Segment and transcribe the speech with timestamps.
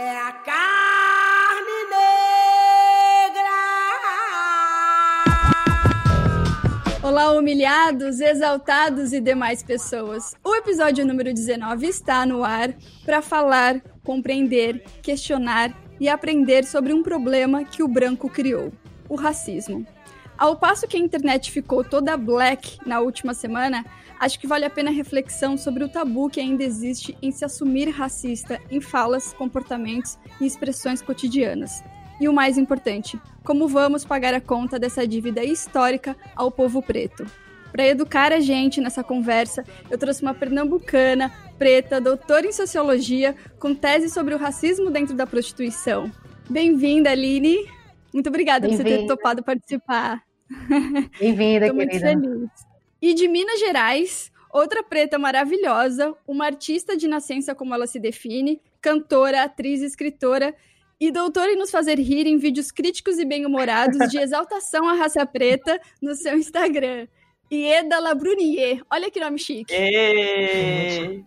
[0.00, 3.50] É a carne negra.
[7.02, 10.34] Olá, humilhados, exaltados e demais pessoas.
[10.42, 12.74] O episódio número 19 está no ar
[13.04, 18.72] para falar, compreender, questionar e aprender sobre um problema que o branco criou:
[19.06, 19.86] o racismo.
[20.40, 23.84] Ao passo que a internet ficou toda black na última semana,
[24.18, 27.90] acho que vale a pena reflexão sobre o tabu que ainda existe em se assumir
[27.90, 31.84] racista em falas, comportamentos e expressões cotidianas.
[32.18, 37.26] E o mais importante, como vamos pagar a conta dessa dívida histórica ao povo preto?
[37.70, 43.74] Para educar a gente nessa conversa, eu trouxe uma pernambucana, preta, doutora em sociologia, com
[43.74, 46.10] tese sobre o racismo dentro da prostituição.
[46.48, 47.58] Bem-vinda, Aline.
[48.10, 50.29] Muito obrigada por você ter topado participar.
[51.18, 51.72] Bem-vinda, querida.
[51.72, 52.50] Muito feliz.
[53.00, 58.60] E de Minas Gerais, outra preta maravilhosa, uma artista de nascença como ela se define,
[58.80, 60.54] cantora, atriz, escritora
[61.00, 65.24] e doutora em nos fazer rir em vídeos críticos e bem-humorados de exaltação à raça
[65.24, 67.06] preta no seu Instagram.
[67.50, 68.82] Ieda Labrunier.
[68.90, 69.74] Olha que nome chique.
[69.74, 71.24] Ei!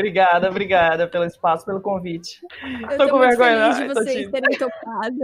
[0.00, 2.40] Obrigada, obrigada pelo espaço, pelo convite.
[2.90, 5.18] Eu tô, tô com vergonha, feliz de vocês terem topado.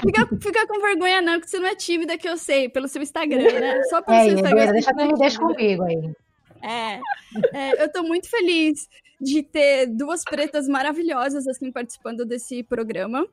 [0.00, 3.02] Fica, fica com vergonha não, porque você não é tímida, que eu sei, pelo seu
[3.02, 3.82] Instagram, né?
[3.84, 4.72] Só pelo é, seu Instagram.
[4.72, 6.12] Deixa, me é deixa comigo aí.
[6.62, 7.00] É,
[7.52, 8.88] é, eu tô muito feliz
[9.20, 13.26] de ter duas pretas maravilhosas assim participando desse programa.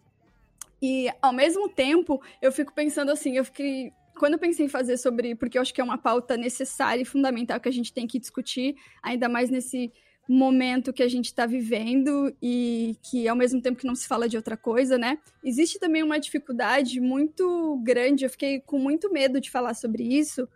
[0.81, 4.97] E ao mesmo tempo, eu fico pensando assim, eu fiquei quando eu pensei em fazer
[4.97, 8.05] sobre, porque eu acho que é uma pauta necessária e fundamental que a gente tem
[8.05, 9.91] que discutir, ainda mais nesse
[10.27, 14.29] momento que a gente está vivendo e que ao mesmo tempo que não se fala
[14.29, 15.17] de outra coisa, né?
[15.43, 18.25] Existe também uma dificuldade muito grande.
[18.25, 20.47] Eu fiquei com muito medo de falar sobre isso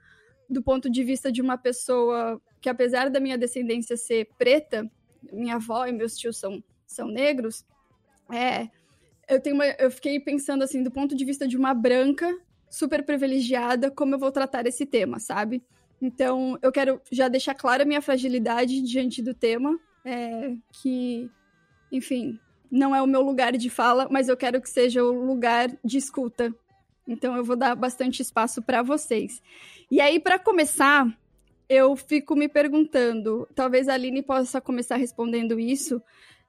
[0.50, 4.90] do ponto de vista de uma pessoa que, apesar da minha descendência ser preta,
[5.32, 7.66] minha avó e meus tios são, são negros,
[8.32, 8.70] é,
[9.28, 12.32] eu, tenho uma, eu fiquei pensando assim, do ponto de vista de uma branca
[12.70, 15.64] super privilegiada, como eu vou tratar esse tema, sabe?
[16.06, 21.32] Então, eu quero já deixar clara a minha fragilidade diante do tema, é, que,
[21.92, 22.40] enfim,
[22.72, 25.98] não é o meu lugar de fala, mas eu quero que seja o lugar de
[25.98, 26.54] escuta.
[27.08, 29.42] Então, eu vou dar bastante espaço para vocês.
[29.90, 31.08] E aí, para começar,
[31.68, 36.00] eu fico me perguntando, talvez a Aline possa começar respondendo isso.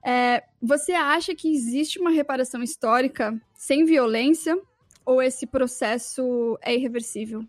[0.05, 4.61] É, você acha que existe uma reparação histórica sem violência
[5.03, 7.43] ou esse processo é irreversível?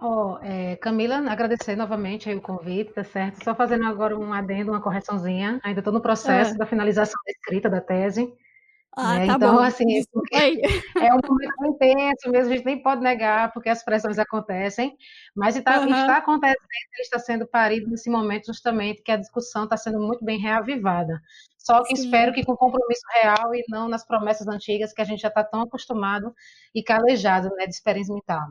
[0.00, 3.42] Oh, é, Camila, agradecer novamente o convite, tá certo?
[3.42, 5.60] Só fazendo agora um adendo, uma correçãozinha.
[5.64, 6.56] Ainda estou no processo é.
[6.56, 8.32] da finalização da escrita da tese.
[8.96, 9.26] Ah, né?
[9.26, 9.60] tá então, bom.
[9.60, 9.84] assim,
[11.00, 14.96] é um momento intenso mesmo, a gente nem pode negar, porque as pressões acontecem,
[15.36, 15.88] mas está, uhum.
[15.88, 16.58] está acontecendo,
[17.00, 21.20] está sendo parido nesse momento justamente que a discussão está sendo muito bem reavivada.
[21.56, 22.04] Só que Sim.
[22.04, 25.44] espero que com compromisso real e não nas promessas antigas que a gente já está
[25.44, 26.34] tão acostumado
[26.74, 28.46] e calejado né, de experimentar.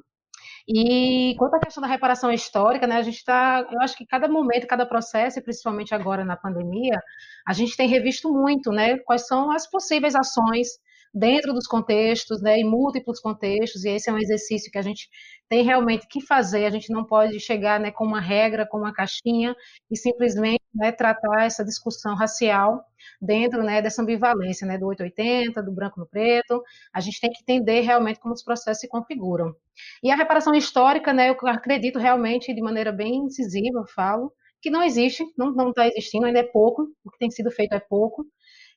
[0.70, 4.28] E quanto à questão da reparação histórica, né, a gente está, eu acho que cada
[4.28, 7.00] momento, cada processo, e principalmente agora na pandemia,
[7.48, 10.68] a gente tem revisto muito, né, quais são as possíveis ações
[11.14, 15.08] dentro dos contextos, né, em múltiplos contextos, e esse é um exercício que a gente
[15.50, 18.94] tem realmente que fazer, a gente não pode chegar, né, com uma regra, com uma
[18.94, 19.56] caixinha,
[19.90, 22.84] e simplesmente, né, tratar essa discussão racial
[23.22, 26.62] dentro né, dessa ambivalência né, do 880, do branco no preto.
[26.94, 29.56] A gente tem que entender realmente como os processos se configuram.
[30.04, 34.70] E a reparação histórica, né, eu acredito realmente de maneira bem incisiva, eu falo, que
[34.70, 38.26] não existe, não está existindo, ainda é pouco, o que tem sido feito é pouco.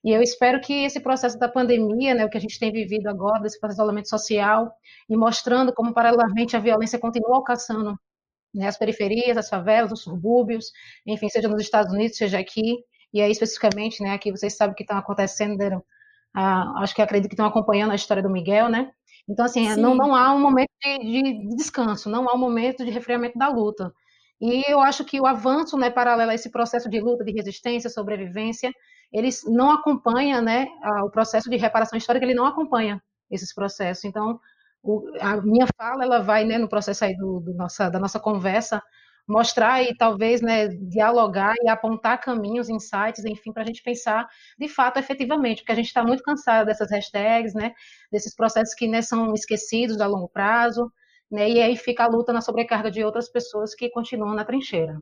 [0.02, 3.06] E eu espero que esse processo da pandemia, né, o que a gente tem vivido
[3.08, 4.72] agora, desse processo de isolamento social,
[5.08, 7.98] e mostrando como, paralelamente, a violência continua alcançando
[8.54, 10.72] né, as periferias, as favelas, os subúrbios,
[11.06, 12.78] enfim, seja nos Estados Unidos, seja aqui,
[13.12, 15.82] e aí especificamente, né, aqui vocês sabem o que está acontecendo,
[16.34, 18.90] ah, acho que acredito que estão acompanhando a história do Miguel, né?
[19.28, 22.90] Então, assim, não, não há um momento de, de, descanso, não há um momento de
[22.90, 23.92] refriamento da luta.
[24.40, 27.90] E eu acho que o avanço, né, paralelo a esse processo de luta, de resistência,
[27.90, 28.72] sobrevivência,
[29.12, 30.66] eles não acompanha, né,
[31.04, 34.04] o processo de reparação histórica, ele não acompanha esses processos.
[34.04, 34.40] Então,
[34.82, 38.18] o, a minha fala, ela vai, né, no processo aí do, do nossa, da nossa
[38.20, 38.82] conversa,
[39.28, 44.28] mostrar e talvez né, dialogar e apontar caminhos, insights, enfim, para a gente pensar
[44.58, 47.72] de fato efetivamente, porque a gente está muito cansado dessas hashtags, né,
[48.10, 50.90] desses processos que né, são esquecidos a longo prazo,
[51.30, 55.00] né, e aí fica a luta na sobrecarga de outras pessoas que continuam na trincheira.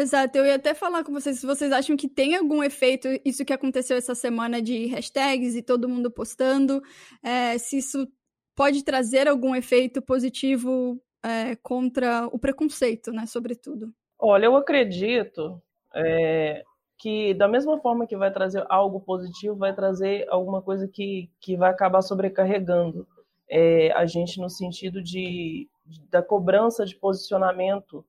[0.00, 3.44] Exato, eu ia até falar com vocês se vocês acham que tem algum efeito isso
[3.44, 6.80] que aconteceu essa semana de hashtags e todo mundo postando,
[7.22, 8.08] é, se isso
[8.56, 13.92] pode trazer algum efeito positivo é, contra o preconceito, né, sobretudo.
[14.18, 15.60] Olha, eu acredito
[15.94, 16.62] é,
[16.98, 21.58] que da mesma forma que vai trazer algo positivo, vai trazer alguma coisa que, que
[21.58, 23.06] vai acabar sobrecarregando
[23.50, 25.68] é, a gente no sentido de,
[26.08, 28.02] da cobrança de posicionamento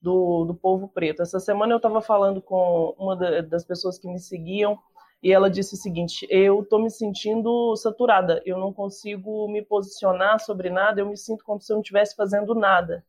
[0.00, 1.22] do, do povo preto.
[1.22, 4.78] Essa semana eu estava falando com uma das pessoas que me seguiam
[5.22, 10.40] e ela disse o seguinte: eu estou me sentindo saturada, eu não consigo me posicionar
[10.40, 13.04] sobre nada, eu me sinto como se eu não estivesse fazendo nada.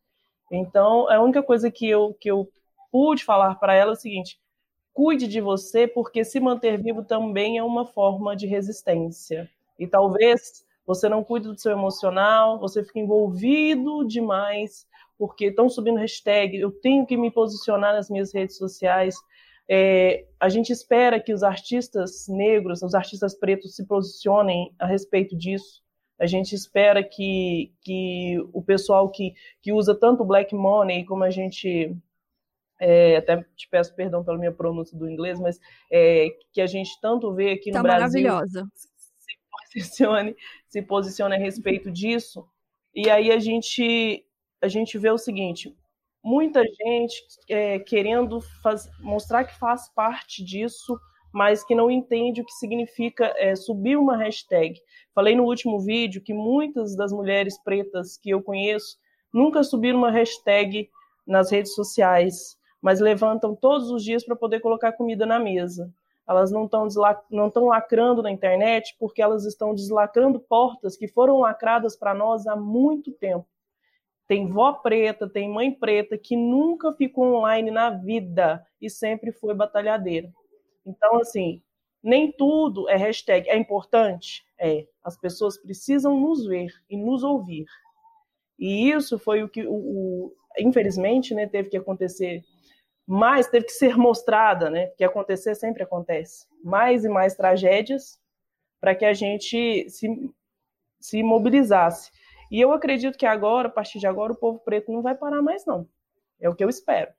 [0.51, 2.49] Então, a única coisa que eu, que eu
[2.91, 4.39] pude falar para ela é o seguinte:
[4.93, 9.49] cuide de você, porque se manter vivo também é uma forma de resistência.
[9.77, 14.87] E talvez você não cuide do seu emocional, você fica envolvido demais
[15.19, 19.15] porque estão subindo hashtag, eu tenho que me posicionar nas minhas redes sociais.
[19.69, 25.37] É, a gente espera que os artistas negros, os artistas pretos se posicionem a respeito
[25.37, 25.83] disso.
[26.17, 31.29] A gente espera que, que o pessoal que, que usa tanto black money, como a
[31.29, 31.93] gente
[32.79, 35.59] é, até te peço perdão pela minha pronúncia do inglês, mas
[35.91, 38.65] é, que a gente tanto vê aqui tá no Brasil maravilhosa.
[38.73, 39.37] se
[39.73, 42.47] posicione, se posicione a respeito disso.
[42.95, 44.25] E aí a gente
[44.61, 45.75] a gente vê o seguinte:
[46.23, 50.99] muita gente é, querendo faz, mostrar que faz parte disso,
[51.33, 54.79] mas que não entende o que significa é, subir uma hashtag.
[55.13, 58.97] Falei no último vídeo que muitas das mulheres pretas que eu conheço
[59.33, 60.89] nunca subiram uma hashtag
[61.25, 65.93] nas redes sociais, mas levantam todos os dias para poder colocar comida na mesa.
[66.27, 66.87] Elas não estão
[67.31, 72.55] não lacrando na internet porque elas estão deslacrando portas que foram lacradas para nós há
[72.55, 73.47] muito tempo.
[74.29, 79.55] Tem vó preta, tem mãe preta que nunca ficou online na vida e sempre foi
[79.55, 80.31] batalhadeira.
[80.85, 81.63] Então, assim,
[82.03, 83.49] nem tudo é hashtag.
[83.49, 84.45] É importante?
[84.59, 84.85] É.
[85.03, 87.65] As pessoas precisam nos ver e nos ouvir.
[88.59, 92.43] E isso foi o que, o, o, infelizmente, né, teve que acontecer
[93.07, 94.91] mais, teve que ser mostrada, né?
[94.95, 96.45] Que acontecer sempre acontece.
[96.63, 98.19] Mais e mais tragédias
[98.79, 100.07] para que a gente se,
[100.99, 102.11] se mobilizasse.
[102.49, 105.41] E eu acredito que agora, a partir de agora, o povo preto não vai parar
[105.41, 105.87] mais, não.
[106.39, 107.11] É o que eu espero.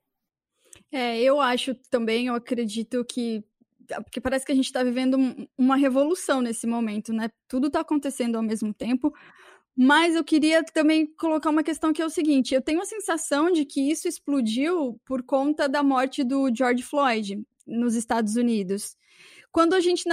[0.91, 3.45] É, eu acho também, eu acredito que.
[4.05, 5.19] Porque parece que a gente está vivendo
[5.59, 7.29] uma revolução nesse momento, né?
[7.49, 9.13] Tudo está acontecendo ao mesmo tempo.
[9.77, 13.51] Mas eu queria também colocar uma questão que é o seguinte: eu tenho a sensação
[13.51, 18.97] de que isso explodiu por conta da morte do George Floyd nos Estados Unidos.
[19.53, 20.05] Quando a gente.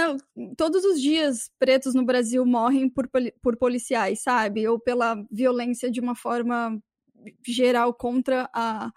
[0.56, 3.08] todos os dias, pretos no Brasil morrem por,
[3.42, 4.66] por policiais, sabe?
[4.66, 6.78] Ou pela violência de uma forma
[7.46, 8.90] geral contra a,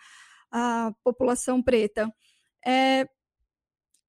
[0.51, 2.11] a população preta.
[2.65, 3.07] É,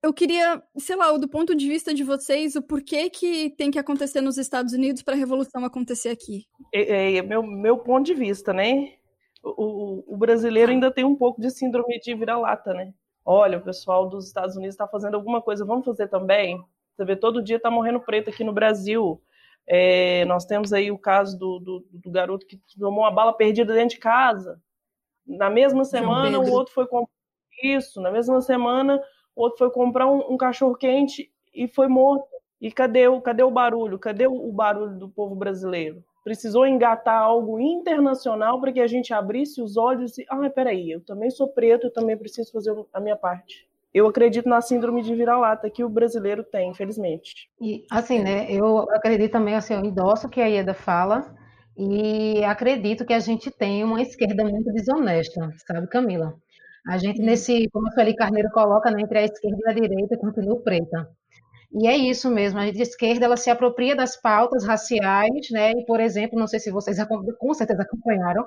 [0.03, 3.79] eu queria, sei lá, do ponto de vista de vocês, o porquê que tem que
[3.79, 6.45] acontecer nos Estados Unidos para a revolução acontecer aqui?
[6.75, 8.95] É, é, meu, meu ponto de vista, né?
[9.45, 12.93] O, o, brasileiro ainda tem um pouco de síndrome de vira-lata, né?
[13.25, 16.63] Olha, o pessoal dos Estados Unidos está fazendo alguma coisa, vamos fazer também?
[16.95, 19.21] Você vê, todo dia está morrendo preto aqui no Brasil.
[19.67, 23.73] É, nós temos aí o caso do, do, do, garoto que tomou uma bala perdida
[23.73, 24.61] dentro de casa.
[25.27, 27.13] Na mesma semana, o outro foi comprar
[27.63, 28.01] isso.
[28.01, 29.03] Na mesma semana,
[29.35, 32.27] o outro foi comprar um, um cachorro quente e foi morto.
[32.61, 33.99] E cadê o, cadê o barulho?
[33.99, 36.05] Cadê o, o barulho do povo brasileiro?
[36.25, 41.01] Precisou engatar algo internacional para que a gente abrisse os olhos e, ah, peraí, eu
[41.01, 43.67] também sou preto, eu também preciso fazer a minha parte.
[43.93, 47.51] Eu acredito na síndrome de vira-lata que o brasileiro tem, infelizmente.
[47.61, 51.35] E, assim, né, eu acredito também, assim, eu endosso o que a Ieda fala
[51.77, 56.35] e acredito que a gente tem uma esquerda muito desonesta, sabe, Camila?
[56.89, 60.17] A gente, nesse, como a Felipe Carneiro coloca, né, entre a esquerda e a direita,
[60.17, 61.09] continua preta.
[61.75, 65.73] E é isso mesmo, a esquerda ela se apropria das pautas raciais, né?
[65.73, 66.99] E, por exemplo, não sei se vocês
[67.39, 68.45] com certeza acompanharam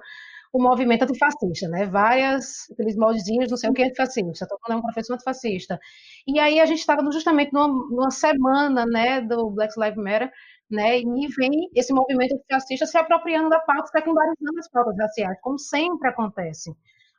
[0.54, 1.86] o movimento antifascista, né?
[1.88, 5.80] Várias, aqueles moldezinhos, não sei o que é antifascista, mundo é um professor antifascista.
[6.28, 10.32] E aí a gente estava justamente numa, numa, semana, né, do Black Lives Matter,
[10.70, 11.00] né?
[11.00, 16.10] E vem esse movimento antifascista se apropriando da pauta, secundarizando as pautas raciais, como sempre
[16.10, 16.72] acontece.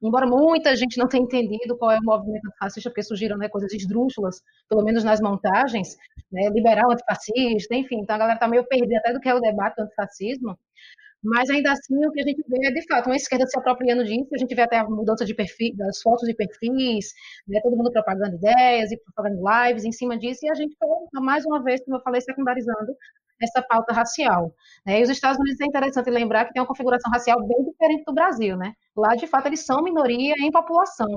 [0.03, 3.73] Embora muita gente não tenha entendido qual é o movimento antifascista, porque surgiram né, coisas
[3.73, 5.97] esdrúxulas, pelo menos nas montagens,
[6.31, 9.41] né, liberal antifascista, enfim, então a galera está meio perdida até do que é o
[9.41, 10.59] debate do antifascismo,
[11.23, 14.05] Mas ainda assim, o que a gente vê é, de fato, uma esquerda se apropriando
[14.05, 17.13] disso, a gente vê até a mudança de perfil, das fotos de perfis,
[17.49, 20.77] né, todo mundo propagando ideias e propagando lives em cima disso, e a gente,
[21.15, 22.95] mais uma vez, como eu falei, secundarizando
[23.43, 24.53] essa pauta racial.
[24.85, 25.01] Né?
[25.01, 28.15] E os Estados Unidos é interessante lembrar que tem uma configuração racial bem diferente do
[28.15, 28.57] Brasil.
[28.57, 28.73] Né?
[28.97, 31.09] Lá, de fato, eles são minoria em população.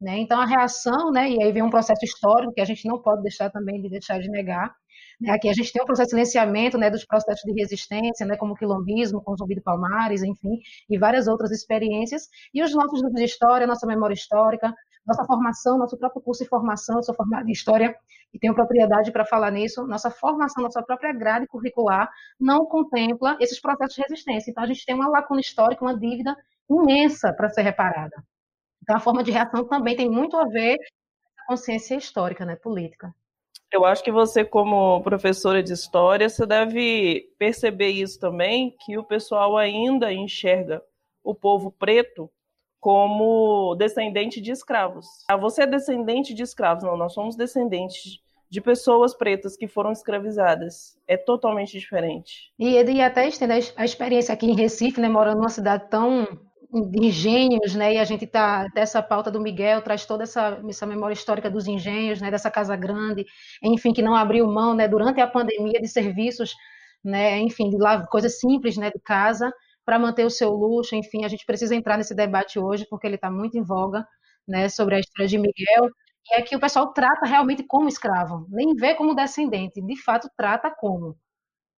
[0.00, 0.18] Né?
[0.18, 3.22] Então, a reação, né, e aí vem um processo histórico que a gente não pode
[3.22, 4.72] deixar também de deixar de negar,
[5.20, 5.32] né?
[5.32, 8.52] Aqui a gente tem o processo de silenciamento né, dos processos de resistência, né, como
[8.52, 12.28] o quilombismo, com o Zumbi Palmares, enfim, e várias outras experiências.
[12.54, 14.72] E os nossos livros de história, nossa memória histórica,
[15.08, 17.96] nossa formação, nosso próprio curso de formação, eu sou formada em História
[18.32, 23.58] e tenho propriedade para falar nisso, nossa formação, nossa própria grade curricular não contempla esses
[23.58, 24.50] processos de resistência.
[24.50, 26.36] Então, a gente tem uma lacuna histórica, uma dívida
[26.68, 28.22] imensa para ser reparada.
[28.82, 32.54] Então, a forma de reação também tem muito a ver com a consciência histórica, né,
[32.56, 33.14] política.
[33.72, 39.04] Eu acho que você, como professora de história, você deve perceber isso também, que o
[39.04, 40.82] pessoal ainda enxerga
[41.22, 42.30] o povo preto
[42.80, 45.06] como descendente de escravos.
[45.28, 46.84] Ah, você é descendente de escravos.
[46.84, 48.20] Não, nós somos descendentes
[48.50, 50.96] de pessoas pretas que foram escravizadas.
[51.06, 52.52] É totalmente diferente.
[52.58, 56.26] E, e até estender a experiência aqui em Recife, né, morando numa cidade tão
[56.70, 57.94] de engenhos, né?
[57.94, 61.66] E a gente tá dessa pauta do Miguel traz toda essa, essa memória histórica dos
[61.66, 62.30] engenhos, né?
[62.30, 63.24] Dessa casa grande,
[63.62, 64.86] enfim, que não abriu mão, né?
[64.86, 66.54] Durante a pandemia de serviços,
[67.02, 67.38] né?
[67.40, 68.90] Enfim, de lá coisas simples, né?
[68.90, 69.50] De casa
[69.88, 73.14] para manter o seu luxo, enfim, a gente precisa entrar nesse debate hoje porque ele
[73.14, 74.06] está muito em voga,
[74.46, 74.68] né?
[74.68, 75.88] Sobre a história de Miguel
[76.30, 80.28] e é que o pessoal trata realmente como escravo, nem vê como descendente, de fato
[80.36, 81.16] trata como.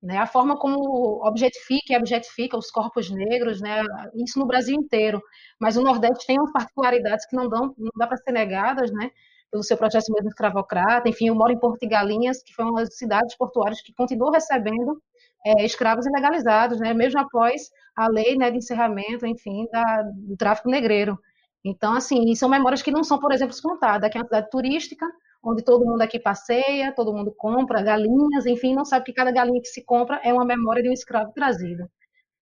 [0.03, 3.83] Né, a forma como objetifica e objetifica os corpos negros, né,
[4.17, 5.23] isso no Brasil inteiro,
[5.61, 9.11] mas o Nordeste tem umas particularidades que não, dão, não dá para ser negadas, né,
[9.53, 12.81] pelo seu processo mesmo escravocrata, enfim, eu moro em Porto de Galinhas, que foi uma
[12.81, 15.01] das cidades portuárias que continuou recebendo
[15.45, 20.71] é, escravos ilegalizados, né, mesmo após a lei né, de encerramento, enfim, da, do tráfico
[20.71, 21.19] negreiro.
[21.65, 24.09] Então, assim, são memórias que não são, por exemplo, contadas.
[24.09, 25.07] Aqui é uma cidade turística,
[25.43, 29.61] onde todo mundo aqui passeia, todo mundo compra galinhas, enfim, não sabe que cada galinha
[29.61, 31.85] que se compra é uma memória de um escravo trazido.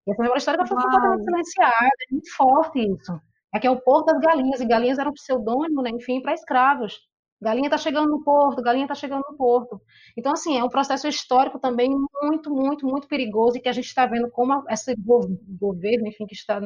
[0.06, 3.20] E essa memória histórica foi completamente silenciada, é muito forte isso.
[3.52, 6.98] Aqui é o Porto das Galinhas, e galinhas era um pseudônimo, né, enfim, para escravos.
[7.40, 9.80] Galinha está chegando no porto, galinha está chegando no porto.
[10.16, 11.88] Então, assim, é um processo histórico também
[12.22, 16.34] muito, muito, muito perigoso e que a gente está vendo como esse governo, enfim, que
[16.34, 16.60] está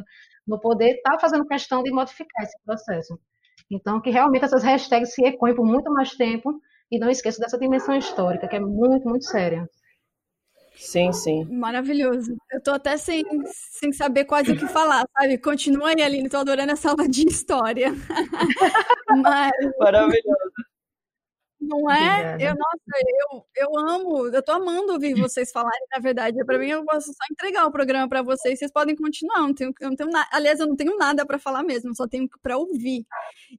[0.46, 3.18] no poder, está fazendo questão de modificar esse processo.
[3.70, 6.58] Então, que realmente essas hashtags se ecoem por muito mais tempo
[6.90, 9.68] e não esqueça dessa dimensão histórica, que é muito, muito séria.
[10.74, 11.44] Sim, sim.
[11.44, 12.34] Maravilhoso.
[12.50, 15.38] Eu tô até sem, sem saber quase o que falar, sabe?
[15.38, 17.92] Continua aí, Aline, tô adorando essa aula de história.
[19.20, 19.52] Mas...
[19.78, 20.52] Maravilhoso.
[21.62, 22.36] Não é?
[22.40, 22.92] Eu, nossa,
[23.30, 26.44] eu, eu amo, eu tô amando ouvir vocês falarem, na verdade.
[26.44, 29.40] Para mim, eu posso só entregar o programa para vocês, vocês podem continuar.
[29.40, 32.08] Não tenho, eu não tenho nada, aliás, eu não tenho nada para falar mesmo, só
[32.08, 33.06] tenho para ouvir.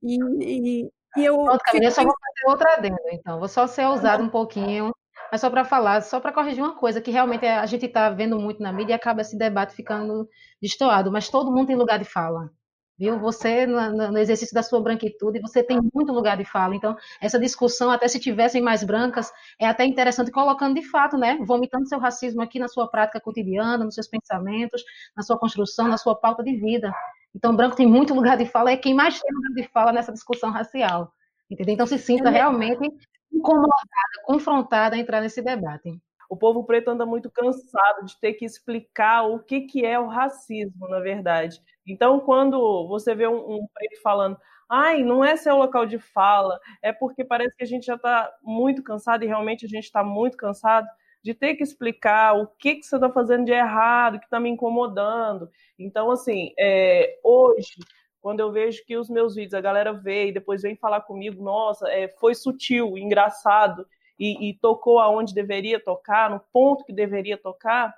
[0.04, 1.36] E, e, e eu.
[1.46, 3.40] Pronto, Camila, eu só vou fazer outra adendo, então.
[3.40, 4.94] Vou só ser ousado um pouquinho,
[5.32, 8.38] mas só para falar, só para corrigir uma coisa que realmente a gente está vendo
[8.38, 10.28] muito na mídia e acaba esse debate ficando
[10.62, 12.50] destoado, mas todo mundo tem lugar de fala
[12.98, 13.20] viu?
[13.20, 16.76] Você, no, exercício da sua branquitude, você tem muito lugar de fala.
[16.76, 21.38] Então, essa discussão, até se tivessem mais brancas, é até interessante colocando de fato, né?
[21.42, 24.84] Vomitando seu racismo aqui na sua prática cotidiana, nos seus pensamentos,
[25.16, 26.94] na sua construção, na sua pauta de vida.
[27.36, 30.14] Então, branco tem muito lugar de fala, é quem mais tem lugar de fala nessa
[30.14, 31.12] discussão racial.
[31.50, 31.74] Entendeu?
[31.74, 32.90] Então, se sinta realmente
[33.32, 38.46] incomodada, confrontada a entrar nesse debate o povo preto anda muito cansado de ter que
[38.46, 41.62] explicar o que, que é o racismo, na verdade.
[41.86, 44.38] Então, quando você vê um, um preto falando,
[44.70, 48.32] ai, não é seu local de fala, é porque parece que a gente já está
[48.42, 50.88] muito cansado, e realmente a gente está muito cansado
[51.24, 54.50] de ter que explicar o que, que você está fazendo de errado, que está me
[54.50, 55.50] incomodando.
[55.80, 57.76] Então, assim, é, hoje,
[58.20, 61.42] quando eu vejo que os meus vídeos, a galera vê e depois vem falar comigo,
[61.42, 63.86] nossa, é, foi sutil, engraçado,
[64.24, 67.94] e, e tocou aonde deveria tocar, no ponto que deveria tocar,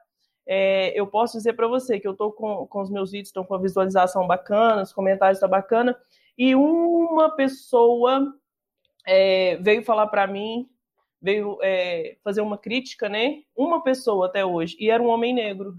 [0.47, 3.43] é, eu posso dizer para você que eu estou com, com os meus vídeos, estão
[3.43, 5.95] com a visualização bacana, os comentários estão tá bacana,
[6.35, 8.33] e uma pessoa
[9.05, 10.67] é, veio falar para mim,
[11.21, 13.43] veio é, fazer uma crítica, né?
[13.55, 15.75] Uma pessoa até hoje, e era um homem negro.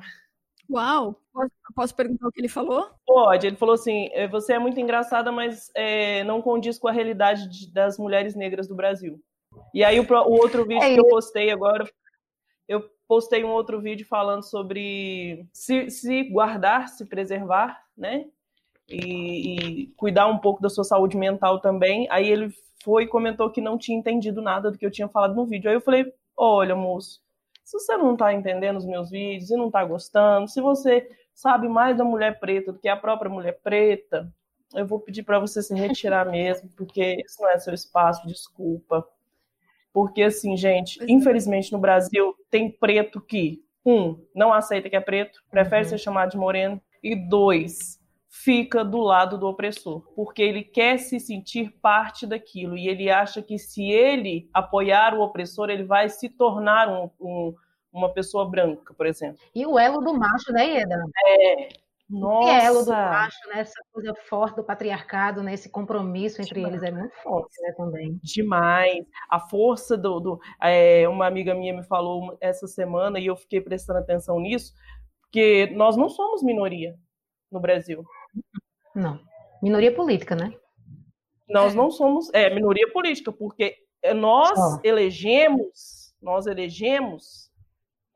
[0.71, 1.21] Uau!
[1.33, 2.89] Posso, posso perguntar o que ele falou?
[3.05, 3.47] Pode.
[3.47, 7.49] Ele falou assim: é, você é muito engraçada, mas é, não condiz com a realidade
[7.49, 9.21] de, das mulheres negras do Brasil.
[9.73, 11.85] E aí o, o outro vídeo é que eu postei agora,
[12.69, 18.27] eu postei um outro vídeo falando sobre se, se guardar, se preservar, né?
[18.89, 22.07] E, e, cuidar um pouco da sua saúde mental também.
[22.11, 22.53] Aí ele
[22.85, 25.69] foi e comentou que não tinha entendido nada do que eu tinha falado no vídeo.
[25.69, 27.21] Aí eu falei, olha, moço,
[27.65, 31.69] Se você não está entendendo os meus vídeos e não está gostando, se você sabe
[31.69, 34.33] mais da mulher preta do que a própria mulher preta,
[34.75, 39.07] eu vou pedir para você se retirar mesmo, porque isso não é seu espaço, desculpa.
[39.97, 41.07] Porque, assim, gente, é.
[41.09, 45.89] infelizmente no Brasil tem preto que, um, não aceita que é preto, prefere uhum.
[45.89, 47.99] ser chamado de moreno, e dois,
[48.29, 53.41] fica do lado do opressor, porque ele quer se sentir parte daquilo e ele acha
[53.41, 57.55] que se ele apoiar o opressor, ele vai se tornar um, um,
[57.91, 59.39] uma pessoa branca, por exemplo.
[59.55, 61.03] E o elo do macho, né, Ieda?
[61.27, 61.69] É.
[62.09, 62.67] Nossa.
[62.67, 63.61] Elo do macho, né?
[63.61, 65.55] Essa coisa forte do patriarcado, né?
[65.55, 66.75] Esse compromisso entre Demais.
[66.75, 68.21] eles é muito forte, né, também.
[68.23, 69.05] Demais.
[69.29, 70.21] A força do...
[70.21, 74.73] do é, uma amiga minha me falou essa semana e eu fiquei prestando atenção nisso,
[75.23, 76.95] porque nós não somos minoria
[77.51, 78.05] no Brasil.
[78.95, 79.21] Não.
[79.61, 80.55] Minoria política, né?
[81.49, 81.77] Nós é.
[81.77, 82.31] não somos.
[82.33, 83.77] É, minoria política, porque
[84.15, 84.81] nós Só.
[84.85, 87.46] elegemos, nós elegemos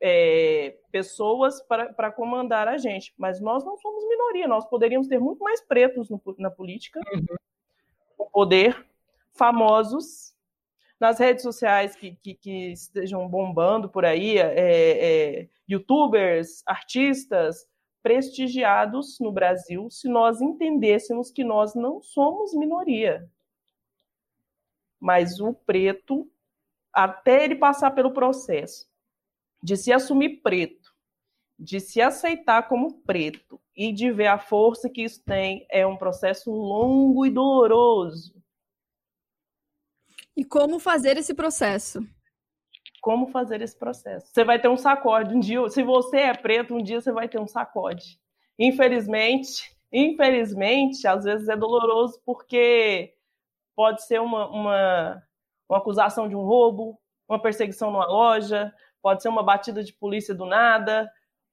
[0.00, 5.44] é, pessoas para comandar a gente, mas nós não somos minoria, nós poderíamos ter muito
[5.44, 7.36] mais pretos no, na política, uhum.
[8.18, 8.86] no poder,
[9.34, 10.34] famosos,
[10.98, 17.68] nas redes sociais que, que, que estejam bombando por aí, é, é, youtubers, artistas,
[18.02, 23.28] prestigiados no Brasil se nós entendêssemos que nós não somos minoria.
[24.98, 26.30] Mas o preto,
[26.92, 28.89] até ele passar pelo processo
[29.62, 30.90] de se assumir preto,
[31.58, 35.96] de se aceitar como preto e de ver a força que isso tem, é um
[35.96, 38.34] processo longo e doloroso.
[40.36, 42.00] E como fazer esse processo?
[43.00, 44.26] como fazer esse processo.
[44.32, 47.28] Você vai ter um sacode um dia, se você é preto, um dia você vai
[47.28, 48.20] ter um sacode.
[48.58, 53.14] Infelizmente, infelizmente, às vezes é doloroso porque
[53.74, 55.22] pode ser uma, uma,
[55.68, 56.98] uma acusação de um roubo,
[57.28, 58.72] uma perseguição numa loja,
[59.02, 61.10] pode ser uma batida de polícia do nada,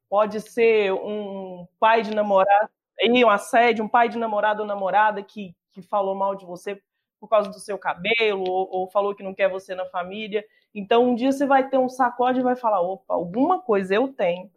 [0.09, 2.69] pode ser um pai de namorado,
[3.03, 6.81] um assédio, um pai de namorado ou namorada que, que falou mal de você
[7.19, 10.45] por causa do seu cabelo, ou, ou, falou que não quer você na família.
[10.73, 14.07] Então, um dia você vai ter um sacode e vai falar: opa, alguma coisa eu
[14.13, 14.51] tenho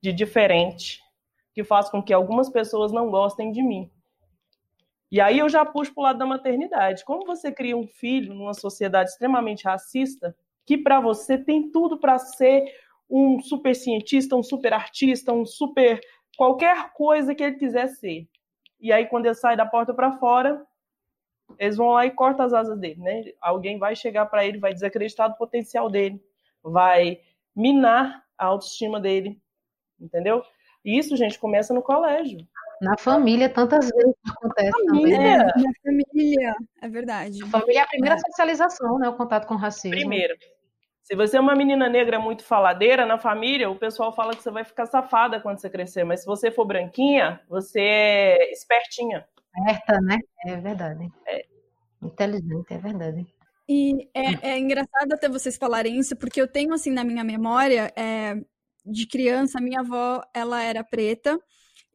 [0.00, 1.00] de diferente
[1.52, 3.90] que faz com que algumas pessoas não gostem de mim.
[5.10, 7.04] E aí eu já puxo para o lado da maternidade.
[7.04, 10.34] Como você cria um filho numa sociedade extremamente racista,
[10.66, 12.64] que para você tem tudo para ser
[13.10, 16.00] um super cientista, um super artista, um super
[16.36, 18.26] qualquer coisa que ele quiser ser.
[18.80, 20.64] E aí quando ele sai da porta para fora,
[21.58, 23.24] eles vão lá e cortam as asas dele, né?
[23.40, 26.20] Alguém vai chegar para ele, vai desacreditar do potencial dele,
[26.62, 27.20] vai
[27.54, 29.40] minar a autoestima dele,
[30.00, 30.42] entendeu?
[30.84, 32.46] E isso, gente, começa no colégio.
[32.82, 35.36] Na família, tantas vezes acontece família, também.
[35.36, 35.44] Né?
[35.56, 37.42] Na família, é verdade.
[37.42, 38.18] A família é a primeira é.
[38.18, 39.08] socialização, né?
[39.08, 39.96] O contato com o racismo.
[39.96, 40.34] Primeiro.
[41.02, 44.50] Se você é uma menina negra muito faladeira na família, o pessoal fala que você
[44.50, 46.04] vai ficar safada quando você crescer.
[46.04, 50.18] Mas se você for branquinha, você é espertinha esperta, né?
[50.46, 51.10] É verdade.
[51.26, 51.44] É.
[52.02, 53.26] Inteligente, é verdade.
[53.68, 57.92] E é, é, engraçado até vocês falarem isso, porque eu tenho, assim, na minha memória,
[57.96, 58.34] é,
[58.84, 61.38] de criança, minha avó, ela era preta,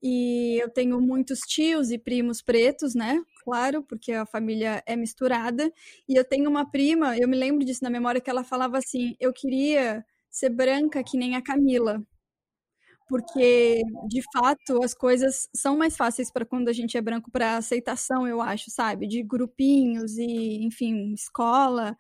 [0.02, 3.22] e eu tenho muitos tios e primos pretos, né?
[3.44, 5.72] Claro, porque a família é misturada.
[6.08, 9.16] E eu tenho uma prima, eu me lembro disso na memória, que ela falava assim:
[9.20, 12.04] eu queria ser branca que nem a Camila
[13.08, 17.58] porque de fato as coisas são mais fáceis para quando a gente é branco para
[17.58, 19.08] aceitação, eu acho, sabe?
[19.08, 21.98] De grupinhos e, enfim, escola.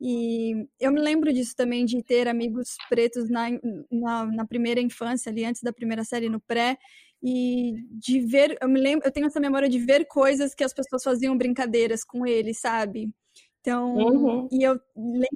[0.00, 3.48] E eu me lembro disso também, de ter amigos pretos na,
[3.90, 6.78] na, na, primeira infância, ali antes da primeira série, no pré,
[7.22, 10.72] e de ver, eu me lembro, eu tenho essa memória de ver coisas que as
[10.72, 13.10] pessoas faziam brincadeiras com eles, sabe?
[13.60, 14.48] Então, uhum.
[14.50, 15.28] e eu lembro,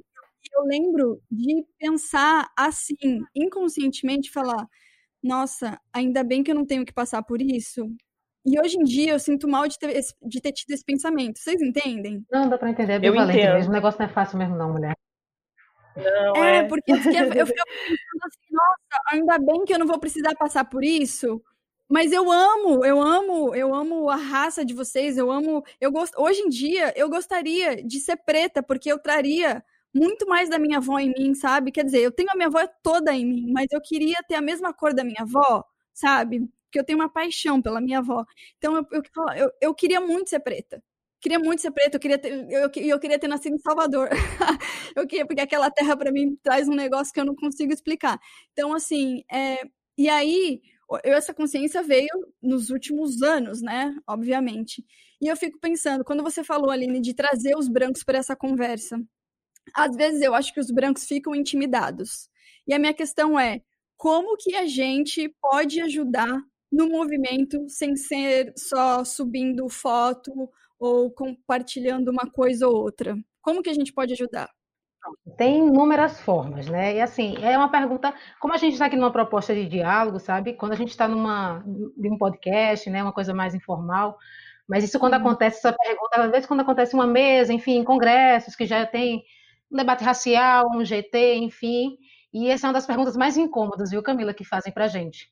[0.53, 4.67] eu lembro de pensar assim, inconscientemente, falar
[5.25, 7.89] nossa, ainda bem que eu não tenho que passar por isso.
[8.45, 11.39] E hoje em dia eu sinto mal de ter, de ter tido esse pensamento.
[11.39, 12.23] Vocês entendem?
[12.31, 12.93] Não, dá pra entender.
[12.93, 13.55] É bem eu valente entendo.
[13.55, 13.71] mesmo.
[13.71, 14.95] O negócio não é fácil mesmo, não, mulher.
[15.95, 19.99] Não, é, é, porque eu ficava pensando assim, nossa, ainda bem que eu não vou
[19.99, 21.41] precisar passar por isso.
[21.89, 26.19] Mas eu amo, eu amo, eu amo a raça de vocês, eu amo, eu gosto.
[26.19, 30.77] Hoje em dia eu gostaria de ser preta porque eu traria muito mais da minha
[30.79, 31.71] avó em mim, sabe?
[31.71, 34.41] Quer dizer, eu tenho a minha avó toda em mim, mas eu queria ter a
[34.41, 36.39] mesma cor da minha avó, sabe?
[36.65, 38.25] Porque eu tenho uma paixão pela minha avó.
[38.57, 39.03] Então, eu, eu,
[39.37, 40.83] eu, eu queria muito ser preta.
[41.21, 44.09] Queria muito ser preta, eu queria ter, eu, eu queria ter nascido em Salvador.
[44.95, 48.19] eu queria, porque aquela terra para mim traz um negócio que eu não consigo explicar.
[48.51, 49.61] Então, assim, é,
[49.97, 50.61] e aí,
[51.03, 52.09] eu, essa consciência veio
[52.41, 53.95] nos últimos anos, né?
[54.07, 54.85] Obviamente.
[55.21, 58.99] E eu fico pensando, quando você falou, Aline, de trazer os brancos para essa conversa,
[59.73, 62.29] às vezes eu acho que os brancos ficam intimidados.
[62.67, 63.61] E a minha questão é:
[63.97, 70.31] como que a gente pode ajudar no movimento sem ser só subindo foto
[70.79, 73.17] ou compartilhando uma coisa ou outra?
[73.41, 74.49] Como que a gente pode ajudar?
[75.37, 76.95] Tem inúmeras formas, né?
[76.95, 80.53] E assim, é uma pergunta, como a gente está aqui numa proposta de diálogo, sabe?
[80.53, 81.63] Quando a gente está numa
[81.97, 84.17] em um podcast, né, uma coisa mais informal,
[84.67, 88.55] mas isso quando acontece essa pergunta, às vezes quando acontece uma mesa, enfim, em congressos
[88.55, 89.23] que já tem
[89.71, 91.97] um debate racial, um GT, enfim,
[92.33, 95.29] e essa é uma das perguntas mais incômodas, viu, Camila, que fazem pra gente.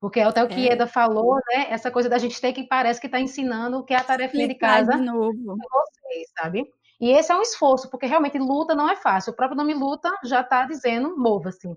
[0.00, 0.72] Porque é até o que é.
[0.72, 1.66] Eda falou, né?
[1.70, 4.36] Essa coisa da gente ter que parece que está ensinando o que é a tarefa
[4.36, 5.32] de casa de novo.
[5.56, 6.68] vocês, sabe?
[7.04, 9.34] E esse é um esforço, porque realmente luta não é fácil.
[9.34, 11.68] O próprio nome luta já está dizendo mova-se.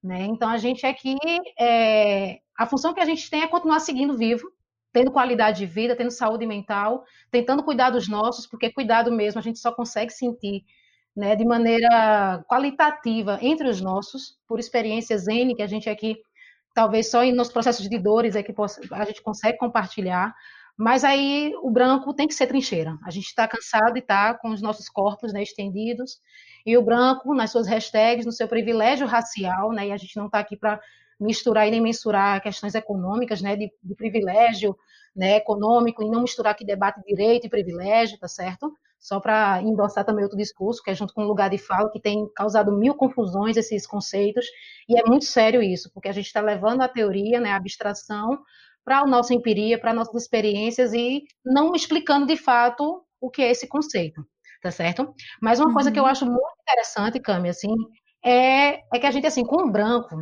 [0.00, 0.26] Né?
[0.26, 1.16] Então a gente aqui,
[1.58, 2.38] é...
[2.56, 4.48] a função que a gente tem é continuar seguindo vivo,
[4.92, 9.42] tendo qualidade de vida, tendo saúde mental, tentando cuidar dos nossos, porque cuidado mesmo a
[9.42, 10.62] gente só consegue sentir
[11.16, 16.14] né, de maneira qualitativa entre os nossos, por experiências N que a gente aqui,
[16.72, 18.54] talvez só nos processos de dores é que
[18.92, 20.32] a gente consegue compartilhar,
[20.76, 22.98] mas aí o branco tem que ser trincheira.
[23.04, 26.20] A gente está cansado e está com os nossos corpos né, estendidos.
[26.66, 30.26] E o branco, nas suas hashtags, no seu privilégio racial, né, e a gente não
[30.26, 30.78] está aqui para
[31.18, 34.76] misturar e nem mensurar questões econômicas, né, de, de privilégio
[35.14, 38.70] né, econômico, e não misturar aqui debate de direito e privilégio, tá certo?
[38.98, 42.00] Só para endossar também outro discurso, que é junto com o lugar de fala, que
[42.00, 44.44] tem causado mil confusões esses conceitos,
[44.86, 48.38] e é muito sério isso, porque a gente está levando a teoria, né, a abstração,
[48.86, 53.50] para a nossa empiria, para nossas experiências e não explicando de fato o que é
[53.50, 54.24] esse conceito,
[54.62, 55.12] tá certo?
[55.42, 55.74] Mas uma uhum.
[55.74, 56.08] coisa que eu uhum.
[56.08, 57.74] acho muito interessante, Cami, assim,
[58.24, 60.16] é, é que a gente, assim, com o branco,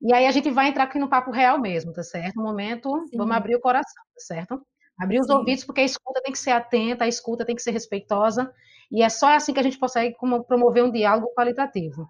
[0.00, 2.36] e aí a gente vai entrar aqui no papo real mesmo, tá certo?
[2.36, 3.18] No momento, Sim.
[3.18, 4.66] vamos abrir o coração, tá certo?
[4.98, 5.34] Abrir os Sim.
[5.34, 8.50] ouvidos, porque a escuta tem que ser atenta, a escuta tem que ser respeitosa,
[8.90, 10.16] e é só assim que a gente consegue
[10.48, 12.08] promover um diálogo qualitativo.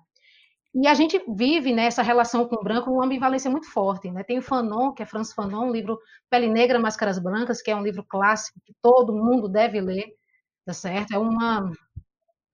[0.72, 4.10] E a gente vive nessa né, relação com o branco uma ambivalência muito forte.
[4.10, 4.22] Né?
[4.22, 7.76] Tem o Fanon, que é Franz Fanon, um livro Pele Negra, Máscaras Brancas, que é
[7.76, 10.14] um livro clássico que todo mundo deve ler,
[10.64, 11.12] tá certo?
[11.12, 11.72] É uma,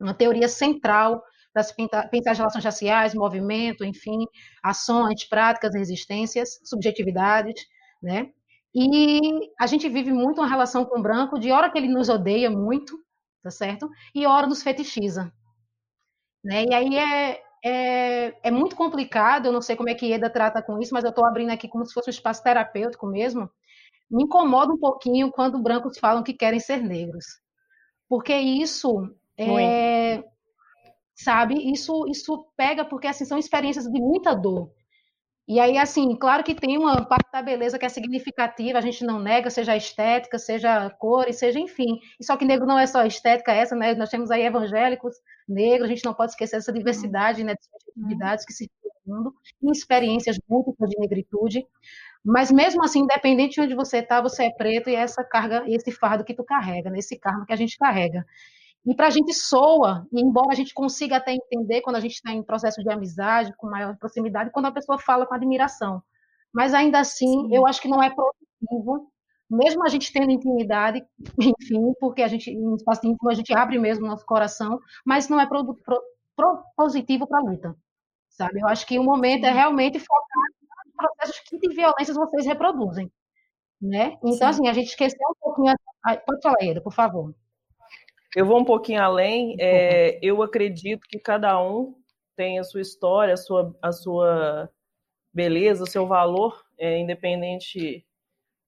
[0.01, 4.27] uma teoria central para se pensar, pensar as relações raciais, movimento, enfim,
[4.63, 7.67] ações, práticas, resistências, subjetividades,
[8.03, 8.31] né?
[8.75, 12.11] E a gente vive muito uma relação com o branco de hora que ele nos
[12.11, 12.99] odeia muito,
[13.43, 13.89] tá certo?
[14.15, 15.33] E hora nos fetichiza.
[16.45, 16.65] Né?
[16.67, 20.63] E aí é, é, é muito complicado, eu não sei como é que Eda trata
[20.63, 23.51] com isso, mas eu estou abrindo aqui como se fosse um espaço terapêutico mesmo.
[24.09, 27.25] Me incomoda um pouquinho quando brancos falam que querem ser negros.
[28.09, 30.23] Porque isso é,
[31.13, 34.71] sabe, isso isso pega porque assim são experiências de muita dor.
[35.49, 39.05] E aí, assim, claro que tem uma parte da beleza que é significativa, a gente
[39.05, 42.01] não nega, seja estética, seja cor, seja enfim.
[42.21, 43.95] Só que negro não é só estética essa, né?
[43.95, 45.15] Nós temos aí evangélicos
[45.49, 48.53] negros, a gente não pode esquecer essa diversidade, né, de subjetividades que
[49.07, 51.65] no mundo, e experiências múltiplas de negritude.
[52.25, 55.93] Mas mesmo assim, independente de onde você está, você é preto e essa carga, esse
[55.93, 56.99] fardo que tu carrega, né?
[56.99, 58.27] esse karma que a gente carrega.
[58.87, 62.15] E para a gente soa, e embora a gente consiga até entender quando a gente
[62.15, 66.01] está em processo de amizade, com maior proximidade, quando a pessoa fala com admiração.
[66.53, 67.55] Mas ainda assim, Sim.
[67.55, 69.11] eu acho que não é produtivo,
[69.51, 71.05] mesmo a gente tendo intimidade,
[71.39, 75.41] enfim, porque a gente, em espaço íntimo, a gente abre mesmo nosso coração, mas não
[75.41, 76.01] é pro, pro,
[76.37, 77.77] propositivo para a luta,
[78.29, 78.61] sabe?
[78.61, 80.49] Eu acho que o momento é realmente focar
[80.87, 83.11] nos processos que de violências vocês reproduzem,
[83.83, 84.17] né?
[84.19, 84.45] Então, Sim.
[84.45, 85.75] assim, a gente esqueceu um pouquinho...
[86.25, 87.35] Pode falar, Eda, por favor.
[88.37, 89.57] Eu vou um pouquinho além.
[89.59, 91.95] É, eu acredito que cada um
[92.37, 94.71] tem a sua história, a sua, a sua
[95.33, 98.05] beleza, o seu valor, é, independente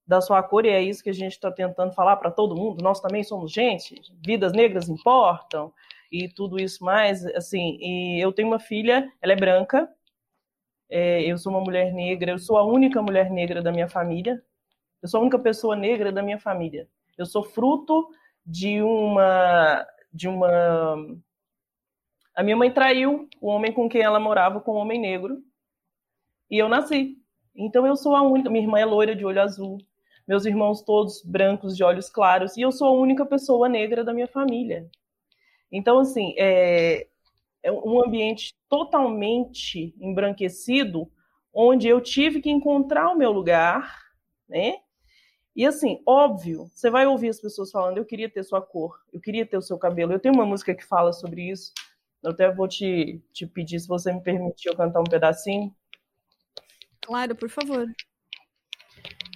[0.07, 2.83] da sua cor, e é isso que a gente está tentando falar para todo mundo.
[2.83, 5.71] Nós também somos gente, vidas negras importam
[6.11, 7.27] e tudo isso mais.
[7.27, 9.87] Assim, e eu tenho uma filha, ela é branca,
[10.89, 14.43] é, eu sou uma mulher negra, eu sou a única mulher negra da minha família,
[15.03, 16.89] eu sou a única pessoa negra da minha família.
[17.19, 18.09] Eu sou fruto
[18.49, 20.97] de uma de uma
[22.35, 25.43] a minha mãe traiu o homem com quem ela morava com um homem negro
[26.51, 27.19] e eu nasci.
[27.55, 29.77] Então eu sou a única, minha irmã é loira de olho azul,
[30.27, 34.15] meus irmãos todos brancos de olhos claros e eu sou a única pessoa negra da
[34.15, 34.89] minha família.
[35.71, 37.07] Então assim, é,
[37.63, 41.11] é um ambiente totalmente embranquecido
[41.53, 43.95] onde eu tive que encontrar o meu lugar,
[44.49, 44.79] né?
[45.59, 49.21] E assim, óbvio, você vai ouvir as pessoas falando: eu queria ter sua cor, eu
[49.21, 50.13] queria ter o seu cabelo.
[50.13, 51.73] Eu tenho uma música que fala sobre isso.
[52.23, 55.75] Eu até vou te, te pedir se você me permitir eu cantar um pedacinho.
[57.05, 57.89] Claro, por favor.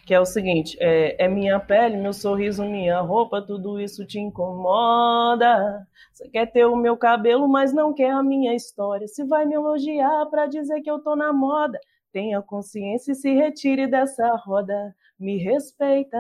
[0.07, 4.21] que é o seguinte: é, é, minha pele, meu sorriso, minha roupa, tudo isso te
[4.21, 5.85] incomoda.
[6.13, 9.09] Você quer ter o meu cabelo, mas não quer a minha história.
[9.09, 11.81] Se vai me elogiar para dizer que eu tô na moda,
[12.13, 14.95] tenha consciência e se retire dessa roda.
[15.23, 16.19] Me respeita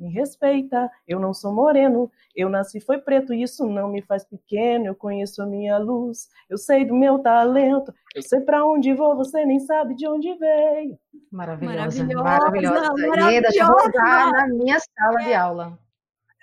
[0.00, 4.86] me respeita, eu não sou moreno, eu nasci foi preto, isso não me faz pequeno,
[4.86, 9.14] eu conheço a minha luz, eu sei do meu talento, eu sei para onde vou,
[9.14, 10.98] você nem sabe de onde veio.
[11.30, 12.80] Maravilhosa, maravilhosa, maravilhosa.
[12.80, 13.40] maravilhosa.
[13.42, 15.24] Deixa eu voltar na minha sala é.
[15.24, 15.78] de aula.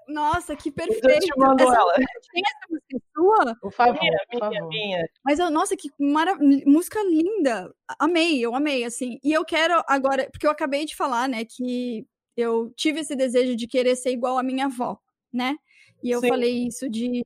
[0.08, 1.08] Nossa, que perfeito.
[1.08, 1.94] Eu te mando essa, ela.
[1.96, 3.56] Tem essa música sua?
[3.60, 4.68] Por favor, minha, por favor.
[4.70, 5.10] Minha.
[5.24, 6.38] Mas, nossa, que mara...
[6.66, 7.74] música linda.
[8.00, 9.20] Amei, eu amei, assim.
[9.24, 13.56] E eu quero agora, porque eu acabei de falar, né, que eu tive esse desejo
[13.56, 14.98] de querer ser igual à minha avó,
[15.34, 15.58] né?
[16.04, 16.30] E eu Sim.
[16.30, 17.26] falei isso de,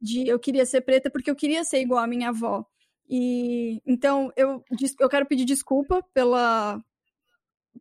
[0.00, 2.66] de eu queria ser preta porque eu queria ser igual à minha avó.
[3.08, 4.62] E então eu,
[5.00, 6.82] eu quero pedir desculpa pela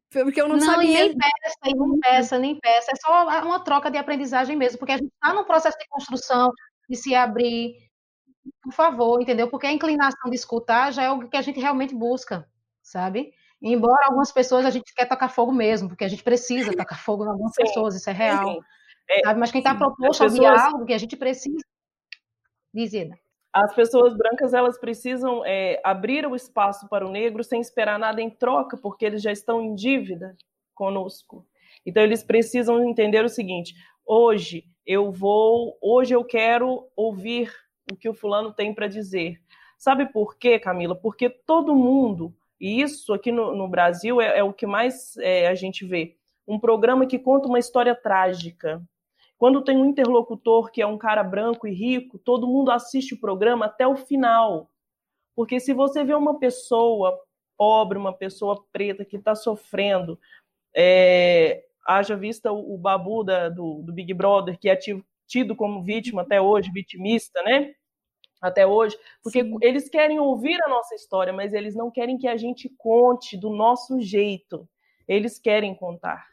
[0.09, 1.05] porque eu não, não sabia.
[1.05, 2.91] Nem peça, nem peça, nem peça.
[2.91, 6.51] É só uma troca de aprendizagem mesmo, porque a gente está num processo de construção,
[6.89, 7.75] de se abrir.
[8.63, 9.49] Por favor, entendeu?
[9.49, 12.47] Porque a inclinação de escutar já é o que a gente realmente busca,
[12.81, 13.33] sabe?
[13.61, 17.25] Embora algumas pessoas a gente quer tocar fogo mesmo, porque a gente precisa tocar fogo
[17.25, 18.59] em algumas sim, pessoas, isso é real.
[19.09, 21.63] É, Mas quem está proposto ao diálogo que a gente precisa.
[22.73, 23.17] Dizida.
[23.51, 28.21] As pessoas brancas elas precisam é, abrir o espaço para o negro sem esperar nada
[28.21, 30.35] em troca, porque eles já estão em dívida
[30.75, 31.45] conosco.
[31.85, 33.73] Então eles precisam entender o seguinte:
[34.05, 37.51] hoje eu vou, hoje eu quero ouvir
[37.91, 39.41] o que o fulano tem para dizer.
[39.77, 40.95] Sabe por quê, Camila?
[40.95, 45.47] Porque todo mundo e isso aqui no, no Brasil é, é, o que mais é,
[45.47, 46.15] a gente vê.
[46.47, 48.81] Um programa que conta uma história trágica.
[49.37, 53.19] Quando tem um interlocutor que é um cara branco e rico, todo mundo assiste o
[53.19, 54.69] programa até o final.
[55.35, 57.17] Porque se você vê uma pessoa
[57.55, 60.19] pobre, uma pessoa preta que está sofrendo,
[60.75, 64.77] é, haja vista o, o babu da, do, do Big Brother, que é
[65.27, 67.73] tido como vítima até hoje, vitimista, né?
[68.41, 69.57] até hoje, porque Sim.
[69.61, 73.49] eles querem ouvir a nossa história, mas eles não querem que a gente conte do
[73.49, 74.67] nosso jeito.
[75.07, 76.25] Eles querem contar.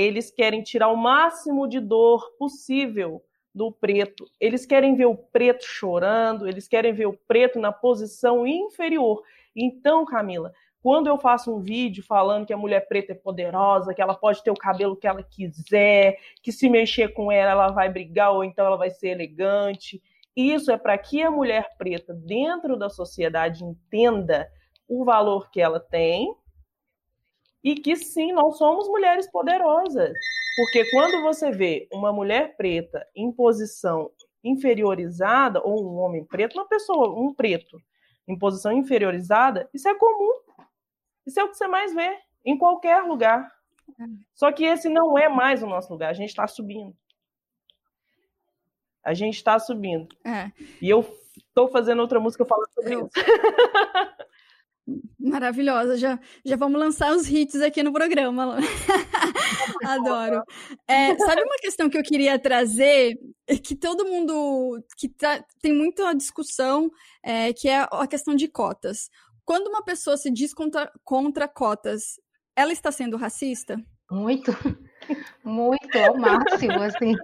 [0.00, 3.20] Eles querem tirar o máximo de dor possível
[3.52, 4.26] do preto.
[4.38, 9.20] Eles querem ver o preto chorando, eles querem ver o preto na posição inferior.
[9.56, 14.00] Então, Camila, quando eu faço um vídeo falando que a mulher preta é poderosa, que
[14.00, 17.88] ela pode ter o cabelo que ela quiser, que se mexer com ela, ela vai
[17.88, 20.00] brigar ou então ela vai ser elegante,
[20.36, 24.48] isso é para que a mulher preta, dentro da sociedade, entenda
[24.86, 26.32] o valor que ela tem
[27.62, 30.12] e que sim, nós somos mulheres poderosas.
[30.56, 34.10] Porque quando você vê uma mulher preta em posição
[34.42, 37.80] inferiorizada, ou um homem preto, uma pessoa, um preto,
[38.26, 40.40] em posição inferiorizada, isso é comum.
[41.26, 43.50] Isso é o que você mais vê em qualquer lugar.
[44.00, 44.04] É.
[44.34, 46.96] Só que esse não é mais o nosso lugar, a gente está subindo.
[49.02, 50.08] A gente está subindo.
[50.24, 50.50] É.
[50.82, 51.00] E eu
[51.36, 53.06] estou fazendo outra música falando sobre eu...
[53.06, 53.10] isso.
[55.18, 58.56] Maravilhosa, já, já vamos lançar os hits aqui no programa.
[59.84, 60.42] Adoro.
[60.86, 63.18] É, sabe uma questão que eu queria trazer,
[63.62, 66.90] que todo mundo, que tá, tem muita discussão,
[67.22, 69.10] é, que é a questão de cotas.
[69.44, 72.18] Quando uma pessoa se diz contra, contra cotas,
[72.56, 73.76] ela está sendo racista?
[74.10, 74.50] Muito,
[75.44, 77.14] muito, ao máximo, assim.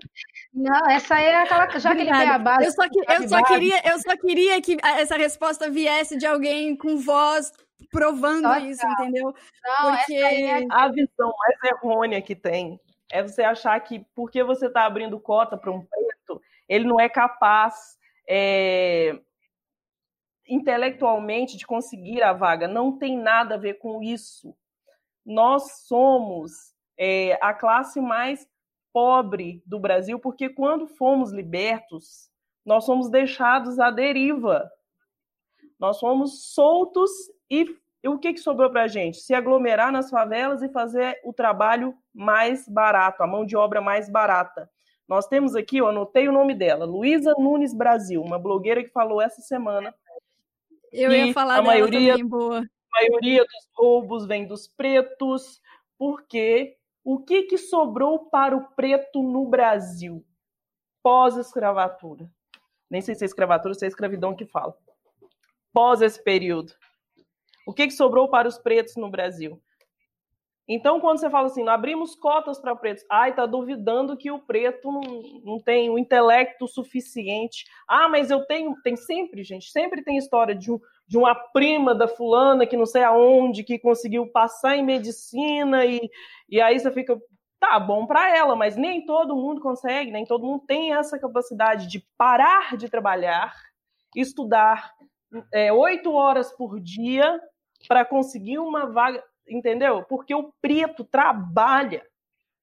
[0.55, 1.69] Não, essa é aquela.
[1.79, 2.67] Já que ele tem a base.
[2.67, 6.77] Eu só, que, eu, só queria, eu só queria que essa resposta viesse de alguém
[6.77, 7.53] com voz
[7.90, 9.35] provando só isso, entendeu?
[9.64, 12.81] Não, porque é a visão mais errônea que tem
[13.14, 17.09] é você achar que porque você está abrindo cota para um preto, ele não é
[17.09, 17.97] capaz
[18.29, 19.17] é,
[20.49, 22.67] intelectualmente de conseguir a vaga.
[22.67, 24.53] Não tem nada a ver com isso.
[25.25, 28.49] Nós somos é, a classe mais
[28.95, 32.31] pobre do Brasil, porque quando fomos libertos,
[32.65, 34.71] nós fomos deixados à deriva.
[35.81, 37.11] Nós fomos soltos
[37.51, 39.17] e, e o que, que sobrou para a gente?
[39.17, 44.09] Se aglomerar nas favelas e fazer o trabalho mais barato, a mão de obra mais
[44.09, 44.71] barata.
[45.09, 49.21] Nós temos aqui, eu anotei o nome dela, Luísa Nunes Brasil, uma blogueira que falou
[49.21, 49.93] essa semana.
[50.93, 52.61] Eu ia falar a maioria, também, boa.
[52.61, 55.61] A maioria dos roubos vem dos pretos,
[55.99, 60.25] porque o que, que sobrou para o preto no Brasil
[61.03, 62.31] pós-escravatura?
[62.90, 64.75] Nem sei se é escravatura, se é escravidão que fala.
[65.73, 66.73] Pós esse período.
[67.67, 69.61] O que, que sobrou para os pretos no Brasil?
[70.66, 74.90] Então, quando você fala assim, abrimos cotas para pretos, ai, tá duvidando que o preto
[74.90, 75.03] não,
[75.44, 77.66] não tem o intelecto suficiente.
[77.87, 81.94] Ah, mas eu tenho, tem sempre, gente, sempre tem história de, um, de uma prima
[81.94, 86.11] da fulana que não sei aonde, que conseguiu passar em medicina, e,
[86.48, 87.20] e aí você fica,
[87.61, 91.88] tá bom para ela, mas nem todo mundo consegue, nem todo mundo tem essa capacidade
[91.88, 93.55] de parar de trabalhar,
[94.16, 94.94] estudar
[95.53, 97.38] é, oito horas por dia
[97.87, 100.03] para conseguir uma vaga entendeu?
[100.05, 102.07] Porque o preto trabalha.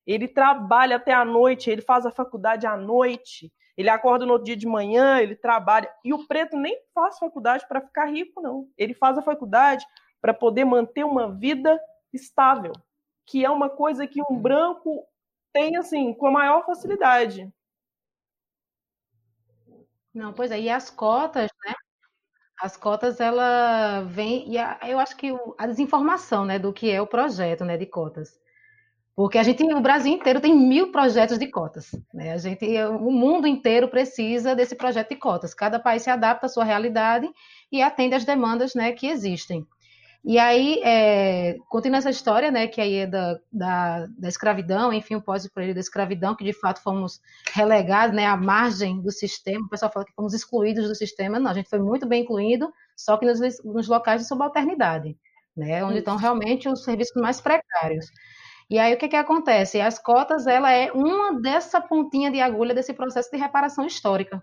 [0.05, 4.45] Ele trabalha até a noite, ele faz a faculdade à noite, ele acorda no outro
[4.45, 5.91] dia de manhã, ele trabalha.
[6.03, 8.67] E o preto nem faz faculdade para ficar rico, não.
[8.77, 9.85] Ele faz a faculdade
[10.19, 11.79] para poder manter uma vida
[12.11, 12.73] estável,
[13.25, 15.05] que é uma coisa que um branco
[15.53, 17.51] tem assim com a maior facilidade.
[20.13, 21.73] Não, pois é, e as cotas, né?
[22.61, 26.91] As cotas, ela vem, e a, eu acho que o, a desinformação, né, do que
[26.91, 28.39] é o projeto, né, de cotas.
[29.15, 32.33] Porque a gente, o Brasil inteiro tem mil projetos de cotas, né?
[32.33, 35.53] A gente, o mundo inteiro precisa desse projeto de cotas.
[35.53, 37.29] Cada país se adapta à sua realidade
[37.71, 39.67] e atende às demandas, né, que existem.
[40.23, 45.15] E aí, é, continua essa história, né, que aí é da, da, da escravidão, enfim,
[45.15, 47.19] o pós-período da escravidão, que de fato fomos
[47.51, 49.65] relegados, né, à margem do sistema.
[49.65, 51.39] O pessoal fala que fomos excluídos do sistema.
[51.39, 55.17] Não, a gente foi muito bem incluído, só que nos, nos locais de subalternidade,
[55.57, 55.99] né, onde Isso.
[55.99, 58.05] estão realmente os serviços mais precários.
[58.69, 59.81] E aí, o que, que acontece?
[59.81, 64.41] As cotas, ela é uma dessa pontinha de agulha desse processo de reparação histórica.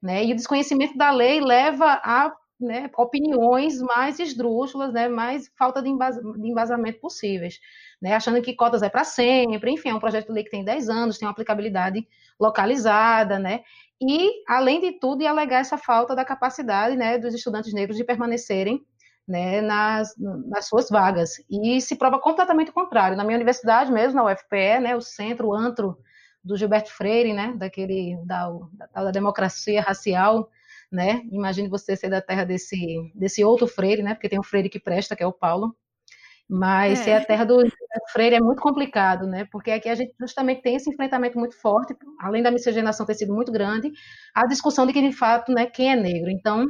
[0.00, 0.24] Né?
[0.24, 5.88] E o desconhecimento da lei leva a né, opiniões mais esdrúxulas, né, mais falta de,
[5.88, 7.60] embas de embasamento possíveis,
[8.00, 10.64] né, achando que cotas é para sempre, enfim, é um projeto de lei que tem
[10.64, 12.06] 10 anos, tem uma aplicabilidade
[12.38, 13.62] localizada, né,
[14.00, 18.84] e, além de tudo, alegar essa falta da capacidade, né, dos estudantes negros de permanecerem,
[19.26, 24.14] né, nas, nas suas vagas, e se prova completamente o contrário, na minha universidade mesmo,
[24.14, 25.98] na UFPE, né, o centro, o antro
[26.42, 30.48] do Gilberto Freire, né, daquele, da, da, da democracia racial,
[30.90, 31.22] né?
[31.30, 32.76] Imagine você ser da terra desse,
[33.14, 34.14] desse outro freire, né?
[34.14, 35.76] Porque tem um freire que presta, que é o Paulo.
[36.48, 37.04] Mas é.
[37.04, 37.58] ser a terra do
[38.10, 39.46] freire é muito complicado, né?
[39.52, 43.34] Porque aqui a gente justamente tem esse enfrentamento muito forte, além da miscigenação ter sido
[43.34, 43.92] muito grande,
[44.34, 46.30] a discussão de que de fato, né, quem é negro.
[46.30, 46.66] Então,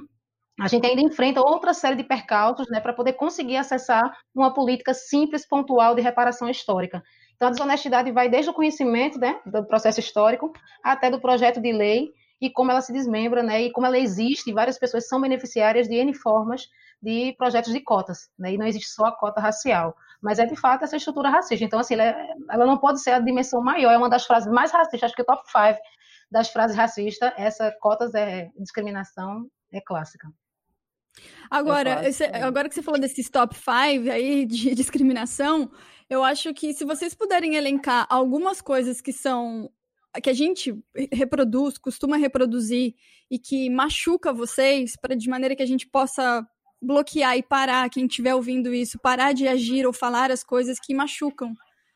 [0.61, 4.93] a gente ainda enfrenta outra série de percalços, né, para poder conseguir acessar uma política
[4.93, 7.01] simples, pontual de reparação histórica.
[7.37, 10.53] Então, a desonestidade vai desde o conhecimento, né, do processo histórico
[10.83, 12.09] até do projeto de lei
[12.41, 15.97] e como ela se desmembra, né, e como ela existe, várias pessoas são beneficiárias de
[15.97, 16.69] N formas
[17.03, 20.57] de projetos de cotas, né, e não existe só a cota racial, mas é de
[20.57, 21.65] fato essa estrutura racista.
[21.65, 24.51] Então, assim, ela, é, ela não pode ser a dimensão maior, é uma das frases
[24.53, 25.79] mais racistas, acho que o top 5
[26.31, 30.29] das frases racistas, essa cotas é discriminação é clássica.
[31.51, 35.71] Agora, é esse, agora que você falou desses top 5 aí de discriminação,
[36.09, 39.71] eu acho que se vocês puderem elencar algumas coisas que são
[40.21, 40.75] que a gente
[41.13, 42.95] reproduz, costuma reproduzir
[43.31, 46.47] e que machuca vocês, para de maneira que a gente possa
[46.81, 50.95] bloquear e parar quem estiver ouvindo isso, parar de agir ou falar as coisas que
[50.95, 51.53] machucam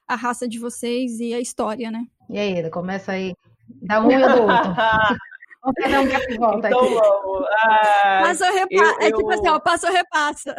[0.07, 2.05] a raça de vocês e a história, né?
[2.29, 3.35] E aí, Eda, começa aí.
[3.83, 4.75] Dá um e do outro.
[5.63, 6.95] Vamos fazer um gap volta então, aqui.
[6.95, 7.47] Vamos.
[7.63, 8.85] Ah, passa ou repassa.
[8.85, 9.01] Eu...
[9.01, 10.57] É tipo assim, ó, passa ou repassa.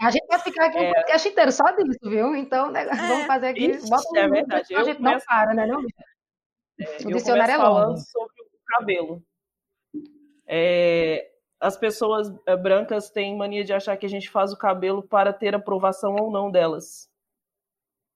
[0.00, 0.90] A gente vai ficar aqui é...
[0.90, 2.36] um podcast inteiro só disso, viu?
[2.36, 2.94] Então, né, é.
[2.94, 3.70] vamos fazer aqui.
[3.70, 4.74] Isso, bota é verdade.
[4.74, 5.84] A gente eu não para, né, não?
[6.78, 9.22] É, o eu dicionário é falando sobre o cabelo.
[10.46, 11.30] É,
[11.60, 15.32] as pessoas é, brancas têm mania de achar que a gente faz o cabelo para
[15.32, 17.08] ter aprovação ou não delas.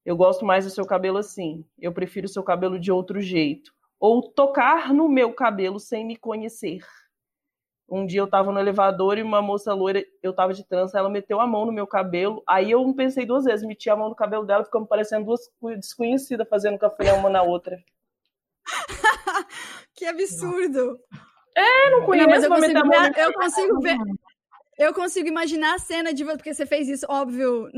[0.04, 1.64] Eu gosto mais do seu cabelo assim.
[1.78, 3.72] Eu prefiro o seu cabelo de outro jeito.
[3.98, 6.80] Ou tocar no meu cabelo sem me conhecer.
[7.88, 11.08] Um dia eu tava no elevador e uma moça loira, eu tava de trança, ela
[11.08, 12.42] meteu a mão no meu cabelo.
[12.46, 15.40] Aí eu pensei duas vezes, meti a mão no cabelo dela, ficamos parecendo duas
[15.76, 17.78] desconhecidas fazendo café uma na outra.
[19.94, 20.98] que absurdo!
[21.56, 22.28] É, não conheço.
[22.28, 23.96] Não, mas eu consigo, ver, eu consigo ver.
[24.78, 27.70] Eu consigo imaginar a cena de porque você fez isso, óbvio,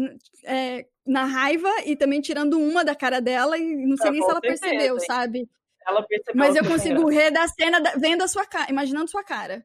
[0.45, 4.31] é, na raiva e também tirando uma da cara dela e não sei nem se
[4.31, 5.49] ela percebeu, sabe?
[5.87, 6.35] Ela percebeu.
[6.35, 9.65] Mas eu consigo rir da cena vendo a sua cara, imaginando sua cara.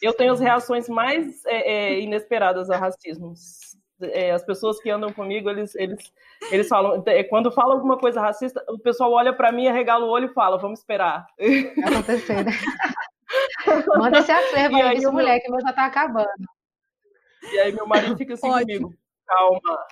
[0.00, 3.34] Eu tenho as reações mais é, é, inesperadas a racismo
[4.00, 6.12] é, as pessoas que andam comigo, eles, eles,
[6.50, 10.08] eles falam, é, quando fala alguma coisa racista, o pessoal olha para mim, arregala o
[10.08, 11.26] olho e fala, vamos esperar.
[11.38, 12.52] Vai acontecer, né?
[13.98, 15.12] Manda esse acervo aí, aí meu...
[15.12, 16.28] mulher, que o meu já tá acabando.
[17.52, 18.66] E aí meu marido fica assim Ótimo.
[18.66, 18.94] comigo,
[19.26, 19.86] calma.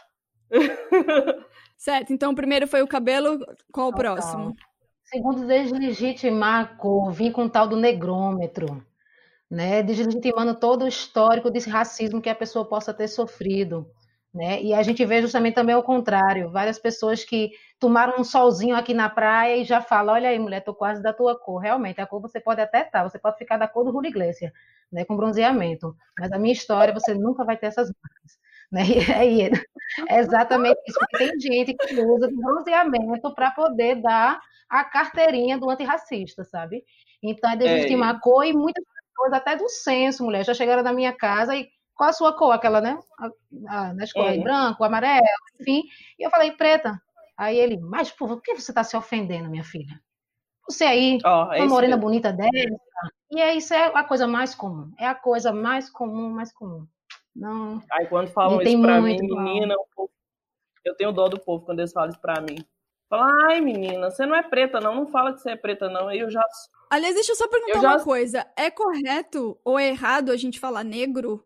[1.77, 3.39] Certo, então o primeiro foi o cabelo,
[3.73, 4.55] qual o próximo?
[5.05, 8.85] Segundo, deslegitimar a cor, vim com o tal do negrômetro
[9.55, 13.87] né, deslegitimando todo o histórico de racismo que a pessoa possa ter sofrido,
[14.35, 14.61] Né?
[14.63, 18.93] E a gente vê justamente também o contrário, várias pessoas que tomaram um solzinho aqui
[18.93, 21.61] na praia e já falam, olha aí, mulher, tô quase da tua cor.
[21.61, 24.11] Realmente, a cor você pode até estar, tá, você pode ficar da cor do Julio
[24.11, 24.51] Iglesias,
[24.91, 25.95] né, com bronzeamento.
[26.19, 28.39] Mas a minha história, você nunca vai ter essas marcas.
[28.73, 28.83] Né?
[29.31, 29.51] E é,
[30.09, 30.99] é exatamente isso.
[31.17, 36.83] Tem gente que usa bronzeamento para poder dar a carteirinha do antirracista, sabe?
[37.23, 38.17] Então, é desestimar é.
[38.17, 38.85] a cor e muitas
[39.15, 42.53] pessoas, até do senso, mulher, já chegaram na minha casa e qual a sua cor?
[42.53, 42.99] Aquela, né?
[43.19, 43.31] A,
[43.69, 44.39] a, na escola, é.
[44.39, 45.23] branco, amarelo,
[45.61, 45.83] enfim.
[46.19, 47.01] E eu falei, preta.
[47.37, 50.01] Aí ele, mas por que você está se ofendendo, minha filha?
[50.69, 52.09] Você aí, oh, é uma morena mesmo.
[52.09, 52.51] bonita dessa.
[53.31, 54.93] E é isso é a coisa mais comum.
[54.99, 56.87] É a coisa mais comum, mais comum.
[57.35, 57.83] Não.
[57.93, 59.75] Aí quando falam isso pra mim, menina,
[60.85, 62.65] eu tenho dó do povo quando eles falam isso pra mim.
[63.09, 64.95] Fala, ai, menina, você não é preta, não.
[64.95, 66.09] Não fala que você é preta, não.
[66.09, 66.45] Aí eu já.
[66.95, 68.05] Aliás, deixa eu só perguntar eu uma já...
[68.05, 68.47] coisa.
[68.57, 71.45] É correto ou é errado a gente falar negro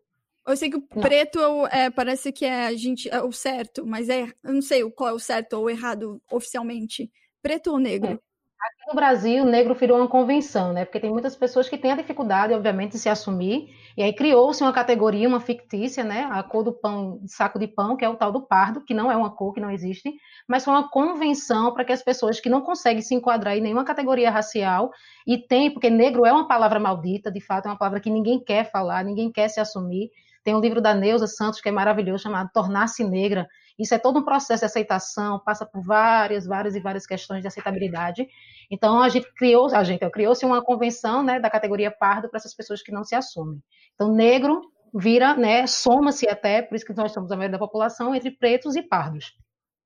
[0.51, 1.01] eu sei que o não.
[1.01, 4.89] preto é, parece que é a gente é o certo, mas é, eu não sei
[4.91, 7.11] qual é o certo ou errado oficialmente.
[7.41, 8.19] Preto ou negro?
[8.61, 10.83] Aqui no Brasil, negro virou uma convenção, né?
[10.83, 13.69] Porque tem muitas pessoas que têm a dificuldade, obviamente, de se assumir.
[13.95, 16.27] E aí criou-se uma categoria, uma fictícia, né?
[16.29, 19.09] A cor do pão, saco de pão, que é o tal do pardo, que não
[19.09, 20.13] é uma cor, que não existe,
[20.45, 23.85] mas foi uma convenção para que as pessoas que não conseguem se enquadrar em nenhuma
[23.85, 24.91] categoria racial
[25.25, 28.43] e tem, porque negro é uma palavra maldita, de fato, é uma palavra que ninguém
[28.43, 30.09] quer falar, ninguém quer se assumir.
[30.43, 33.47] Tem um livro da Neuza Santos que é maravilhoso, chamado Tornar-se Negra.
[33.79, 37.47] Isso é todo um processo de aceitação, passa por várias, várias e várias questões de
[37.47, 38.27] aceitabilidade.
[38.69, 42.53] Então, a gente criou, a gente criou-se uma convenção né, da categoria pardo para essas
[42.53, 43.63] pessoas que não se assumem.
[43.95, 44.61] Então, negro
[44.93, 48.75] vira, né, soma-se até, por isso que nós somos a maioria da população, entre pretos
[48.75, 49.33] e pardos.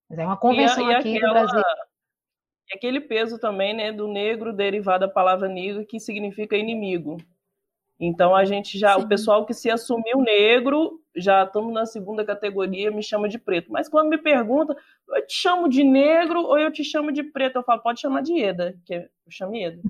[0.10, 1.28] Mas é uma convenção e, e aqui aquela...
[1.28, 1.62] no Brasil.
[2.72, 7.18] E aquele peso também, né, do negro derivado da palavra negro, que significa inimigo.
[8.06, 9.06] Então a gente já, Sim.
[9.06, 13.72] o pessoal que se assumiu negro, já estamos na segunda categoria, me chama de preto.
[13.72, 14.76] Mas quando me pergunta,
[15.08, 17.60] eu te chamo de negro ou eu te chamo de preto?
[17.60, 19.82] Eu falo, pode chamar de Eda, que eu chamo Eda.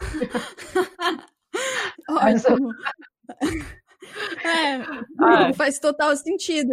[2.10, 2.70] Ótimo.
[4.44, 6.70] É, faz total sentido.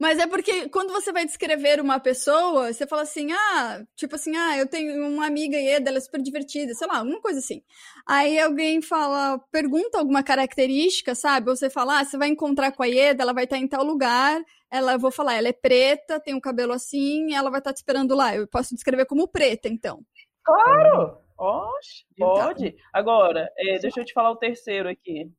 [0.00, 4.36] Mas é porque quando você vai descrever uma pessoa, você fala assim, ah, tipo assim,
[4.36, 7.62] ah, eu tenho uma amiga e ela é super divertida, sei lá, alguma coisa assim.
[8.06, 11.50] Aí alguém fala, pergunta alguma característica, sabe?
[11.50, 13.84] Ou você fala, ah, você vai encontrar com a Ieda, ela vai estar em tal
[13.84, 17.60] lugar, ela, eu vou falar, ela é preta, tem o um cabelo assim, ela vai
[17.60, 18.34] estar te esperando lá.
[18.34, 20.00] Eu posso descrever como preta, então.
[20.42, 21.24] Claro!
[21.36, 22.76] Oxe, pode.
[22.92, 25.30] Agora, é, deixa eu te falar o terceiro aqui.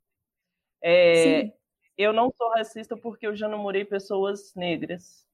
[0.88, 1.52] É,
[1.98, 5.26] eu não sou racista porque eu já namorei pessoas negras.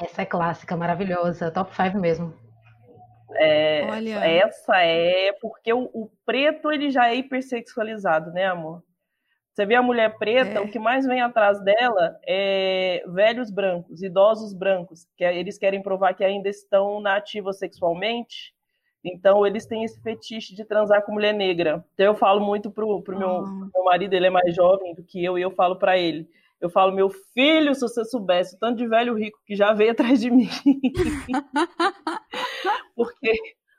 [0.00, 2.32] Essa é clássica, maravilhosa, top 5 mesmo.
[3.34, 4.24] É, Olha.
[4.24, 8.82] Essa é porque o, o, preto ele já é hipersexualizado, né, amor?
[9.52, 10.60] Você vê a mulher preta, é.
[10.60, 15.82] o que mais vem atrás dela é velhos brancos, idosos brancos, que é, eles querem
[15.82, 18.54] provar que ainda estão na ativa sexualmente
[19.04, 21.84] então, eles têm esse fetiche de transar com mulher negra.
[21.94, 23.70] Então, eu falo muito pro, pro meu, ah.
[23.74, 26.28] meu marido, ele é mais jovem do que eu, e eu falo para ele.
[26.60, 29.92] Eu falo, meu filho, se você soubesse o tanto de velho rico que já veio
[29.92, 30.48] atrás de mim.
[32.94, 33.32] Porque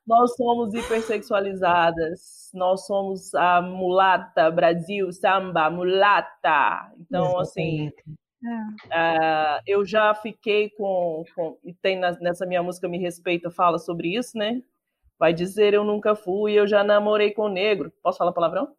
[0.08, 6.92] nós somos hipersexualizadas, nós somos a mulata, Brasil, samba, mulata.
[7.00, 7.92] Então, assim,
[8.44, 13.78] Uh, eu já fiquei com, com e tem na, nessa minha música Me Respeita fala
[13.78, 14.64] sobre isso, né?
[15.22, 17.94] Vai dizer eu nunca fui, eu já namorei com negro.
[18.02, 18.76] Posso falar palavrão?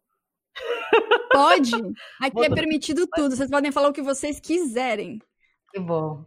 [1.31, 1.71] Pode.
[2.21, 3.33] Aqui é permitido tudo.
[3.33, 5.19] Vocês podem falar o que vocês quiserem.
[5.71, 6.25] Que bom.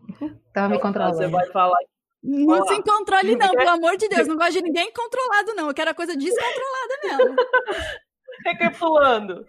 [0.55, 1.19] Tá me controlando.
[1.19, 1.77] Você vai falar.
[2.23, 4.27] Não sem controle, não, pelo amor de Deus.
[4.27, 5.69] Não gosto de ninguém controlado, não.
[5.69, 7.37] Eu quero a coisa descontrolada mesmo.
[8.47, 9.47] Recapitulando.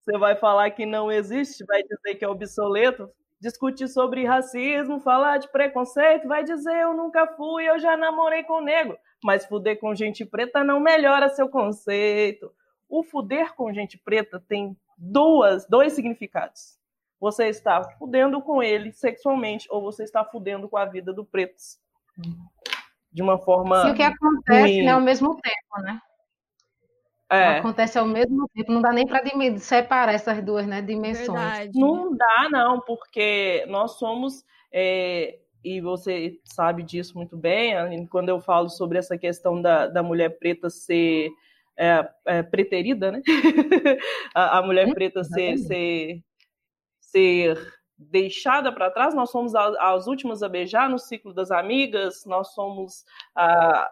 [0.00, 3.08] Você vai falar que não existe, vai dizer que é obsoleto,
[3.40, 8.60] discutir sobre racismo, falar de preconceito, vai dizer eu nunca fui, eu já namorei com
[8.60, 12.52] negro mas fuder com gente preta não melhora seu conceito.
[12.86, 16.78] O fuder com gente preta tem duas, dois significados.
[17.18, 21.56] Você está fudendo com ele sexualmente ou você está fudendo com a vida do preto.
[23.10, 23.80] De uma forma.
[23.80, 25.98] Sim, o que acontece né, ao mesmo tempo, né?
[27.30, 27.58] É.
[27.58, 29.22] Acontece ao mesmo tempo, não dá nem para
[29.58, 31.26] separar essas duas né, dimensões.
[31.26, 31.80] Verdade.
[31.80, 38.38] Não dá, não, porque nós somos é, e você sabe disso muito bem, quando eu
[38.38, 41.30] falo sobre essa questão da, da mulher preta ser
[41.76, 43.22] é, é, preterida, né?
[44.34, 46.22] a, a, mulher preta ser, ser,
[47.00, 52.24] ser deixada para trás, nós somos as, as, últimas a beijar no ciclo das amigas,
[52.26, 53.04] nós somos
[53.34, 53.90] a,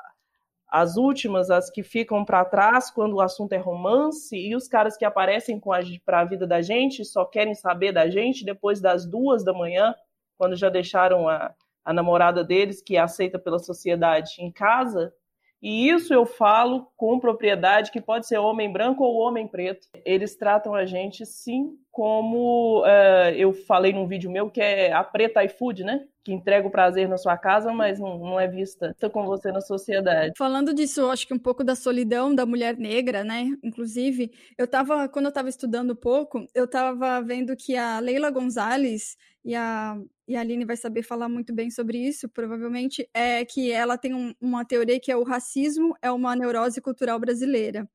[0.69, 4.97] as últimas, as que ficam para trás quando o assunto é romance, e os caras
[4.97, 5.61] que aparecem
[6.05, 9.95] para a vida da gente só querem saber da gente depois das duas da manhã,
[10.43, 15.15] quando já deixaram a, a namorada deles, que é aceita pela sociedade, em casa,
[15.63, 19.87] e isso eu falo com propriedade, que pode ser homem branco ou homem preto.
[20.05, 25.05] Eles tratam a gente, sim, como uh, eu falei num vídeo meu, que é a
[25.05, 26.05] preta iFood, né?
[26.25, 29.61] Que entrega o prazer na sua casa, mas não, não é vista com você na
[29.61, 30.33] sociedade.
[30.37, 33.47] Falando disso, acho que um pouco da solidão da mulher negra, né?
[33.63, 38.33] Inclusive, eu tava, quando eu tava estudando um pouco, eu tava vendo que a Leila
[38.33, 39.97] Gonzalez e a,
[40.27, 44.15] e a Aline vai saber falar muito bem sobre isso, provavelmente, é que ela tem
[44.15, 47.89] um, uma teoria que é o racismo é uma neurose cultural brasileira.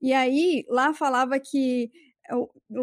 [0.00, 1.90] E aí, lá falava que
[2.28, 2.34] é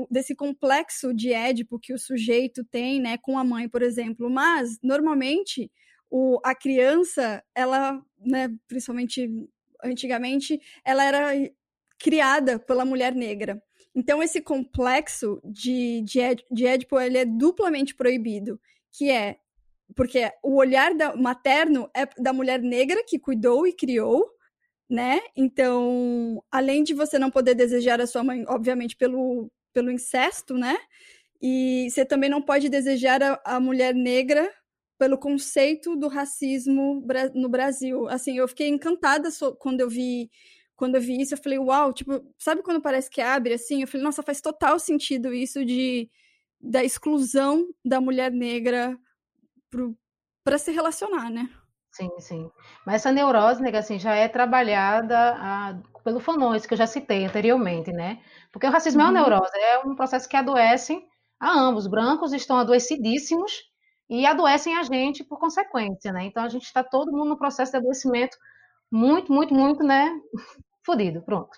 [0.09, 4.77] desse complexo de Édipo que o sujeito tem, né, com a mãe, por exemplo, mas
[4.83, 5.71] normalmente
[6.09, 9.29] o, a criança, ela, né, principalmente
[9.83, 11.51] antigamente, ela era
[11.99, 13.61] criada pela mulher negra.
[13.95, 16.19] Então, esse complexo de, de,
[16.51, 18.59] de Édipo ele é duplamente proibido,
[18.97, 19.37] que é
[19.95, 24.29] porque o olhar da, materno é da mulher negra que cuidou e criou,
[24.89, 25.19] né?
[25.35, 30.77] Então, além de você não poder desejar a sua mãe, obviamente, pelo, pelo incesto, né?
[31.41, 34.51] E você também não pode desejar a, a mulher negra
[34.97, 38.07] pelo conceito do racismo no Brasil.
[38.09, 39.29] Assim, eu fiquei encantada
[39.59, 40.29] quando eu vi
[40.75, 43.81] quando eu vi isso, eu falei, uau, tipo, sabe quando parece que abre assim?
[43.81, 46.07] Eu falei, nossa, faz total sentido isso de
[46.59, 48.97] da exclusão da mulher negra
[50.43, 51.49] para se relacionar, né?
[51.91, 52.51] Sim, sim.
[52.85, 56.85] Mas essa neurose, nega, assim, já é trabalhada a, ah, pelo Fanões, que eu já
[56.85, 58.21] citei anteriormente, né?
[58.51, 59.07] Porque o racismo uhum.
[59.07, 59.29] é uma uhum.
[59.29, 61.03] neurose, é um processo que adoece
[61.39, 61.87] a ambos.
[61.87, 63.63] Brancos estão adoecidíssimos
[64.09, 66.25] e adoecem a gente por consequência, né?
[66.25, 68.37] Então a gente está todo mundo no processo de adoecimento
[68.91, 70.09] muito, muito, muito, né?
[70.85, 71.57] fodido, pronto.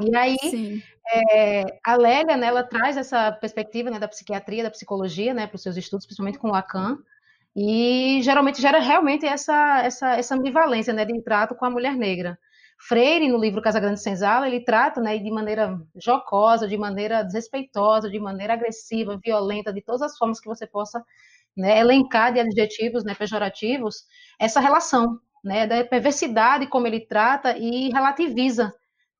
[0.00, 0.82] E aí,
[1.30, 5.56] é, a Lélia, né, ela traz essa perspectiva né, da psiquiatria, da psicologia, né, para
[5.56, 6.98] os seus estudos, principalmente com Lacan,
[7.56, 12.38] e geralmente gera realmente essa, essa, essa ambivalência né, de trato com a mulher negra.
[12.78, 18.08] Freire, no livro Casa Grande Senzala, ele trata né, de maneira jocosa, de maneira desrespeitosa,
[18.08, 21.04] de maneira agressiva, violenta, de todas as formas que você possa
[21.56, 24.04] né, elencar de adjetivos né, pejorativos,
[24.38, 28.72] essa relação né, da perversidade como ele trata e relativiza.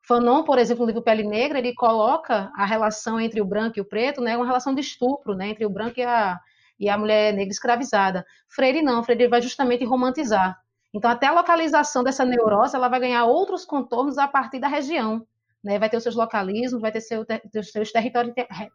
[0.09, 3.83] Fanon, por exemplo, no livro Pele Negra, ele coloca a relação entre o branco e
[3.83, 6.41] o preto, né, uma relação de estupro, né, entre o branco e a,
[6.81, 8.25] e a mulher negra escravizada.
[8.49, 10.57] Freire não, Freire vai justamente romantizar.
[10.95, 15.27] Então, até a localização dessa neurose, ela vai ganhar outros contornos a partir da região.
[15.63, 15.79] Né?
[15.79, 18.33] Vai ter os seus localismos, vai ter seu, os seus territori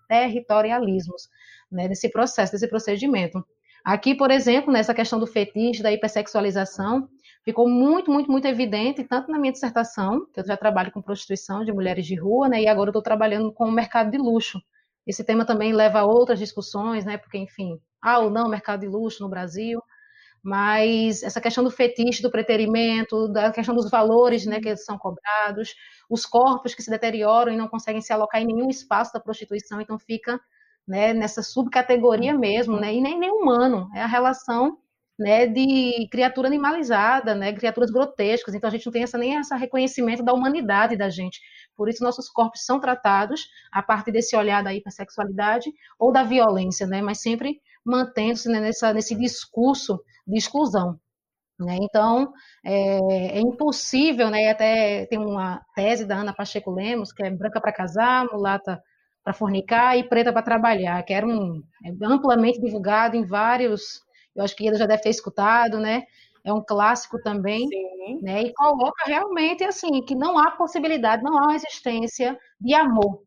[0.08, 1.24] territorialismos
[1.72, 1.88] né?
[1.88, 3.44] nesse processo, desse procedimento.
[3.84, 7.10] Aqui, por exemplo, nessa questão do fetiche, da hipersexualização,
[7.44, 11.64] ficou muito, muito, muito evidente, tanto na minha dissertação, que eu já trabalho com prostituição
[11.64, 14.62] de mulheres de rua, né, e agora eu estou trabalhando com o mercado de luxo.
[15.06, 18.88] Esse tema também leva a outras discussões, né, porque, enfim, há ou não mercado de
[18.88, 19.82] luxo no Brasil,
[20.42, 25.74] mas essa questão do fetiche, do preterimento, da questão dos valores né, que são cobrados,
[26.10, 29.80] os corpos que se deterioram e não conseguem se alocar em nenhum espaço da prostituição,
[29.80, 30.40] então fica
[30.86, 34.78] né, nessa subcategoria mesmo, né, e nem, nem humano, é a relação
[35.18, 38.54] né, de criatura animalizada, né, criaturas grotescas.
[38.54, 41.40] Então a gente não tem essa, nem esse reconhecimento da humanidade da gente.
[41.76, 46.88] Por isso nossos corpos são tratados a partir desse olhar da hipersexualidade ou da violência,
[46.88, 51.00] né, mas sempre mantendo-se né, nessa, nesse discurso de exclusão.
[51.60, 51.78] Né?
[51.82, 52.34] Então,
[52.66, 54.50] é, é, impossível, né?
[54.50, 58.82] até tem uma tese da Ana Pacheco Lemos, que é branca para casar, mulata
[59.24, 64.02] para fornicar e preta para trabalhar, que era um, é amplamente divulgado em vários
[64.36, 66.04] eu acho que ele já deve ter escutado, né?
[66.44, 68.20] É um clássico também, Sim.
[68.22, 68.44] né?
[68.44, 73.22] E coloca realmente assim que não há possibilidade, não há uma existência de amor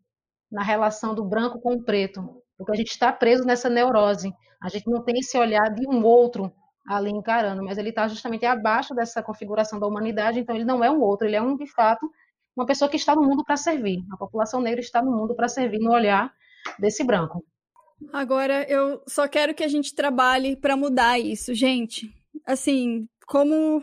[0.51, 4.33] na relação do branco com o preto, porque a gente está preso nessa neurose.
[4.63, 6.53] A gente não tem esse olhar de um outro
[6.87, 10.91] ali encarando, mas ele está justamente abaixo dessa configuração da humanidade, então ele não é
[10.91, 12.09] um outro, ele é um de fato
[12.57, 14.03] uma pessoa que está no mundo para servir.
[14.11, 16.33] A população negra está no mundo para servir no olhar
[16.79, 17.45] desse branco.
[18.13, 22.11] Agora eu só quero que a gente trabalhe para mudar isso, gente.
[22.45, 23.83] Assim, como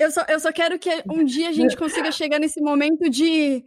[0.00, 3.64] eu só, eu só quero que um dia a gente consiga chegar nesse momento de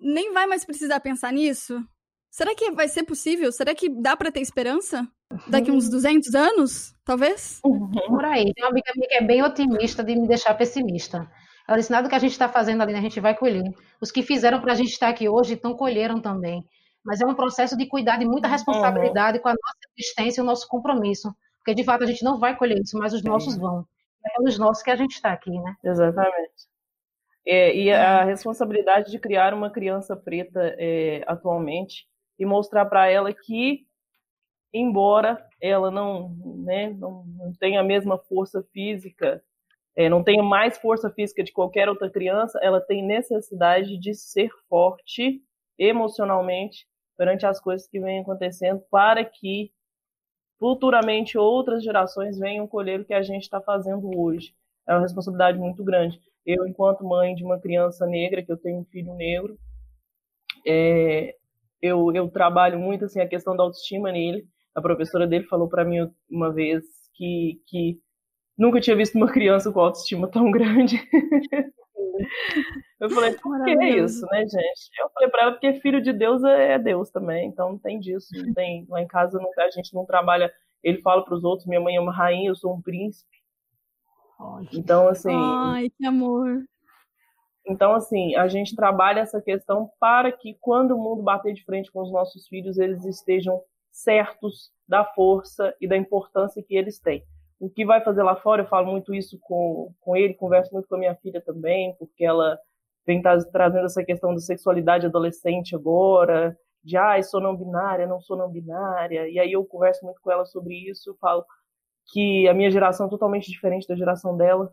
[0.00, 1.82] nem vai mais precisar pensar nisso.
[2.30, 3.50] Será que vai ser possível?
[3.50, 5.08] Será que dá para ter esperança?
[5.48, 7.60] Daqui uns 200 anos, talvez?
[7.64, 7.90] Uhum.
[7.90, 8.52] Por aí.
[8.52, 11.28] Tem uma amiga minha que é bem otimista de me deixar pessimista.
[11.66, 13.64] Ela disse: nada que a gente está fazendo ali, né, a gente vai colher.
[14.00, 16.62] Os que fizeram para a gente estar aqui hoje, então colheram também
[17.06, 19.42] mas é um processo de cuidar de muita responsabilidade uhum.
[19.42, 21.32] com a nossa existência e o nosso compromisso.
[21.58, 23.86] Porque, de fato, a gente não vai colher isso, mas os nossos vão.
[24.24, 25.76] É pelos nossos que a gente está aqui, né?
[25.84, 26.66] Exatamente.
[27.46, 28.26] É, e a uhum.
[28.26, 33.86] responsabilidade de criar uma criança preta é, atualmente e mostrar para ela que,
[34.72, 36.34] embora ela não,
[36.64, 39.40] né, não, não tenha a mesma força física,
[39.94, 44.50] é, não tenha mais força física de qualquer outra criança, ela tem necessidade de ser
[44.68, 45.40] forte
[45.78, 46.86] emocionalmente
[47.16, 49.70] perante as coisas que vêm acontecendo para que
[50.58, 54.54] futuramente outras gerações venham colher o que a gente está fazendo hoje.
[54.88, 56.20] É uma responsabilidade muito grande.
[56.44, 59.58] Eu, enquanto mãe de uma criança negra, que eu tenho um filho negro,
[60.66, 61.34] é,
[61.82, 64.46] eu, eu trabalho muito assim a questão da autoestima nele.
[64.74, 67.98] A professora dele falou para mim uma vez que, que
[68.56, 70.96] nunca tinha visto uma criança com autoestima tão grande.
[73.00, 74.90] eu falei, por que é isso, né, gente?
[74.98, 77.98] Eu falei para ela porque filho de Deus é, é Deus também, então não tem
[77.98, 78.86] disso, não tem.
[78.88, 80.52] Lá em casa não, a gente não trabalha.
[80.82, 83.36] Ele fala para os outros, minha mãe é uma rainha, eu sou um príncipe.
[84.72, 85.32] Então, assim.
[85.32, 86.64] Ai, que amor.
[87.66, 91.90] Então, assim, a gente trabalha essa questão para que quando o mundo bater de frente
[91.90, 97.24] com os nossos filhos, eles estejam certos da força e da importância que eles têm.
[97.58, 100.88] O que vai fazer lá fora, eu falo muito isso com, com ele, converso muito
[100.88, 102.58] com a minha filha também, porque ela
[103.06, 108.20] vem tra trazendo essa questão da sexualidade adolescente agora, de, ah, sou não binária, não
[108.20, 111.44] sou não binária, e aí eu converso muito com ela sobre isso, falo
[112.12, 114.72] que a minha geração é totalmente diferente da geração dela,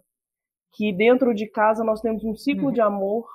[0.73, 2.71] que dentro de casa nós temos um ciclo uhum.
[2.71, 3.27] de amor,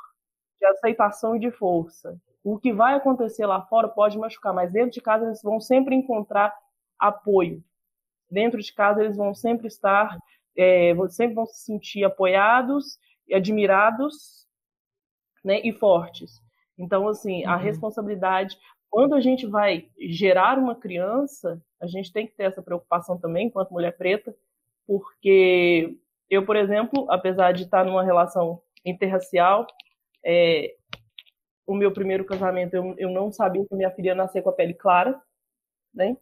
[0.60, 2.16] de aceitação e de força.
[2.42, 5.94] O que vai acontecer lá fora pode machucar, mas dentro de casa eles vão sempre
[5.94, 6.54] encontrar
[6.98, 7.62] apoio.
[8.30, 10.18] Dentro de casa eles vão sempre estar,
[10.56, 12.98] é, sempre vão se sentir apoiados
[13.34, 14.46] admirados,
[15.44, 16.40] né, e fortes.
[16.76, 17.62] Então, assim, a uhum.
[17.62, 18.56] responsabilidade,
[18.90, 23.46] quando a gente vai gerar uma criança, a gente tem que ter essa preocupação também,
[23.46, 24.34] enquanto mulher preta,
[24.86, 25.96] porque
[26.30, 29.66] eu, por exemplo, apesar de estar numa relação interracial,
[30.24, 30.74] é,
[31.66, 34.54] o meu primeiro casamento eu, eu não sabia que minha filha ia nascer com a
[34.54, 35.20] pele clara,
[35.92, 36.16] né?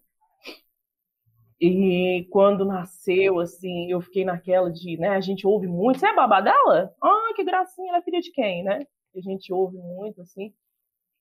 [1.60, 6.14] E quando nasceu, assim, eu fiquei naquela de, né, a gente ouve muito, você é
[6.14, 6.94] babá dela?
[7.02, 8.86] Ah, que gracinha, ela é filha de quem, né?
[9.14, 10.52] A gente ouve muito, assim.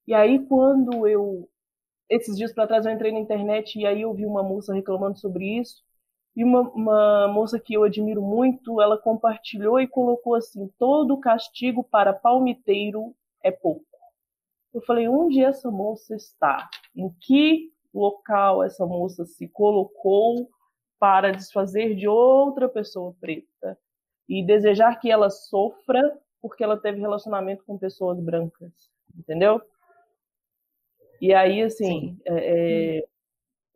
[0.07, 1.49] E aí, quando eu,
[2.09, 5.17] esses dias para trás, eu entrei na internet e aí eu vi uma moça reclamando
[5.17, 5.81] sobre isso,
[6.35, 11.83] e uma, uma moça que eu admiro muito, ela compartilhou e colocou assim: todo castigo
[11.83, 13.85] para palmiteiro é pouco.
[14.73, 16.69] Eu falei: onde essa moça está?
[16.93, 20.49] Em que local essa moça se colocou
[20.99, 23.77] para desfazer de outra pessoa preta
[24.27, 26.01] e desejar que ela sofra
[26.41, 28.71] porque ela teve relacionamento com pessoas brancas,
[29.17, 29.61] entendeu?
[31.19, 33.07] E aí, assim, é, é,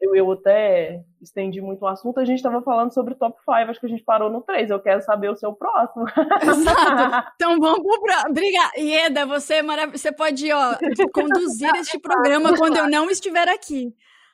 [0.02, 3.80] eu, eu até estendi muito o assunto, a gente estava falando sobre top 5, acho
[3.80, 6.06] que a gente parou no 3, eu quero saber o seu próximo.
[6.42, 7.30] Exato.
[7.36, 8.32] Então vamos pro próximo.
[8.32, 8.80] Obrigada.
[8.80, 9.98] Ieda, você é maravilhosa.
[9.98, 10.76] Você pode ó,
[11.14, 13.94] conduzir este programa quando eu não estiver aqui.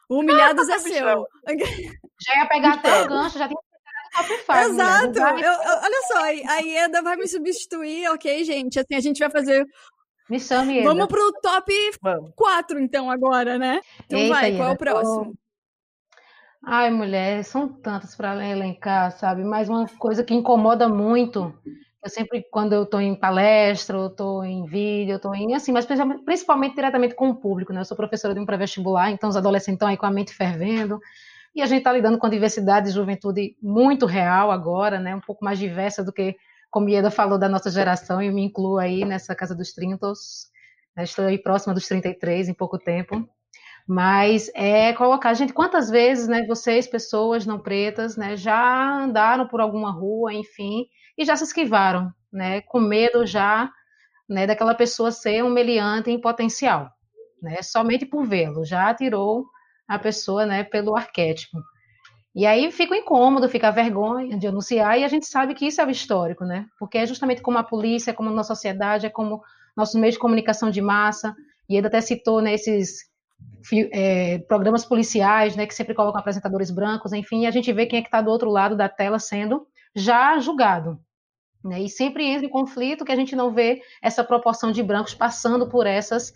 [0.09, 1.27] O Humilhados é seu.
[2.19, 3.57] Já ia pegar até o gancho, já tem
[4.15, 4.53] top 5.
[4.53, 4.65] Né?
[4.65, 5.19] Exato.
[5.19, 8.79] Eu, eu, olha só, a Ieda vai me substituir, ok, gente?
[8.79, 9.65] Assim, a gente vai fazer
[10.29, 10.89] me chame, Ieda.
[10.89, 11.73] Vamos pro top
[12.35, 13.81] 4, então, agora, né?
[14.05, 15.33] Então Eita, vai, qual é o próximo?
[16.67, 19.43] Ai, mulher, são tantas para elencar, sabe?
[19.43, 21.53] Mas uma coisa que incomoda muito,
[22.03, 25.71] eu sempre, quando eu estou em palestra, eu estou em vídeo, eu estou em, assim,
[25.71, 25.85] mas
[26.25, 27.81] principalmente diretamente com o público, né?
[27.81, 30.99] Eu sou professora de um pré-vestibular, então os adolescentes estão aí com a mente fervendo,
[31.55, 35.15] e a gente está lidando com a diversidade de juventude muito real agora, né?
[35.15, 36.35] Um pouco mais diversa do que,
[36.71, 40.13] como Ieda falou, da nossa geração, e eu me incluo aí nessa casa dos 30,
[40.97, 41.03] né?
[41.03, 43.27] estou aí próxima dos 33 em pouco tempo.
[43.87, 49.61] Mas é colocar, gente, quantas vezes, né, vocês, pessoas não pretas, né, já andaram por
[49.61, 53.71] alguma rua, enfim, e já se esquivaram, né, com medo já,
[54.29, 56.89] né, daquela pessoa ser um meliante em potencial,
[57.41, 59.45] né, somente por vê-lo, já tirou
[59.87, 61.59] a pessoa, né, pelo arquétipo.
[62.35, 65.81] E aí fica incômodo, fica a vergonha de anunciar, e a gente sabe que isso
[65.81, 69.09] é o histórico, né, porque é justamente como a polícia, como a nossa sociedade, é
[69.09, 69.41] como
[69.77, 71.35] nossos meios de comunicação de massa,
[71.69, 73.13] e ele até citou, né, esses
[73.91, 78.01] é, programas policiais, né, que sempre colocam apresentadores brancos, enfim, a gente vê quem é
[78.01, 80.99] que está do outro lado da tela sendo já julgado.
[81.63, 85.15] Né, e sempre entra em conflito que a gente não vê essa proporção de brancos
[85.15, 86.31] passando por essas,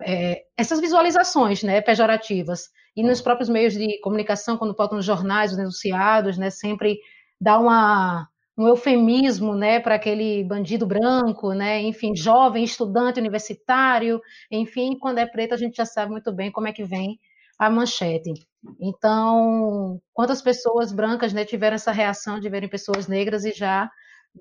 [0.00, 2.70] é, essas visualizações né, pejorativas.
[2.96, 6.98] E nos próprios meios de comunicação, quando botam nos jornais, os denunciados, né, sempre
[7.40, 8.28] dá uma,
[8.62, 15.26] um eufemismo, né, para aquele bandido branco, né, enfim, jovem, estudante universitário, enfim, quando é
[15.26, 17.18] preto a gente já sabe muito bem como é que vem
[17.58, 18.32] a manchete.
[18.80, 23.90] Então, quantas pessoas brancas, né, tiveram essa reação de verem pessoas negras e já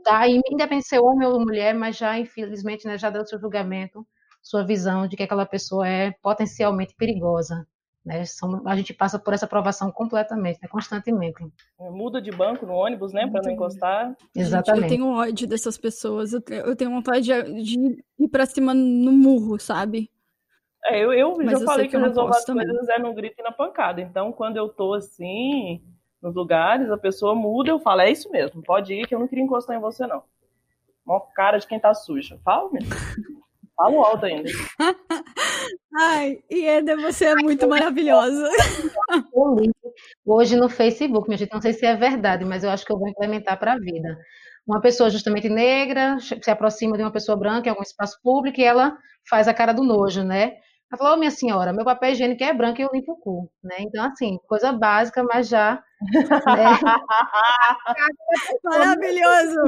[0.04, 4.06] dá, independente de ser homem ou mulher, mas já, infelizmente, né, já deu seu julgamento,
[4.42, 7.68] sua visão de que aquela pessoa é potencialmente perigosa.
[8.04, 8.24] Né?
[8.66, 10.68] A gente passa por essa aprovação completamente, né?
[10.68, 11.44] constantemente.
[11.80, 13.28] Muda de banco no ônibus, né?
[13.28, 14.16] Para não encostar.
[14.36, 14.82] Exatamente.
[14.82, 16.34] Gente, eu tenho ódio dessas pessoas.
[16.34, 20.10] Eu tenho vontade de, de ir para cima no murro, sabe?
[20.86, 22.66] É, eu, eu já eu falei que, que eu resolvo as também.
[22.66, 24.02] coisas é no grito e na pancada.
[24.02, 25.80] Então, quando eu tô assim,
[26.22, 29.28] nos lugares, a pessoa muda, eu falo, é isso mesmo, pode ir, que eu não
[29.28, 30.24] queria encostar em você, não.
[31.06, 32.40] Mó cara de quem tá suja.
[32.44, 32.90] Fala mesmo.
[33.82, 34.48] Falo alto ainda.
[35.98, 38.48] Ai, Ieda, você é muito maravilhosa.
[40.24, 43.00] Hoje no Facebook, minha gente, não sei se é verdade, mas eu acho que eu
[43.00, 44.20] vou implementar para a vida.
[44.68, 48.64] Uma pessoa justamente negra se aproxima de uma pessoa branca em algum espaço público e
[48.64, 48.96] ela
[49.28, 50.58] faz a cara do nojo, né?
[50.92, 53.52] Ela falou, oh, minha senhora, meu papel higiênico é branco e eu limpo o cu,
[53.64, 53.78] né?
[53.80, 55.82] Então, assim, coisa básica, mas já...
[56.46, 56.66] Né?
[58.64, 59.66] Maravilhoso!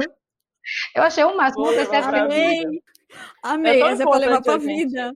[0.94, 1.66] Eu achei o máximo.
[1.66, 2.64] Você amei.
[3.42, 5.14] Amei, é essa é para levar para a vida.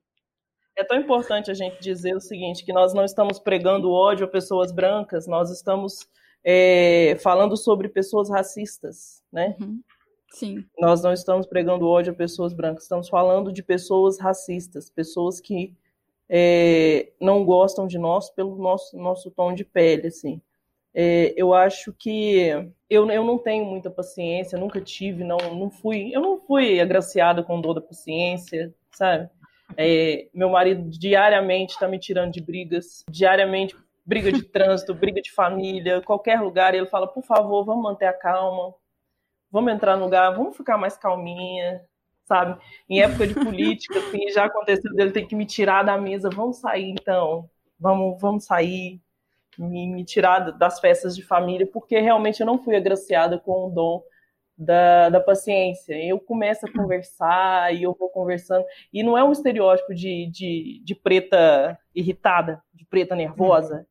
[0.76, 4.28] É tão importante a gente dizer o seguinte, que nós não estamos pregando ódio a
[4.28, 6.08] pessoas brancas, nós estamos
[6.44, 9.56] é, falando sobre pessoas racistas, né?
[9.60, 9.82] Uhum.
[10.30, 10.64] Sim.
[10.78, 15.74] Nós não estamos pregando ódio a pessoas brancas, estamos falando de pessoas racistas, pessoas que
[16.28, 20.40] é, não gostam de nós pelo nosso, nosso tom de pele, assim.
[21.00, 22.48] É, eu acho que
[22.90, 27.40] eu, eu não tenho muita paciência, nunca tive, não, não fui, eu não fui agraciada
[27.40, 29.30] com dor da paciência, sabe?
[29.76, 35.30] É, meu marido diariamente está me tirando de brigas, diariamente briga de trânsito, briga de
[35.30, 38.74] família, qualquer lugar, ele fala, por favor, vamos manter a calma,
[39.52, 41.80] vamos entrar no lugar, vamos ficar mais calminha,
[42.24, 42.60] sabe?
[42.90, 46.56] Em época de política, assim, já aconteceu dele ter que me tirar da mesa, vamos
[46.56, 49.00] sair então, vamos, vamos sair,
[49.58, 53.70] me, me tirar das festas de família, porque realmente eu não fui agraciada com o
[53.70, 54.02] dom
[54.58, 55.94] da, da paciência.
[55.94, 58.64] Eu começo a conversar e eu vou conversando.
[58.92, 63.86] E não é um estereótipo de, de, de preta irritada, de preta nervosa,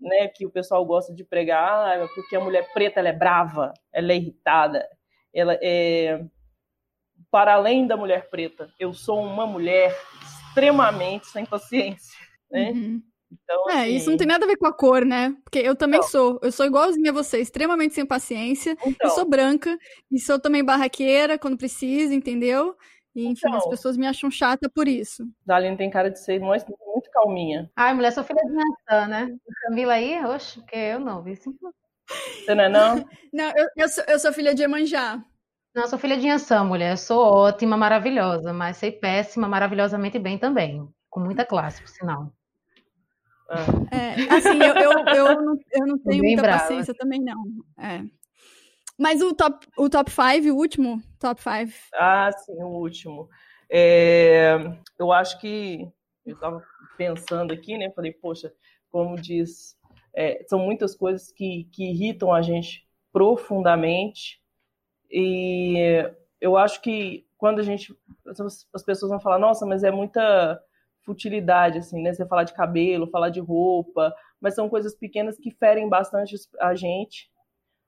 [0.00, 0.08] uhum.
[0.08, 0.28] né?
[0.28, 4.12] Que o pessoal gosta de pregar, ah, porque a mulher preta ela é brava, ela
[4.12, 4.86] é irritada,
[5.32, 6.24] ela é.
[7.30, 12.18] Para além da mulher preta, eu sou uma mulher extremamente sem paciência,
[12.50, 12.70] né?
[12.70, 13.02] Uhum.
[13.42, 13.96] Então, é, assim...
[13.96, 15.34] isso não tem nada a ver com a cor, né?
[15.44, 16.40] Porque eu também então, sou.
[16.42, 18.76] Eu sou igualzinha a você, extremamente sem paciência.
[18.84, 19.76] Então, eu sou branca
[20.10, 22.76] e sou também barraqueira quando precisa, entendeu?
[23.14, 25.24] E, enfim, então, as pessoas me acham chata por isso.
[25.44, 27.70] Daline tem cara de ser muito, muito calminha.
[27.76, 29.36] Ai, mulher, sou filha de Natan, né?
[29.62, 32.94] Camila aí, oxe, porque eu não, vi Você não é não?
[33.32, 35.22] não, eu, eu, sou, eu sou filha de Emanjá.
[35.74, 36.96] Não, sou filha de Ançã, mulher.
[36.98, 40.86] Sou ótima, maravilhosa, mas sei péssima, maravilhosamente bem também.
[41.08, 42.32] Com muita classe, por sinal.
[43.90, 46.60] É, assim, eu, eu, eu, não, eu não tenho Bem muita brava.
[46.60, 47.42] paciência também, não.
[47.78, 48.02] É.
[48.98, 51.72] Mas o top, o top 5, o último top 5.
[51.94, 53.28] Ah, sim, o último.
[53.70, 54.56] É,
[54.98, 55.88] eu acho que
[56.24, 56.62] eu estava
[56.96, 57.90] pensando aqui, né?
[57.90, 58.52] Falei, poxa,
[58.90, 59.76] como diz,
[60.14, 64.40] é, são muitas coisas que, que irritam a gente profundamente.
[65.10, 66.04] E
[66.40, 67.94] eu acho que quando a gente.
[68.72, 70.62] As pessoas vão falar, nossa, mas é muita
[71.04, 72.12] futilidade, assim, né?
[72.12, 76.74] Você falar de cabelo, falar de roupa, mas são coisas pequenas que ferem bastante a
[76.74, 77.30] gente.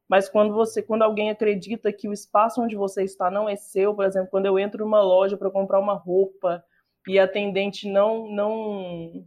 [0.08, 3.94] Mas quando você, quando alguém acredita que o espaço onde você está não é seu,
[3.94, 6.62] por exemplo, quando eu entro numa loja para comprar uma roupa
[7.08, 9.24] e a atendente não não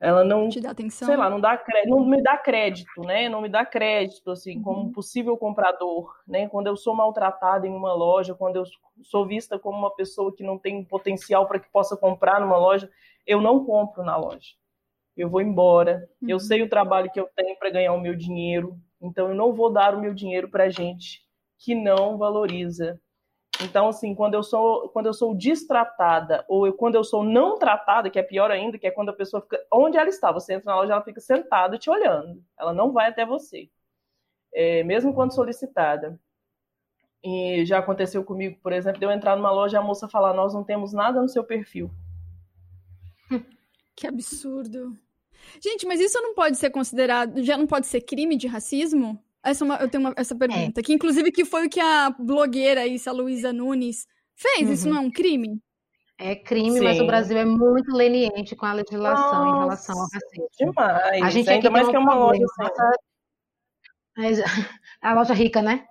[0.00, 1.06] ela não te dá atenção.
[1.06, 3.28] Sei lá, não dá não me dá crédito, né?
[3.28, 4.62] Não me dá crédito assim uhum.
[4.62, 6.48] como possível comprador, né?
[6.48, 8.64] Quando eu sou maltratada em uma loja, quando eu
[9.02, 12.88] sou vista como uma pessoa que não tem potencial para que possa comprar numa loja,
[13.26, 14.54] eu não compro na loja.
[15.16, 16.08] Eu vou embora.
[16.22, 16.30] Uhum.
[16.30, 19.52] Eu sei o trabalho que eu tenho para ganhar o meu dinheiro, então eu não
[19.52, 21.22] vou dar o meu dinheiro para gente
[21.58, 23.00] que não valoriza
[23.60, 27.58] então, assim, quando eu sou, quando eu sou destratada, ou eu, quando eu sou não
[27.58, 29.58] tratada, que é pior ainda, que é quando a pessoa fica.
[29.72, 30.30] Onde ela está?
[30.30, 32.42] Você entra na loja, ela fica sentada te olhando.
[32.58, 33.68] Ela não vai até você.
[34.54, 36.18] É, mesmo quando solicitada.
[37.22, 40.32] E já aconteceu comigo, por exemplo, de eu entrar numa loja e a moça falar:
[40.34, 41.90] Nós não temos nada no seu perfil.
[43.96, 44.96] Que absurdo.
[45.60, 47.42] Gente, mas isso não pode ser considerado.
[47.42, 49.20] Já não pode ser crime de racismo?
[49.44, 50.82] Essa é uma, eu tenho uma, essa pergunta, é.
[50.82, 54.66] que inclusive que foi o que a blogueira isso, a Luísa Nunes, fez.
[54.66, 54.72] Uhum.
[54.72, 55.60] Isso não é um crime?
[56.18, 56.84] É crime, Sim.
[56.84, 60.48] mas o Brasil é muito leniente com a legislação Nossa, em relação ao racismo.
[60.58, 61.22] Demais.
[61.22, 62.44] A gente Ainda mais que é uma loja.
[64.16, 64.42] Assim.
[65.00, 65.86] A loja rica, né?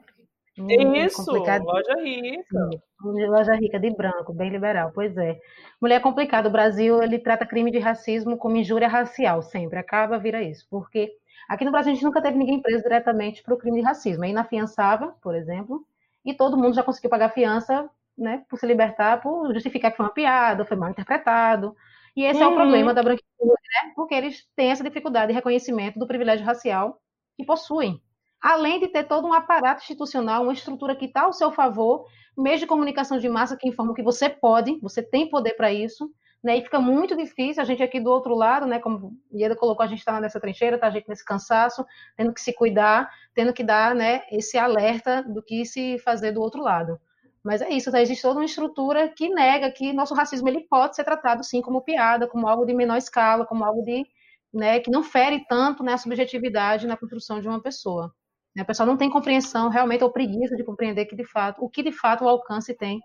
[0.57, 2.69] Isso, loja rica.
[3.01, 5.37] Loja rica de branco, bem liberal, pois é.
[5.79, 10.17] Mulher é complicado, o Brasil ele trata crime de racismo como injúria racial, sempre, acaba,
[10.17, 11.11] vira isso, porque
[11.47, 14.25] Aqui no Brasil, a gente nunca teve ninguém preso diretamente por crime de racismo.
[14.25, 15.85] É inafiançável, por exemplo,
[16.25, 20.05] e todo mundo já conseguiu pagar fiança né, por se libertar, por justificar que foi
[20.05, 21.75] uma piada, foi mal interpretado.
[22.15, 22.49] E esse uhum.
[22.49, 23.93] é o problema da branquitude, né?
[23.95, 26.99] Porque eles têm essa dificuldade de reconhecimento do privilégio racial
[27.37, 28.01] que possuem.
[28.41, 32.59] Além de ter todo um aparato institucional, uma estrutura que está ao seu favor, meios
[32.59, 36.09] de comunicação de massa que informam que você pode, você tem poder para isso,
[36.43, 36.57] né?
[36.57, 38.79] E fica muito difícil a gente aqui do outro lado, né?
[38.79, 41.85] Como Ieda colocou, a gente está nessa trincheira, tá a gente nesse cansaço,
[42.15, 44.23] tendo que se cuidar, tendo que dar, né?
[44.31, 46.99] Esse alerta do que se fazer do outro lado.
[47.43, 48.01] Mas é isso, tá?
[48.01, 51.81] existe toda uma estrutura que nega que nosso racismo ele pode ser tratado sim como
[51.81, 54.05] piada, como algo de menor escala, como algo de,
[54.53, 54.79] né?
[54.79, 58.13] Que não fere tanto né, a subjetividade na construção de uma pessoa.
[58.59, 61.83] A pessoa não tem compreensão realmente ou preguiça de compreender que de fato o que
[61.83, 62.99] de fato o alcance tem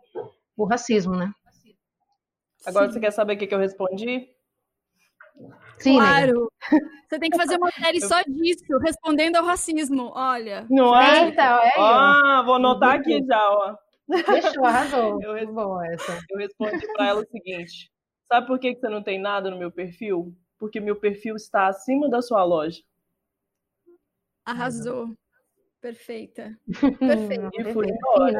[0.56, 1.30] o racismo, né?
[2.66, 2.92] Agora Sim.
[2.92, 4.28] você quer saber o que, que eu respondi?
[5.78, 6.50] Sim, claro.
[7.08, 10.12] Você tem que fazer uma série só disso, respondendo ao racismo.
[10.14, 10.66] Olha.
[10.70, 11.28] Não é?
[11.28, 13.76] Então, é ah, vou anotar aqui já, ó.
[14.24, 15.20] Fechou, arrasou.
[15.22, 15.48] Eu, res...
[16.30, 17.90] eu respondi para ela o seguinte:
[18.28, 20.34] sabe por que você não tem nada no meu perfil?
[20.58, 22.80] Porque meu perfil está acima da sua loja.
[24.44, 25.08] Arrasou.
[25.80, 26.56] Perfeita.
[26.98, 27.50] Perfeita.
[27.58, 28.38] E fui embora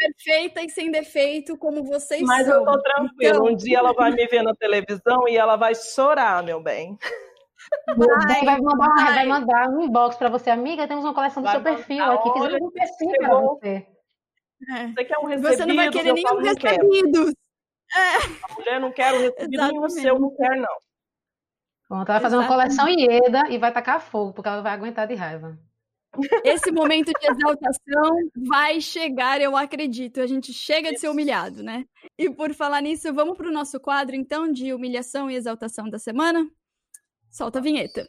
[0.00, 2.64] perfeita e sem defeito como vocês Mas são.
[2.64, 3.34] Mas eu tô tranquila.
[3.36, 3.46] Então...
[3.46, 6.96] Um dia ela vai me ver na televisão e ela vai chorar, meu bem.
[7.94, 9.14] Vai, vai, mandar, vai.
[9.14, 10.88] vai mandar um inbox para você, amiga.
[10.88, 12.32] Temos uma coleção do vai seu perfil aqui.
[12.32, 13.86] Fizemos um perfil para você.
[14.70, 14.86] É.
[14.88, 15.56] Você quer um recebido?
[15.56, 17.32] Você não vai querer nenhum recebido.
[17.94, 18.16] É.
[18.50, 20.74] A mulher não quer o recebido nenhum seu, não quer, não.
[21.86, 25.06] Pronto, ela vai fazer uma coleção Ieda e vai tacar fogo, porque ela vai aguentar
[25.06, 25.56] de raiva.
[26.44, 30.20] Esse momento de exaltação vai chegar, eu acredito.
[30.20, 31.84] A gente chega de ser humilhado, né?
[32.18, 35.98] E por falar nisso, vamos para o nosso quadro, então, de humilhação e exaltação da
[35.98, 36.48] semana?
[37.30, 38.08] Solta a vinheta.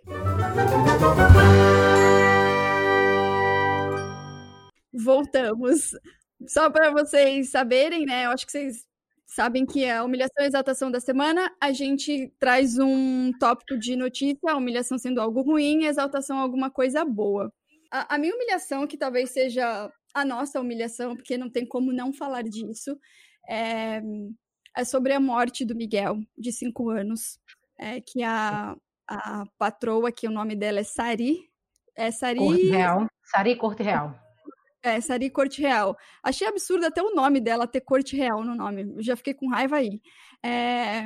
[4.93, 5.91] Voltamos.
[6.47, 8.25] Só para vocês saberem, né?
[8.25, 8.83] Eu acho que vocês
[9.27, 14.51] sabem que a humilhação e exaltação da semana, a gente traz um tópico de notícia,
[14.51, 17.53] a humilhação sendo algo ruim, a exaltação alguma coisa boa.
[17.91, 22.13] A, a minha humilhação, que talvez seja a nossa humilhação, porque não tem como não
[22.13, 22.97] falar disso,
[23.49, 24.01] é,
[24.75, 27.39] é sobre a morte do Miguel, de cinco anos,
[27.77, 28.75] é, que a,
[29.07, 31.49] a patroa, que o nome dela é Sari,
[31.95, 32.39] é Sari...
[32.39, 33.07] Corte Real.
[33.23, 34.19] Sari Corte Real.
[34.83, 35.95] É, Sari Corte Real.
[36.23, 38.95] Achei absurdo até o nome dela ter Corte Real no nome.
[38.99, 40.01] já fiquei com raiva aí.
[40.43, 41.03] É,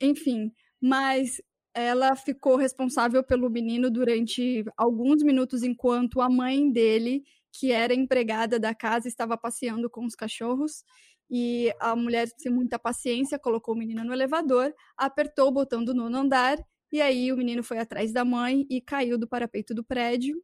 [0.00, 1.40] enfim, mas
[1.78, 8.58] ela ficou responsável pelo menino durante alguns minutos, enquanto a mãe dele, que era empregada
[8.58, 10.84] da casa, estava passeando com os cachorros.
[11.30, 15.94] E a mulher, sem muita paciência, colocou o menino no elevador, apertou o botão do
[15.94, 16.58] nono andar,
[16.90, 20.42] e aí o menino foi atrás da mãe e caiu do parapeito do prédio.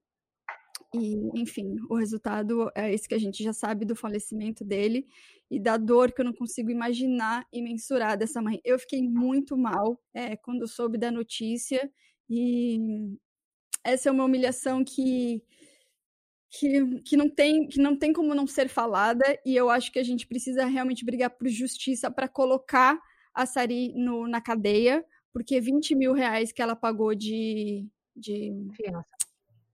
[0.95, 5.09] E, enfim, o resultado é esse que a gente já sabe do falecimento dele
[5.51, 8.61] e da dor que eu não consigo imaginar e mensurar dessa mãe.
[8.65, 11.91] Eu fiquei muito mal é, quando soube da notícia
[12.31, 12.79] e
[13.83, 15.43] essa é uma humilhação que,
[16.49, 19.99] que, que, não tem, que não tem como não ser falada e eu acho que
[19.99, 23.01] a gente precisa realmente brigar por justiça para colocar
[23.35, 27.85] a Sari no, na cadeia, porque 20 mil reais que ela pagou de,
[28.15, 29.17] de fiança,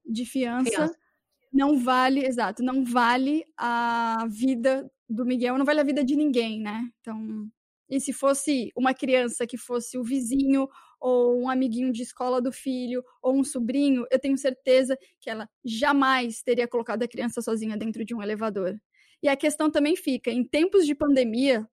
[0.06, 1.09] de fiança, fiança
[1.52, 6.60] não vale, exato, não vale a vida do Miguel, não vale a vida de ninguém,
[6.60, 6.88] né?
[7.00, 7.48] Então,
[7.88, 10.68] e se fosse uma criança que fosse o vizinho
[11.00, 15.48] ou um amiguinho de escola do filho ou um sobrinho, eu tenho certeza que ela
[15.64, 18.76] jamais teria colocado a criança sozinha dentro de um elevador.
[19.22, 21.68] E a questão também fica, em tempos de pandemia,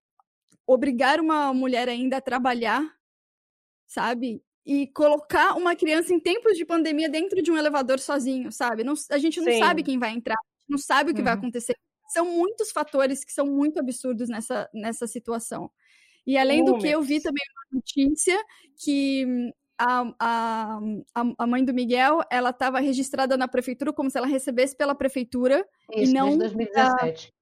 [0.68, 2.84] obrigar uma mulher ainda a trabalhar,
[3.88, 4.42] sabe?
[4.68, 8.84] E colocar uma criança em tempos de pandemia dentro de um elevador sozinho, sabe?
[8.84, 9.60] Não, a gente não Sim.
[9.60, 10.36] sabe quem vai entrar,
[10.68, 11.26] não sabe o que uhum.
[11.26, 11.74] vai acontecer.
[12.10, 15.72] São muitos fatores que são muito absurdos nessa, nessa situação.
[16.26, 18.38] E além do que, eu vi também uma notícia
[18.84, 19.26] que
[19.78, 20.80] a, a,
[21.38, 25.66] a mãe do Miguel, ela estava registrada na prefeitura como se ela recebesse pela prefeitura
[25.94, 27.34] Isso, e não 2017.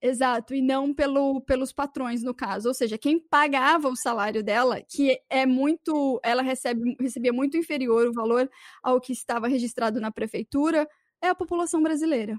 [0.00, 2.68] Exato, e não pelo, pelos patrões, no caso.
[2.68, 6.20] Ou seja, quem pagava o salário dela, que é muito.
[6.22, 8.50] Ela recebe, recebia muito inferior o valor
[8.82, 10.86] ao que estava registrado na prefeitura,
[11.22, 12.38] é a população brasileira.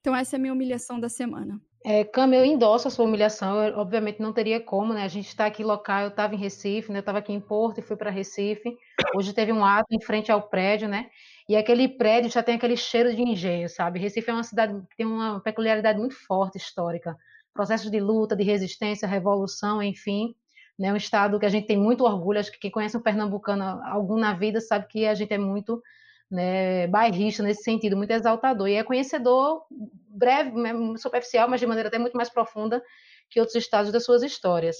[0.00, 1.60] Então, essa é a minha humilhação da semana.
[1.84, 5.04] É, Cam, eu endosso a sua humilhação, eu, obviamente não teria como, né?
[5.04, 6.98] A gente está aqui local, eu estava em Recife, né?
[6.98, 8.76] Eu estava aqui em Porto e fui para Recife.
[9.14, 11.08] Hoje teve um ato em frente ao prédio, né?
[11.48, 13.98] E aquele prédio já tem aquele cheiro de engenho, sabe?
[13.98, 17.16] Recife é uma cidade que tem uma peculiaridade muito forte histórica.
[17.54, 20.34] Processos de luta, de resistência, revolução, enfim.
[20.78, 20.92] Né?
[20.92, 22.38] Um estado que a gente tem muito orgulho.
[22.38, 25.82] Acho que quem conhece um pernambucano algum na vida sabe que a gente é muito
[26.30, 28.68] né, bairrista nesse sentido, muito exaltador.
[28.68, 30.52] E é conhecedor breve,
[30.98, 32.82] superficial, mas de maneira até muito mais profunda
[33.30, 34.76] que outros estados das suas histórias.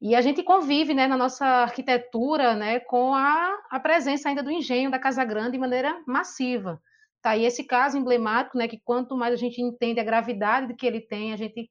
[0.00, 4.50] E a gente convive né, na nossa arquitetura né, com a, a presença ainda do
[4.50, 6.80] engenho da Casa Grande de maneira massiva.
[7.22, 10.86] Tá aí esse caso emblemático, né, que quanto mais a gente entende a gravidade que
[10.86, 11.70] ele tem, a gente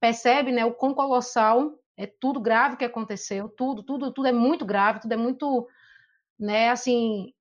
[0.00, 4.64] percebe né, o quão colossal é tudo grave que aconteceu, tudo, tudo, tudo é muito
[4.64, 5.68] grave, tudo é muito,
[6.38, 7.34] né, assim,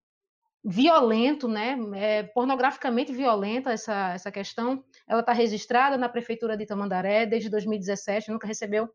[0.63, 4.83] violento, né, é pornograficamente violenta essa, essa questão.
[5.07, 8.89] Ela está registrada na prefeitura de Tamandaré desde 2017, nunca recebeu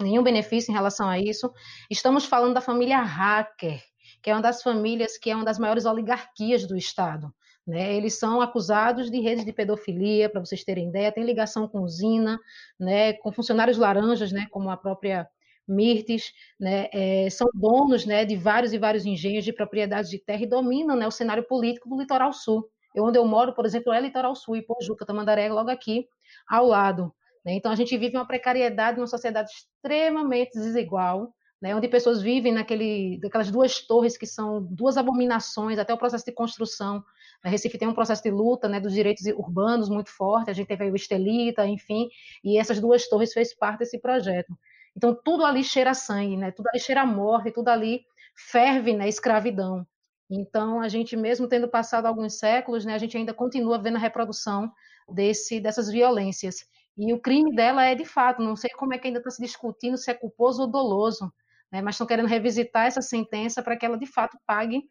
[0.00, 1.52] nenhum benefício em relação a isso.
[1.90, 3.82] Estamos falando da família Hacker,
[4.22, 7.32] que é uma das famílias que é uma das maiores oligarquias do Estado.
[7.66, 7.94] Né?
[7.94, 12.38] Eles são acusados de redes de pedofilia, para vocês terem ideia, tem ligação com usina,
[12.78, 13.14] né?
[13.14, 14.46] com funcionários laranjas, né?
[14.50, 15.28] como a própria
[15.66, 16.30] Mirtes,
[16.60, 16.88] né?
[16.92, 18.26] É, são donos né?
[18.26, 21.06] de vários e vários engenhos de propriedades de terra e dominam né?
[21.06, 22.68] o cenário político do litoral sul.
[22.94, 26.06] Eu, onde eu moro, por exemplo, é litoral sul, e Pojuca, Tamandaré, logo aqui
[26.46, 27.12] ao lado.
[27.44, 27.54] Né?
[27.54, 33.18] Então, a gente vive uma precariedade, uma sociedade extremamente desigual, né, onde pessoas vivem naquele,
[33.20, 37.02] daquelas duas torres que são duas abominações, até o processo de construção.
[37.42, 40.66] A Recife tem um processo de luta né, dos direitos urbanos muito forte, a gente
[40.68, 42.08] teve aí o Estelita, enfim,
[42.42, 44.52] e essas duas torres fez parte desse projeto.
[44.96, 48.02] Então, tudo ali cheira sangue, né, tudo ali cheira morte, tudo ali
[48.36, 49.86] ferve né, escravidão.
[50.30, 54.00] Então, a gente, mesmo tendo passado alguns séculos, né, a gente ainda continua vendo a
[54.00, 54.70] reprodução
[55.08, 56.56] desse, dessas violências.
[56.96, 59.42] E o crime dela é, de fato, não sei como é que ainda está se
[59.42, 61.32] discutindo se é culposo ou doloso,
[61.72, 64.82] né, mas estão querendo revisitar essa sentença para que ela de fato pague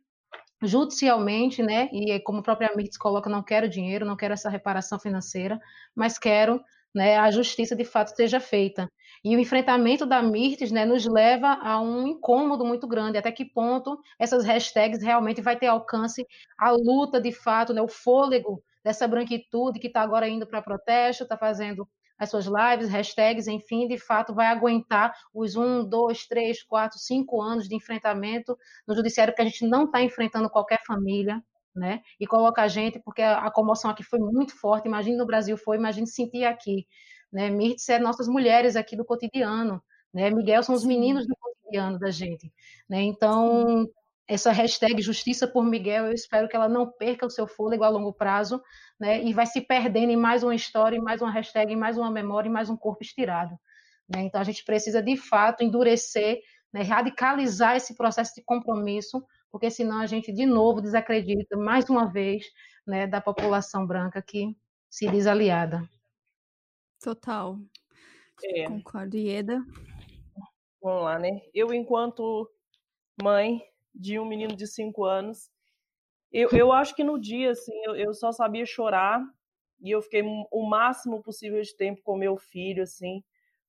[0.61, 1.89] judicialmente, né?
[1.91, 5.59] E como a própria Mirtz coloca, não quero dinheiro, não quero essa reparação financeira,
[5.95, 6.61] mas quero
[6.95, 8.89] né, a justiça de fato seja feita.
[9.23, 13.17] E o enfrentamento da Mirtz né, nos leva a um incômodo muito grande.
[13.17, 16.25] Até que ponto essas hashtags realmente vai ter alcance
[16.57, 21.23] a luta de fato, né, o fôlego dessa branquitude que está agora indo para protesto,
[21.23, 26.63] está fazendo as suas lives, hashtags, enfim, de fato vai aguentar os um, dois, três,
[26.63, 28.57] quatro, cinco anos de enfrentamento
[28.87, 31.43] no judiciário, porque a gente não está enfrentando qualquer família,
[31.75, 32.01] né?
[32.19, 35.77] E coloca a gente, porque a, comoção aqui foi muito forte, imagine no Brasil foi,
[35.77, 36.87] imagine sentir aqui,
[37.31, 37.49] né?
[37.49, 39.81] Mirtz é nossas mulheres aqui do cotidiano,
[40.13, 40.29] né?
[40.29, 42.53] Miguel são os meninos do cotidiano da gente,
[42.87, 43.01] né?
[43.01, 43.87] Então,
[44.27, 47.89] essa hashtag Justiça por Miguel, eu espero que ela não perca o seu fôlego a
[47.89, 48.61] longo prazo,
[48.99, 49.23] né?
[49.23, 52.09] E vai se perdendo em mais uma história, em mais uma hashtag, em mais uma
[52.09, 53.57] memória, em mais um corpo estirado.
[54.07, 54.21] Né?
[54.23, 56.39] Então a gente precisa de fato endurecer,
[56.71, 56.83] né?
[56.83, 62.45] radicalizar esse processo de compromisso, porque senão a gente de novo desacredita mais uma vez,
[62.85, 64.55] né, da população branca que
[64.89, 65.87] se diz aliada.
[67.01, 67.57] Total.
[68.43, 68.67] É.
[68.67, 69.63] Concordo, Ieda.
[70.81, 71.41] Vamos lá, né?
[71.53, 72.49] Eu, enquanto
[73.21, 73.61] mãe,
[73.93, 75.49] de um menino de cinco anos.
[76.31, 79.23] Eu, eu acho que no dia, assim, eu, eu só sabia chorar
[79.81, 83.23] e eu fiquei o máximo possível de tempo com meu filho, assim,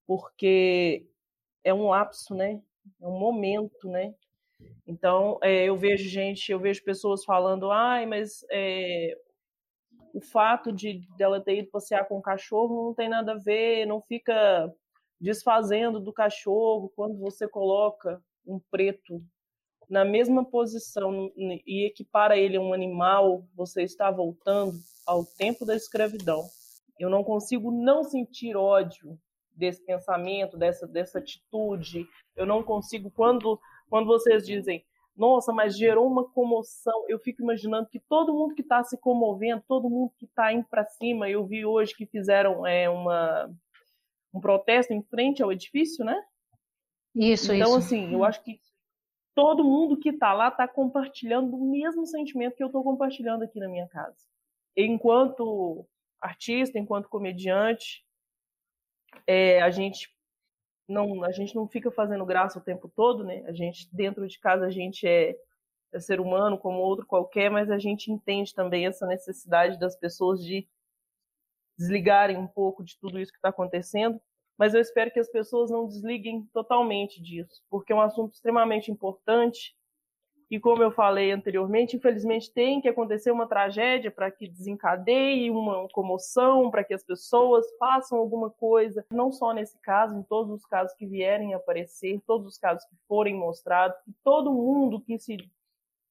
[0.06, 1.06] porque
[1.62, 2.62] é um lapso, né?
[3.00, 4.14] É um momento, né?
[4.86, 9.18] Então, é, eu vejo gente, eu vejo pessoas falando, ai, mas é,
[10.12, 13.86] o fato de dela ter ido passear com o cachorro não tem nada a ver,
[13.86, 14.72] não fica
[15.20, 19.22] desfazendo do cachorro quando você coloca um preto
[19.94, 24.76] na mesma posição e equipara ele a um animal, você está voltando
[25.06, 26.42] ao tempo da escravidão.
[26.98, 29.16] Eu não consigo não sentir ódio
[29.54, 32.08] desse pensamento, dessa, dessa atitude.
[32.34, 33.56] Eu não consigo, quando,
[33.88, 34.84] quando vocês dizem,
[35.16, 39.62] nossa, mas gerou uma comoção, eu fico imaginando que todo mundo que está se comovendo,
[39.68, 43.48] todo mundo que está indo para cima, eu vi hoje que fizeram é, uma,
[44.34, 46.20] um protesto em frente ao edifício, né?
[47.14, 47.78] Isso, então, isso.
[47.78, 48.58] assim, eu acho que
[49.34, 53.58] todo mundo que está lá está compartilhando o mesmo sentimento que eu estou compartilhando aqui
[53.58, 54.16] na minha casa.
[54.76, 55.86] Enquanto
[56.20, 58.04] artista, enquanto comediante,
[59.26, 60.12] é, a gente
[60.88, 63.42] não a gente não fica fazendo graça o tempo todo, né?
[63.46, 65.36] A gente dentro de casa a gente é,
[65.92, 70.44] é ser humano como outro qualquer, mas a gente entende também essa necessidade das pessoas
[70.44, 70.68] de
[71.76, 74.20] desligarem um pouco de tudo isso que está acontecendo
[74.58, 78.90] mas eu espero que as pessoas não desliguem totalmente disso, porque é um assunto extremamente
[78.90, 79.74] importante.
[80.50, 85.88] E, como eu falei anteriormente, infelizmente tem que acontecer uma tragédia para que desencadeie uma
[85.88, 90.66] comoção, para que as pessoas façam alguma coisa, não só nesse caso, em todos os
[90.66, 95.38] casos que vierem aparecer, todos os casos que forem mostrados, que todo mundo que se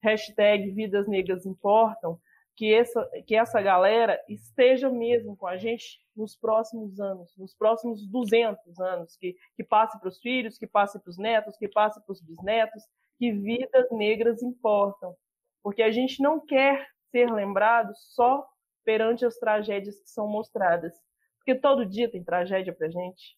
[0.01, 2.19] hashtag Vidas Negras Importam,
[2.55, 8.07] que essa, que essa galera esteja mesmo com a gente nos próximos anos, nos próximos
[8.07, 12.03] 200 anos, que, que passe para os filhos, que passe para os netos, que passe
[12.03, 12.83] para os bisnetos,
[13.17, 15.15] que vidas negras importam.
[15.63, 18.45] Porque a gente não quer ser lembrado só
[18.83, 20.93] perante as tragédias que são mostradas.
[21.37, 23.37] Porque todo dia tem tragédia para gente.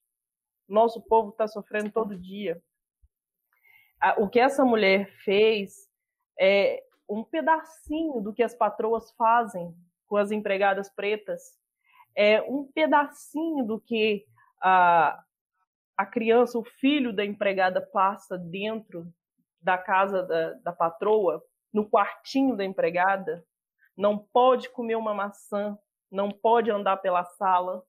[0.68, 2.62] Nosso povo está sofrendo todo dia.
[4.18, 5.88] O que essa mulher fez
[6.40, 9.76] é um pedacinho do que as patroas fazem
[10.08, 11.42] com as empregadas pretas,
[12.16, 14.26] é um pedacinho do que
[14.62, 15.22] a,
[15.98, 19.12] a criança, o filho da empregada passa dentro
[19.62, 21.44] da casa da, da patroa,
[21.74, 23.46] no quartinho da empregada,
[23.98, 25.78] não pode comer uma maçã,
[26.12, 27.84] não pode andar pela sala,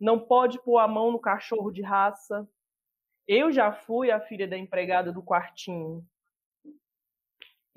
[0.00, 2.48] não pode pôr a mão no cachorro de raça.
[3.26, 6.06] Eu já fui a filha da empregada do quartinho.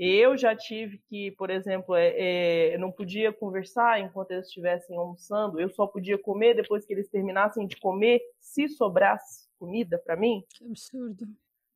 [0.02, 5.60] Eu já tive que, por exemplo, é, é, não podia conversar enquanto eles estivessem almoçando,
[5.60, 10.41] eu só podia comer depois que eles terminassem de comer, se sobrasse comida para mim.
[10.56, 11.28] Que absurdo.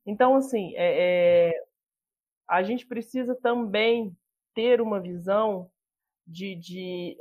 [0.06, 1.64] Então, assim, é, é,
[2.48, 4.16] a gente precisa também
[4.54, 5.70] ter uma visão
[6.26, 7.18] de, de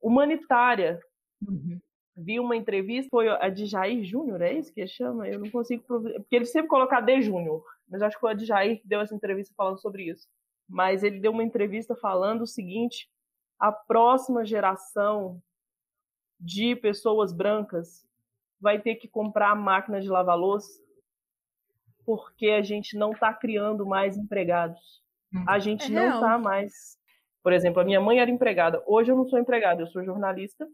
[0.00, 1.00] humanitária.
[1.46, 1.80] Uhum.
[2.16, 5.28] Vi uma entrevista, foi a de Jair Júnior, é isso que chama?
[5.28, 5.84] Eu não consigo.
[5.84, 9.00] Porque ele sempre coloca de Júnior, mas acho que foi a de Jair que deu
[9.00, 10.28] essa entrevista falando sobre isso.
[10.68, 13.08] Mas ele deu uma entrevista falando o seguinte:
[13.58, 15.40] a próxima geração
[16.38, 18.06] de pessoas brancas
[18.60, 20.84] vai ter que comprar máquina de lavar louça
[22.06, 25.02] porque a gente não está criando mais empregados.
[25.46, 25.60] A uhum.
[25.60, 26.96] gente é não está mais.
[27.42, 28.82] Por exemplo, a minha mãe era empregada.
[28.86, 30.66] Hoje eu não sou empregada, eu sou jornalista.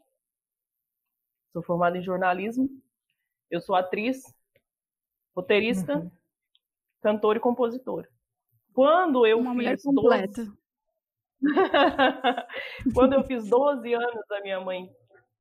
[1.53, 2.69] Sou formada em jornalismo.
[3.51, 4.23] Eu sou atriz,
[5.35, 6.11] roteirista, uhum.
[7.03, 8.09] Cantora e compositora.
[8.73, 10.45] Quando eu Uma fiz mulher completa.
[10.45, 10.63] 12...
[12.95, 14.89] Quando eu fiz 12 anos, a minha mãe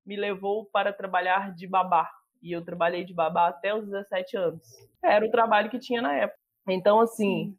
[0.06, 2.10] me levou para trabalhar de babá.
[2.42, 4.62] E eu trabalhei de babá até os 17 anos.
[5.02, 6.40] Era o trabalho que tinha na época.
[6.68, 7.56] Então, assim,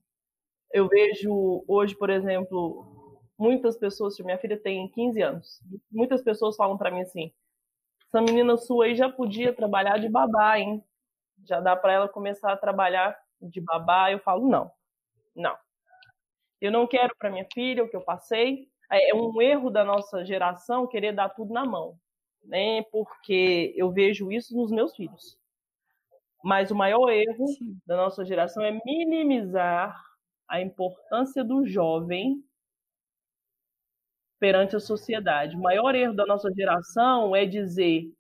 [0.73, 6.77] eu vejo hoje, por exemplo, muitas pessoas, minha filha tem 15 anos, muitas pessoas falam
[6.77, 7.33] para mim assim:
[8.07, 10.83] essa menina sua aí já podia trabalhar de babá, hein?
[11.45, 14.11] Já dá para ela começar a trabalhar de babá.
[14.13, 14.71] Eu falo: não,
[15.35, 15.57] não.
[16.61, 18.69] Eu não quero para minha filha o que eu passei.
[18.91, 21.99] É um erro da nossa geração querer dar tudo na mão
[22.45, 22.83] né?
[22.85, 25.39] Porque eu vejo isso nos meus filhos.
[26.43, 27.79] Mas o maior erro Sim.
[27.87, 29.97] da nossa geração é minimizar
[30.49, 32.43] a importância do jovem
[34.41, 35.57] perante a sociedade.
[35.57, 38.13] O maior erro da nossa geração é dizer: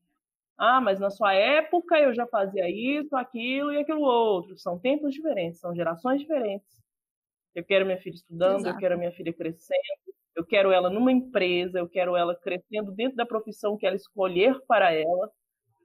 [0.59, 4.57] ah, mas na sua época eu já fazia isso, aquilo e aquilo outro.
[4.59, 6.83] São tempos diferentes, são gerações diferentes.
[7.55, 8.77] Eu quero minha filha estudando, Exato.
[8.77, 13.17] eu quero minha filha crescendo, eu quero ela numa empresa, eu quero ela crescendo dentro
[13.17, 15.31] da profissão que ela escolher para ela,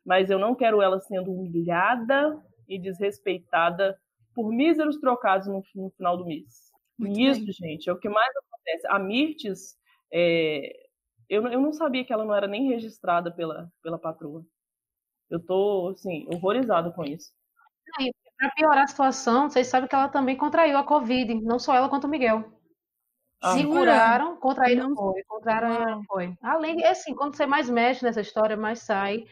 [0.06, 3.98] mas eu não quero ela sendo humilhada e desrespeitada
[4.34, 6.72] por míseros trocados no, no final do mês.
[6.98, 7.54] Muito e isso, bem.
[7.54, 8.88] gente, é o que mais acontece.
[8.88, 9.76] A Mirtes,
[10.12, 10.72] é,
[11.30, 14.46] eu, eu não sabia que ela não era nem registrada pela, pela patroa.
[15.30, 17.32] Eu tô, assim, horrorizado com isso.
[18.38, 21.90] Para piorar a situação, vocês sabem que ela também contraiu a Covid, não só ela
[21.90, 22.46] quanto o Miguel.
[23.42, 26.36] Ah, se curaram, contraíram não foi, contraíram não foi.
[26.42, 29.26] Além, é assim, quando você mais mexe nessa história, mais sai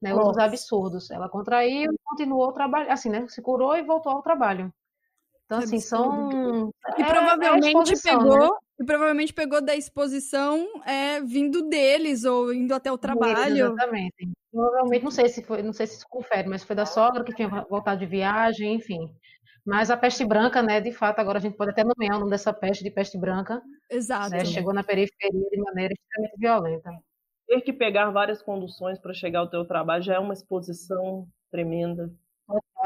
[0.00, 1.10] né, os absurdos.
[1.10, 3.26] Ela contraiu e continuou trabalhando, assim, né?
[3.28, 4.72] Se curou e voltou ao trabalho.
[5.46, 6.70] Então, assim, são.
[6.98, 8.38] E é, provavelmente é pegou.
[8.38, 8.48] Né?
[8.78, 13.56] E provavelmente pegou da exposição é, vindo deles ou indo até o trabalho.
[13.56, 14.30] exatamente.
[14.52, 17.34] Provavelmente, não sei se foi, não sei se isso confere, mas foi da sogra que
[17.34, 19.10] tinha voltado de viagem, enfim.
[19.66, 22.30] Mas a peste branca, né, de fato, agora a gente pode até nomear o nome
[22.30, 23.60] dessa peste de peste branca.
[23.90, 24.30] Exato.
[24.30, 26.90] Né, chegou na periferia de maneira extremamente violenta.
[27.48, 32.10] Ter que pegar várias conduções para chegar ao teu trabalho já é uma exposição tremenda.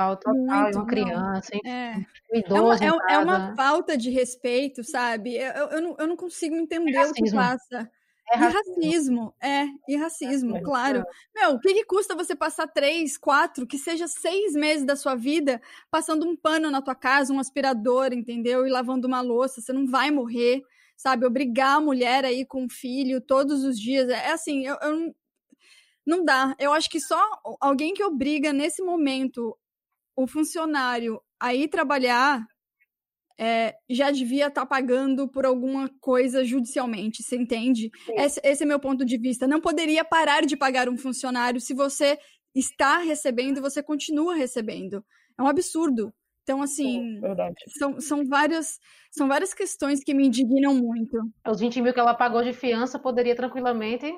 [0.00, 0.62] Total, total.
[0.62, 1.96] Muito, uma criança, é.
[2.32, 2.82] um idoso.
[2.82, 5.36] É uma, é, é uma, falta de respeito, sabe?
[5.36, 7.90] Eu, eu, não, eu não consigo entender é o que passa.
[8.32, 8.62] É racismo.
[8.78, 11.04] E racismo, é, e racismo, é, claro.
[11.34, 15.16] Meu, o que, que, custa você passar três, quatro, que seja seis meses da sua
[15.16, 15.60] vida
[15.90, 18.64] passando um pano na tua casa, um aspirador, entendeu?
[18.64, 20.62] E lavando uma louça, você não vai morrer,
[20.96, 21.26] sabe?
[21.26, 24.08] Obrigar a mulher aí com o filho todos os dias.
[24.08, 25.12] É, é assim, eu, eu
[26.06, 26.54] não dá.
[26.56, 27.20] Eu acho que só
[27.60, 29.56] alguém que obriga nesse momento
[30.22, 32.44] o funcionário a ir trabalhar
[33.38, 37.90] é, já devia estar tá pagando por alguma coisa judicialmente, você entende?
[38.10, 39.46] Esse, esse, é meu ponto de vista.
[39.46, 42.18] Não poderia parar de pagar um funcionário se você
[42.54, 45.02] está recebendo, você continua recebendo.
[45.38, 46.12] É um absurdo.
[46.42, 47.18] Então, assim,
[47.78, 48.78] são, são, várias,
[49.10, 51.16] são várias questões que me indignam muito.
[51.48, 54.12] Os 20 mil que ela pagou de fiança poderia tranquilamente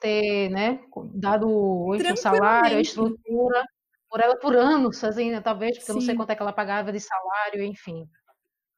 [0.00, 0.80] ter, né,
[1.14, 3.64] dado o salário, a estrutura,
[4.10, 5.92] por ela por anos, assim, talvez, porque Sim.
[5.92, 8.06] eu não sei quanto é que ela pagava de salário, enfim.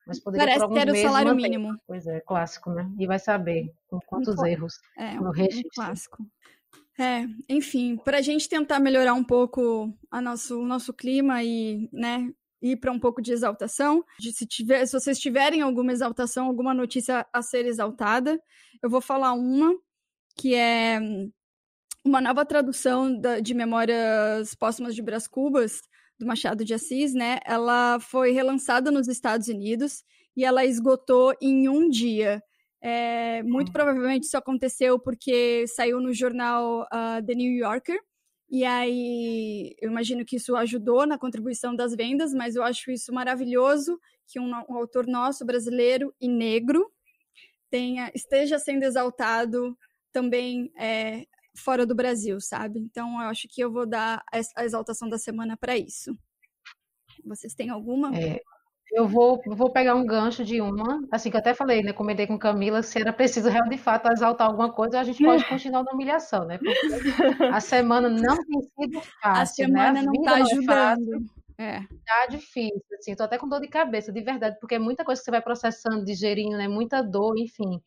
[0.07, 1.43] Mas poderia Parece por que era o salário manter.
[1.43, 1.77] mínimo.
[1.87, 2.91] Pois é, clássico, né?
[2.99, 5.69] E vai saber com quantos um, erros é, no registro.
[5.69, 6.27] Um clássico.
[7.01, 11.89] É, enfim, para a gente tentar melhorar um pouco a nosso, o nosso clima e,
[11.93, 12.29] né,
[12.61, 16.75] ir para um pouco de exaltação, de se, tiver, se vocês tiverem alguma exaltação, alguma
[16.75, 18.41] notícia a ser exaltada,
[18.83, 19.75] eu vou falar uma
[20.37, 21.01] que é
[22.05, 25.83] uma nova tradução da, de Memórias Póstumas de Brás Cubas,
[26.19, 27.39] do Machado de Assis, né?
[27.45, 30.05] Ela foi relançada nos Estados Unidos
[30.37, 32.43] e ela esgotou em um dia.
[32.81, 33.73] É, muito hum.
[33.73, 37.99] provavelmente isso aconteceu porque saiu no jornal uh, The New Yorker.
[38.51, 43.11] E aí, eu imagino que isso ajudou na contribuição das vendas, mas eu acho isso
[43.13, 46.91] maravilhoso que um, um autor nosso, brasileiro e negro,
[47.71, 49.77] tenha, esteja sendo exaltado
[50.13, 51.25] também é,
[51.55, 52.81] fora do Brasil, sabe?
[52.81, 54.23] Então, eu acho que eu vou dar
[54.57, 56.17] a exaltação da semana para isso.
[57.25, 58.17] Vocês têm alguma?
[58.17, 58.41] É,
[58.93, 61.95] eu vou, vou pegar um gancho de uma, assim que eu até falei, né?
[61.95, 65.83] Comentei com Camila, se era preciso de fato exaltar alguma coisa, a gente pode continuar
[65.83, 66.59] na humilhação, né?
[66.59, 69.25] Porque a semana não tem sido fácil.
[69.25, 69.47] A né?
[69.47, 70.03] semana né?
[70.03, 71.27] não está ajudando.
[71.59, 71.81] É.
[71.81, 75.21] Tá difícil, assim, tô até com dor de cabeça, de verdade, porque é muita coisa
[75.21, 76.69] que você vai processando, digerindo, né?
[76.69, 77.81] Muita dor, enfim.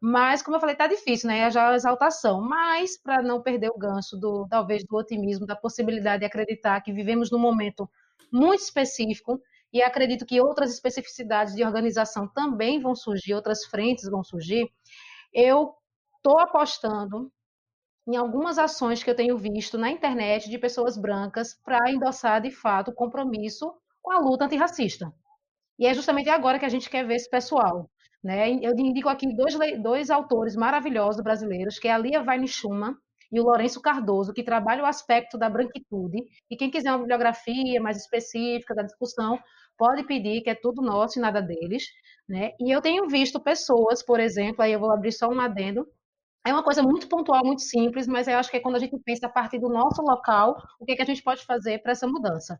[0.00, 1.50] Mas, como eu falei, tá difícil, né?
[1.50, 2.40] Já a exaltação.
[2.40, 6.92] Mas, para não perder o gancho do, talvez, do otimismo, da possibilidade de acreditar que
[6.92, 7.88] vivemos num momento
[8.32, 9.40] muito específico,
[9.72, 14.70] e acredito que outras especificidades de organização também vão surgir, outras frentes vão surgir.
[15.32, 15.74] Eu
[16.16, 17.30] estou apostando
[18.06, 22.50] em algumas ações que eu tenho visto na internet de pessoas brancas para endossar de
[22.50, 25.12] fato o compromisso com a luta antirracista.
[25.78, 27.90] E é justamente agora que a gente quer ver esse pessoal.
[28.22, 28.52] Né?
[28.62, 32.96] Eu indico aqui dois, dois autores maravilhosos brasileiros, que é a Lia Weinschuma
[33.30, 36.18] e o Lourenço Cardoso, que trabalham o aspecto da branquitude.
[36.50, 39.38] E quem quiser uma bibliografia mais específica da discussão,
[39.76, 41.84] pode pedir, que é tudo nosso e nada deles.
[42.28, 42.52] Né?
[42.60, 45.86] E eu tenho visto pessoas, por exemplo, aí eu vou abrir só um adendo,
[46.44, 48.98] é uma coisa muito pontual, muito simples, mas eu acho que é quando a gente
[49.04, 51.92] pensa a partir do nosso local, o que, é que a gente pode fazer para
[51.92, 52.58] essa mudança.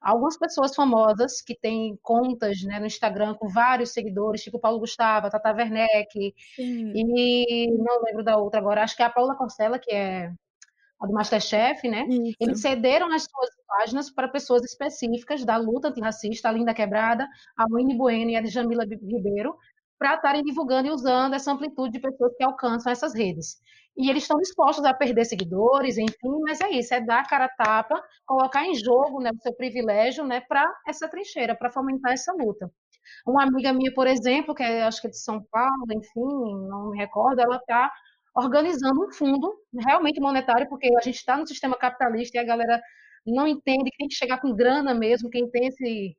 [0.00, 5.28] Algumas pessoas famosas que têm contas né, no Instagram com vários seguidores, tipo Paulo Gustavo,
[5.28, 6.92] Tata Werneck, Sim.
[6.94, 10.32] e não lembro da outra agora, acho que é a Paula Constela, que é
[11.00, 12.06] a do Masterchef, né?
[12.08, 12.36] Isso.
[12.38, 17.64] Eles cederam as suas páginas para pessoas específicas da luta antirracista, a Linda Quebrada, a
[17.70, 19.56] Winnie Bueno e a Jamila Ribeiro,
[20.00, 23.60] para estarem divulgando e usando essa amplitude de pessoas que alcançam essas redes.
[23.94, 27.44] E eles estão dispostos a perder seguidores, enfim, mas é isso, é dar a cara
[27.44, 32.12] a tapa, colocar em jogo né, o seu privilégio né, para essa trincheira, para fomentar
[32.14, 32.72] essa luta.
[33.26, 36.90] Uma amiga minha, por exemplo, que é, acho que é de São Paulo, enfim, não
[36.92, 37.92] me recordo, ela está
[38.34, 42.80] organizando um fundo realmente monetário, porque a gente está no sistema capitalista e a galera
[43.26, 46.16] não entende que tem que chegar com grana mesmo, quem tem esse,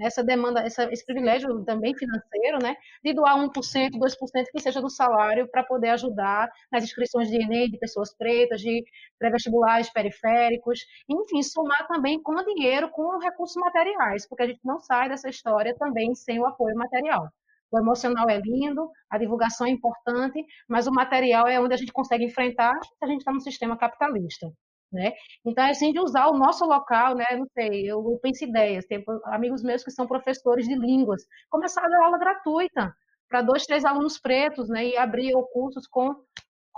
[0.00, 3.50] essa demanda, essa, esse privilégio também financeiro, né, de doar 1%,
[3.98, 8.60] 2% que seja do salário para poder ajudar nas inscrições de Enem de pessoas pretas,
[8.60, 8.84] de
[9.18, 15.08] pré-vestibulares periféricos, enfim, somar também com dinheiro, com recursos materiais, porque a gente não sai
[15.08, 17.28] dessa história também sem o apoio material.
[17.72, 21.92] O emocional é lindo, a divulgação é importante, mas o material é onde a gente
[21.92, 24.50] consegue enfrentar se a gente está no sistema capitalista
[24.92, 25.12] né?
[25.44, 27.24] Então, é assim, de usar o nosso local, né?
[27.32, 28.86] Não sei, eu penso ideias.
[28.86, 32.94] Tem amigos meus que são professores de línguas, começar a dar aula gratuita
[33.28, 34.86] para dois, três alunos pretos, né?
[34.86, 36.14] E abrir cursos com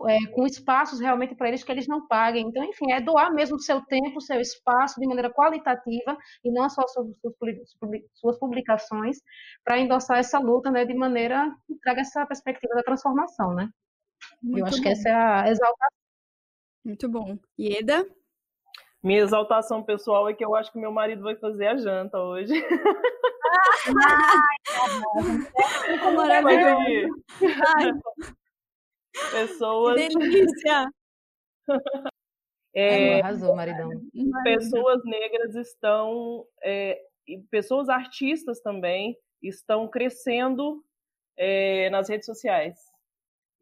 [0.06, 2.47] é, com espaços realmente para eles que eles não paguem.
[2.48, 6.82] Então, enfim, é doar mesmo seu tempo, seu espaço de maneira qualitativa e não só
[6.89, 7.09] suas,
[8.14, 9.18] suas publicações
[9.64, 13.68] para endossar essa luta, né, de maneira que traga essa perspectiva da transformação, né?
[14.43, 16.02] Muito Eu acho que essa é a exaltação
[16.85, 17.39] muito bom.
[17.59, 18.07] Ieda?
[19.03, 22.55] Minha exaltação pessoal é que eu acho que meu marido vai fazer a janta hoje.
[24.07, 24.57] Ai,
[25.99, 27.25] que maravilhoso.
[29.33, 29.97] Pessoas.
[29.97, 30.89] Que delícia!
[32.75, 33.91] É, arrasou, maridão.
[34.45, 36.99] Pessoas negras estão, é,
[37.51, 40.83] pessoas artistas também estão crescendo
[41.37, 42.79] é, nas redes sociais.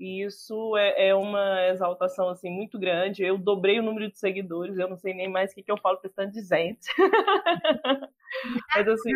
[0.00, 3.22] E isso é, é, uma exaltação assim muito grande.
[3.22, 5.76] Eu dobrei o número de seguidores, eu não sei nem mais o que, que eu
[5.76, 6.88] falo para tanto de gente.
[8.74, 9.12] Mas assim,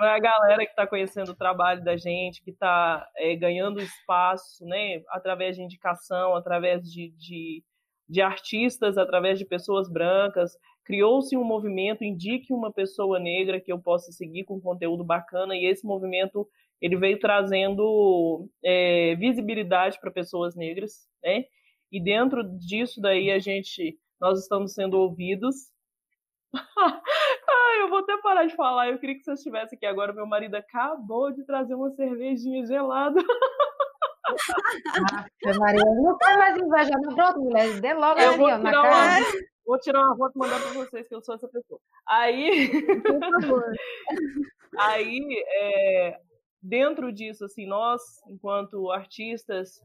[0.00, 5.02] a galera que está conhecendo o trabalho da gente, que está é, ganhando espaço, né,
[5.08, 7.62] através de indicação, através de, de,
[8.08, 10.58] de artistas, através de pessoas brancas.
[10.84, 15.64] Criou-se um movimento, indique uma pessoa negra que eu possa seguir com conteúdo bacana, e
[15.64, 16.44] esse movimento
[16.82, 21.44] ele veio trazendo é, visibilidade para pessoas negras, né?
[21.92, 25.70] E dentro disso daí a gente, nós estamos sendo ouvidos.
[27.48, 28.90] Ai, eu vou até parar de falar.
[28.90, 30.12] Eu queria que você estivesse aqui agora.
[30.12, 33.20] Meu marido acabou de trazer uma cervejinha gelada.
[35.44, 37.14] Ah, Maria, não tem mais inveja, não.
[37.14, 39.20] Pronto, mulher, dê logo Eu ali, vou ó, na tirar, cara.
[39.20, 39.32] uma,
[39.66, 41.80] vou tirar uma foto e mandar para vocês, que eu sou essa pessoa.
[42.08, 42.70] Aí,
[43.02, 43.64] Por favor.
[44.78, 46.18] aí é,
[46.62, 49.80] dentro disso, assim, nós, enquanto artistas,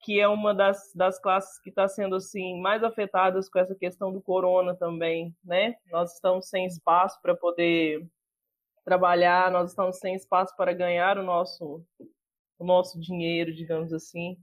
[0.00, 4.12] que é uma das, das classes que está sendo assim mais afetadas com essa questão
[4.12, 5.76] do corona também, né?
[5.90, 8.06] Nós estamos sem espaço para poder
[8.84, 11.82] trabalhar, nós estamos sem espaço para ganhar o nosso
[12.58, 14.36] o nosso dinheiro, digamos assim.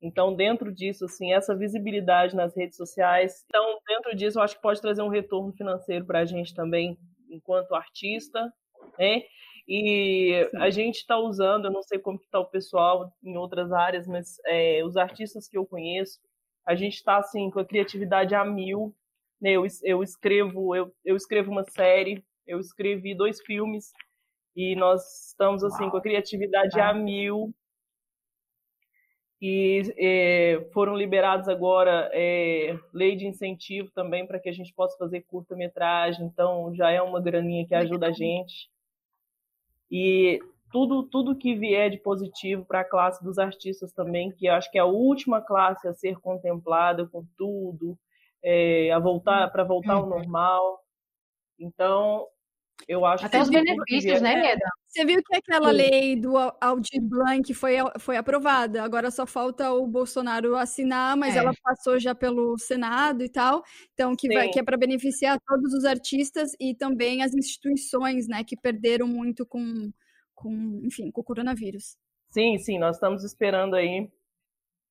[0.00, 4.62] Então, dentro disso, assim, essa visibilidade nas redes sociais, então dentro disso, eu acho que
[4.62, 6.96] pode trazer um retorno financeiro para a gente também,
[7.28, 8.52] enquanto artista,
[8.98, 9.22] né?
[9.68, 14.06] E a gente está usando, eu não sei como está o pessoal em outras áreas,
[14.06, 16.18] mas é, os artistas que eu conheço,
[16.66, 18.96] a gente está assim com a criatividade a mil.
[19.38, 19.52] Né?
[19.52, 23.92] Eu, eu escrevo, eu, eu escrevo uma série, eu escrevi dois filmes
[24.56, 25.90] e nós estamos assim Uau.
[25.90, 26.88] com a criatividade ah.
[26.88, 27.54] a mil.
[29.40, 34.96] E é, foram liberados agora é, lei de incentivo também para que a gente possa
[34.96, 38.68] fazer curta-metragem, então já é uma graninha que ajuda a gente.
[39.90, 40.40] E
[40.70, 44.78] tudo, tudo que vier de positivo para a classe dos artistas também, que acho que
[44.78, 47.98] é a última classe a ser contemplada com tudo,
[48.42, 50.80] é, a voltar para voltar ao normal.
[51.58, 52.26] Então,
[52.86, 54.68] eu acho Até que os benefícios, né, Leda?
[54.88, 59.86] Você viu que aquela lei do Aldir Blanc foi, foi aprovada, agora só falta o
[59.86, 61.40] Bolsonaro assinar, mas é.
[61.40, 63.62] ela passou já pelo Senado e tal,
[63.92, 68.42] então que, vai, que é para beneficiar todos os artistas e também as instituições, né,
[68.42, 69.90] que perderam muito com,
[70.34, 71.98] com enfim, com o coronavírus.
[72.30, 74.10] Sim, sim, nós estamos esperando aí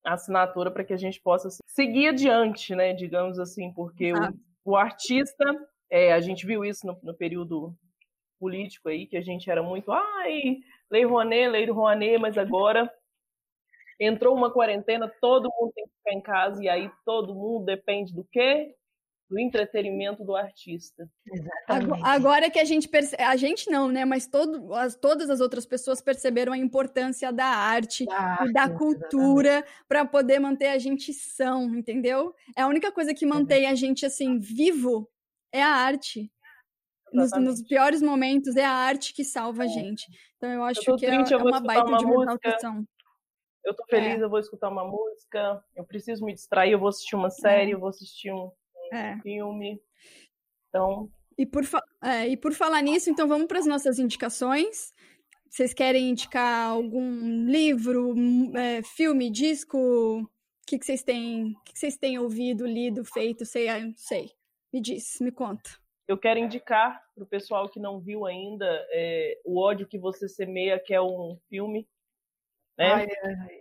[0.05, 4.75] a assinatura para que a gente possa seguir adiante, né, digamos assim, porque o, o
[4.75, 5.43] artista,
[5.89, 7.75] é, a gente viu isso no, no período
[8.39, 10.57] político aí, que a gente era muito, ai,
[10.89, 12.91] lei Rouanet, lei do Rouanet, mas agora
[13.99, 18.13] entrou uma quarentena, todo mundo tem que ficar em casa, e aí todo mundo depende
[18.13, 18.73] do quê?
[19.29, 21.09] Do entretenimento do artista.
[21.29, 22.01] Exatamente.
[22.05, 24.05] Agora que a gente percebe, a gente não, né?
[24.05, 28.69] Mas todo, as, todas as outras pessoas perceberam a importância da arte ah, e da
[28.69, 32.33] cultura para poder manter a gente são, entendeu?
[32.55, 35.09] É a única coisa que mantém a gente assim vivo
[35.51, 36.31] é a arte
[37.11, 40.05] nos, nos, piores momentos é a arte que salva a gente.
[40.35, 42.83] Então eu acho eu que triste, é, é uma baita uma de uma exaltação.
[43.63, 44.23] Eu tô feliz, é.
[44.23, 47.73] eu vou escutar uma música, eu preciso me distrair, eu vou assistir uma série, é.
[47.73, 48.51] eu vou assistir um,
[48.93, 49.19] um é.
[49.21, 49.81] filme.
[50.69, 51.09] Então.
[51.37, 51.63] E por,
[52.03, 54.93] é, e por falar nisso, então vamos para as nossas indicações.
[55.49, 58.13] Vocês querem indicar algum livro,
[58.55, 59.77] é, filme, disco?
[59.77, 60.27] O
[60.65, 61.51] que, que vocês têm?
[61.51, 63.45] O que, que vocês têm ouvido, lido, feito?
[63.45, 64.31] Sei, sei.
[64.73, 65.69] Me diz, me conta
[66.07, 70.27] eu quero indicar para o pessoal que não viu ainda é, O ódio que você
[70.27, 71.87] semeia, que é um filme
[72.77, 72.93] né?
[72.93, 73.07] Ai,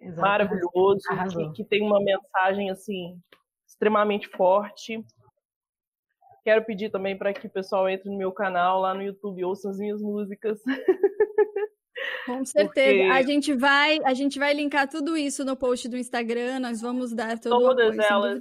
[0.02, 1.00] é, maravilhoso,
[1.32, 3.18] que, que, tem uma mensagem assim
[3.66, 5.02] extremamente forte.
[6.44, 9.70] Quero pedir também para que o pessoal entre no meu canal lá no YouTube, ouça
[9.70, 10.60] as minhas músicas.
[12.26, 13.04] Com certeza.
[13.04, 13.10] Porque...
[13.10, 17.12] A gente vai, a gente vai linkar tudo isso no post do Instagram, nós vamos
[17.12, 18.40] dar todo todas o apoio, elas,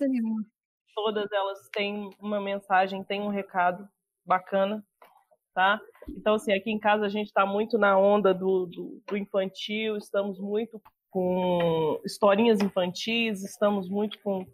[0.94, 3.88] Todas elas têm uma mensagem, têm um recado
[4.26, 4.84] bacana,
[5.54, 5.80] tá?
[6.10, 9.98] Então, assim, aqui em casa a gente está muito na onda do, do, do, infantil,
[9.98, 14.46] estamos muito com historinhas infantis, estamos muito com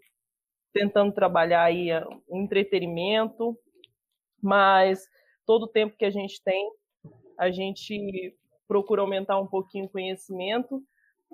[0.73, 1.89] tentando trabalhar aí
[2.27, 3.57] o entretenimento,
[4.41, 5.05] mas
[5.45, 6.71] todo o tempo que a gente tem,
[7.37, 8.33] a gente
[8.67, 10.81] procura aumentar um pouquinho o conhecimento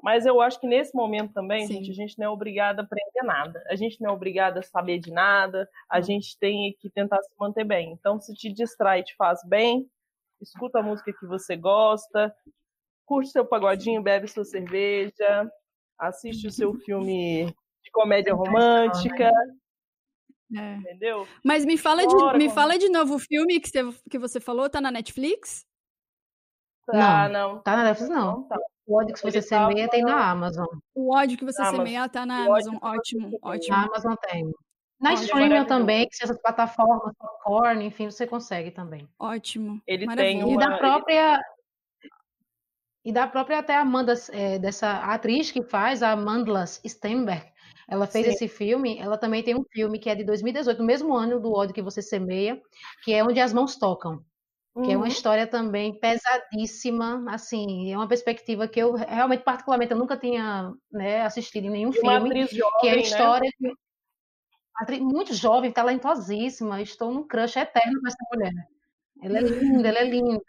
[0.04, 3.24] mas eu acho que nesse momento também, gente, a gente não é obrigada a aprender
[3.24, 3.64] nada.
[3.70, 5.68] A gente não é obrigada a saber de nada.
[5.90, 7.94] A gente tem que tentar se manter bem.
[7.94, 9.90] Então, se te distrai e te faz bem,
[10.40, 12.34] escuta a música que você gosta,
[13.06, 15.52] curte seu pagodinho, bebe sua cerveja,
[15.98, 17.46] assiste o seu filme
[17.84, 19.32] de comédia romântica.
[20.56, 20.76] É.
[20.76, 21.28] Entendeu?
[21.44, 23.80] Mas me fala, de, me fala de novo o filme que você,
[24.10, 25.66] que você falou, tá na Netflix?
[26.86, 27.62] Tá, não, não.
[27.64, 28.26] Tá na Netflix, não.
[28.38, 28.58] não tá.
[28.88, 30.66] O ódio que você semeia tem na Amazon.
[30.96, 31.78] O ódio que você Amazon.
[31.78, 32.78] semeia tá na Amazon.
[32.82, 33.76] Ótimo, ótimo.
[33.76, 34.50] Na Amazon tem.
[35.00, 39.08] Na streaming também, que essas plataformas, popcorn, enfim, você consegue também.
[39.20, 39.82] Ótimo.
[39.86, 40.40] Ele Maravilha.
[40.40, 40.54] tem uma...
[40.54, 41.42] E da própria...
[43.04, 47.46] E da própria até Amanda, é, dessa atriz que faz, a Amanda Stenberg,
[47.90, 48.32] ela fez Sim.
[48.34, 51.54] esse filme, ela também tem um filme que é de 2018, no mesmo ano do
[51.54, 52.60] ódio que você semeia,
[53.04, 54.22] que é Onde as Mãos Tocam
[54.84, 55.12] que é uma uhum.
[55.12, 61.22] história também pesadíssima, assim, é uma perspectiva que eu realmente, particularmente, eu nunca tinha né,
[61.22, 63.02] assistido em nenhum filme, jovem, que é a né?
[63.02, 63.72] história né?
[64.76, 68.54] atriz, muito jovem, talentosíssima, estou num crush eterno com essa mulher.
[69.24, 70.44] Ela é linda, ela é linda.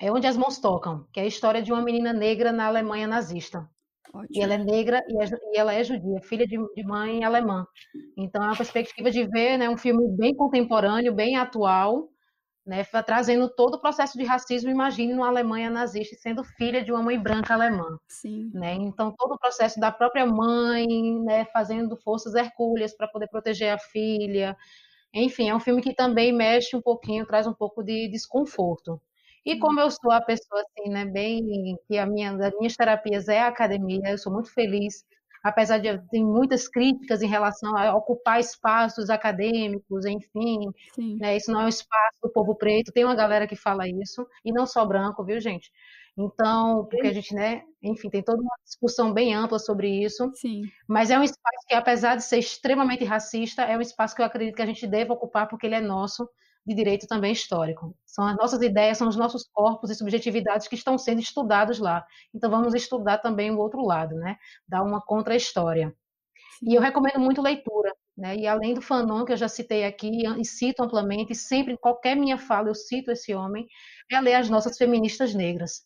[0.00, 3.06] É onde as mãos tocam, que é a história de uma menina negra na Alemanha
[3.06, 3.68] nazista.
[4.12, 4.28] Ótimo.
[4.30, 7.66] E ela é negra e, é, e, ela é judia, filha de, de, mãe alemã.
[8.16, 12.08] Então é uma perspectiva de ver né, um filme bem contemporâneo, bem atual,
[12.66, 17.02] né, trazendo todo o processo de racismo, imagine numa Alemanha nazista sendo filha de uma
[17.02, 17.98] mãe branca alemã.
[18.08, 18.50] Sim.
[18.54, 18.74] Né?
[18.74, 20.86] Então todo o processo da própria mãe,
[21.24, 24.56] né, fazendo forças hercúleas para poder proteger a filha.
[25.12, 29.00] Enfim, é um filme que também mexe um pouquinho, traz um pouco de desconforto.
[29.44, 33.28] E como eu sou a pessoa assim, né, bem que a minha das minhas terapias
[33.28, 35.04] é a academia, eu sou muito feliz,
[35.44, 40.58] apesar de ter muitas críticas em relação a ocupar espaços acadêmicos, enfim,
[41.20, 44.26] né, isso não é um espaço do povo preto, tem uma galera que fala isso,
[44.44, 45.70] e não só branco, viu, gente?
[46.16, 50.30] Então, porque a gente, né, enfim, tem toda uma discussão bem ampla sobre isso.
[50.34, 50.62] Sim.
[50.88, 54.26] Mas é um espaço que, apesar de ser extremamente racista, é um espaço que eu
[54.26, 56.28] acredito que a gente deve ocupar porque ele é nosso
[56.66, 57.94] de direito também histórico.
[58.06, 62.06] São as nossas ideias, são os nossos corpos e subjetividades que estão sendo estudados lá.
[62.34, 64.36] Então vamos estudar também o outro lado, né?
[64.66, 65.94] Dar uma contra-história.
[66.62, 68.36] E eu recomendo muito leitura, né?
[68.36, 72.16] E além do Fanon, que eu já citei aqui e cito amplamente, sempre em qualquer
[72.16, 73.66] minha fala eu cito esse homem,
[74.10, 75.82] é ler as nossas feministas negras.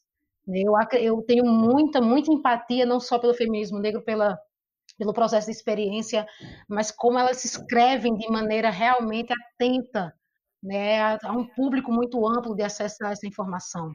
[0.46, 4.38] Eu, eu tenho muita, muita empatia, não só pelo feminismo negro, pela,
[4.98, 6.26] pelo processo de experiência,
[6.68, 10.14] mas como elas se escrevem de maneira realmente atenta
[10.62, 13.92] né, a um público muito amplo de acesso a essa informação.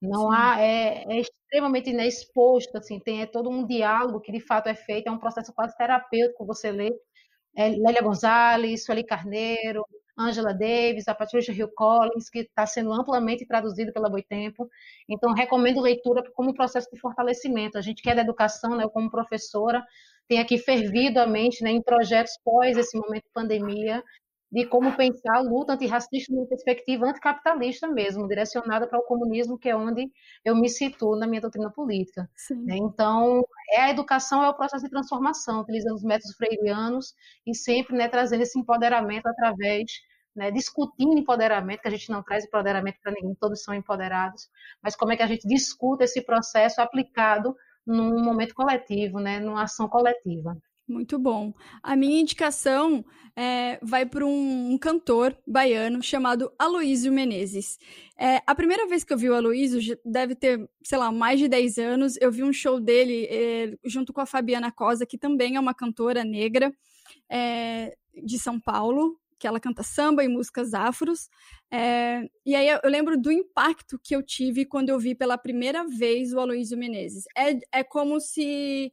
[0.00, 0.36] Não Sim.
[0.36, 4.68] há, é, é, extremamente né, exposto, assim, tem é todo um diálogo que de fato
[4.68, 6.90] é feito, é um processo quase terapêutico você lê.
[7.56, 9.84] É, Lélia Gonzalez, Sueli Carneiro,
[10.16, 14.68] Angela Davis, a Patricia Hill Collins, que está sendo amplamente traduzido pela Boitempo.
[15.08, 17.78] Então, recomendo leitura como um processo de fortalecimento.
[17.78, 19.84] A gente que é da educação, né, eu como professora,
[20.28, 24.02] tem aqui fervido a mente né, em projetos pós esse momento de pandemia,
[24.54, 29.68] de como pensar a luta antirracista numa perspectiva anticapitalista mesmo, direcionada para o comunismo, que
[29.68, 30.08] é onde
[30.44, 32.30] eu me situo na minha doutrina política.
[32.64, 32.76] Né?
[32.76, 37.14] Então, é a educação é o processo de transformação, utilizando os métodos freirianos
[37.44, 39.90] e sempre né, trazendo esse empoderamento através,
[40.36, 44.48] né, discutindo empoderamento, que a gente não traz empoderamento para ninguém, todos são empoderados,
[44.80, 49.64] mas como é que a gente discuta esse processo aplicado num momento coletivo, né, numa
[49.64, 50.56] ação coletiva.
[50.86, 51.52] Muito bom.
[51.82, 53.02] A minha indicação
[53.34, 57.78] é, vai para um, um, cantor baiano chamado Aloísio Menezes.
[58.18, 61.48] É, a primeira vez que eu vi o Aloísio deve ter, sei lá, mais de
[61.48, 62.16] 10 anos.
[62.20, 65.74] Eu vi um show dele é, junto com a Fabiana Cosa, que também é uma
[65.74, 66.70] cantora negra
[67.30, 71.30] é, de São Paulo, que ela canta samba e músicas afros.
[71.72, 75.82] É, e aí eu lembro do impacto que eu tive quando eu vi pela primeira
[75.86, 77.24] vez o Aloísio Menezes.
[77.34, 78.92] É, é como se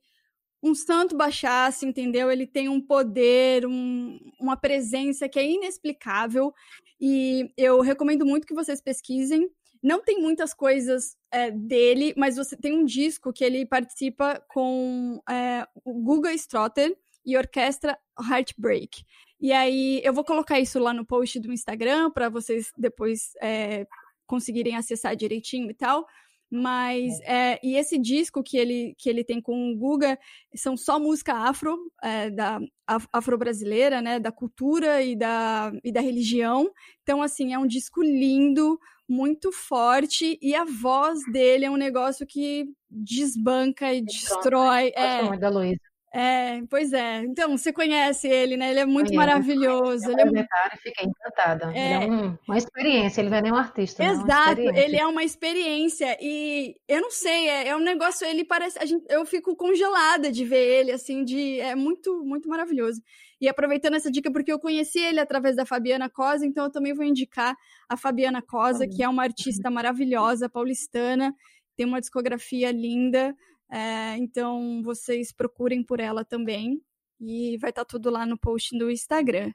[0.64, 2.32] um santo baixasse, entendeu?
[2.32, 6.54] Ele tem um poder, um, uma presença que é inexplicável.
[7.00, 9.50] E eu recomendo muito que vocês pesquisem.
[9.82, 15.20] Não tem muitas coisas é, dele, mas você tem um disco que ele participa com
[15.28, 19.04] é, o Guga Strotter e orquestra Heartbreak.
[19.40, 23.88] E aí eu vou colocar isso lá no post do Instagram para vocês depois é,
[24.28, 26.06] conseguirem acessar direitinho e tal.
[26.52, 27.54] Mas, é.
[27.54, 30.20] é, e esse disco que ele, que ele tem com o Guga
[30.54, 36.70] são só música afro, é, da afro-brasileira, né, da cultura e da, e da religião.
[37.04, 42.26] Então, assim, é um disco lindo, muito forte, e a voz dele é um negócio
[42.28, 44.92] que desbanca e destrói.
[44.96, 45.91] É, da Luísa.
[46.14, 47.20] É, pois é.
[47.20, 48.72] Então, você conhece ele, né?
[48.72, 49.16] Ele é muito Conheço.
[49.16, 50.12] maravilhoso.
[50.12, 50.78] Ele é...
[50.78, 51.72] fiquei encantada.
[51.74, 52.04] É...
[52.04, 54.04] Ele é um, uma experiência, ele não é nem um artista.
[54.04, 56.18] Exato, é ele é uma experiência.
[56.20, 58.78] E eu não sei, é, é um negócio, ele parece.
[58.86, 61.62] Gente, eu fico congelada de ver ele, assim, de.
[61.62, 63.02] É muito, muito maravilhoso.
[63.40, 66.94] E aproveitando essa dica, porque eu conheci ele através da Fabiana Cosa, então eu também
[66.94, 67.56] vou indicar
[67.88, 71.34] a Fabiana Cosa, que é uma artista maravilhosa, paulistana,
[71.76, 73.34] tem uma discografia linda.
[73.72, 76.82] É, então vocês procurem por ela também.
[77.20, 79.52] E vai estar tá tudo lá no post do Instagram.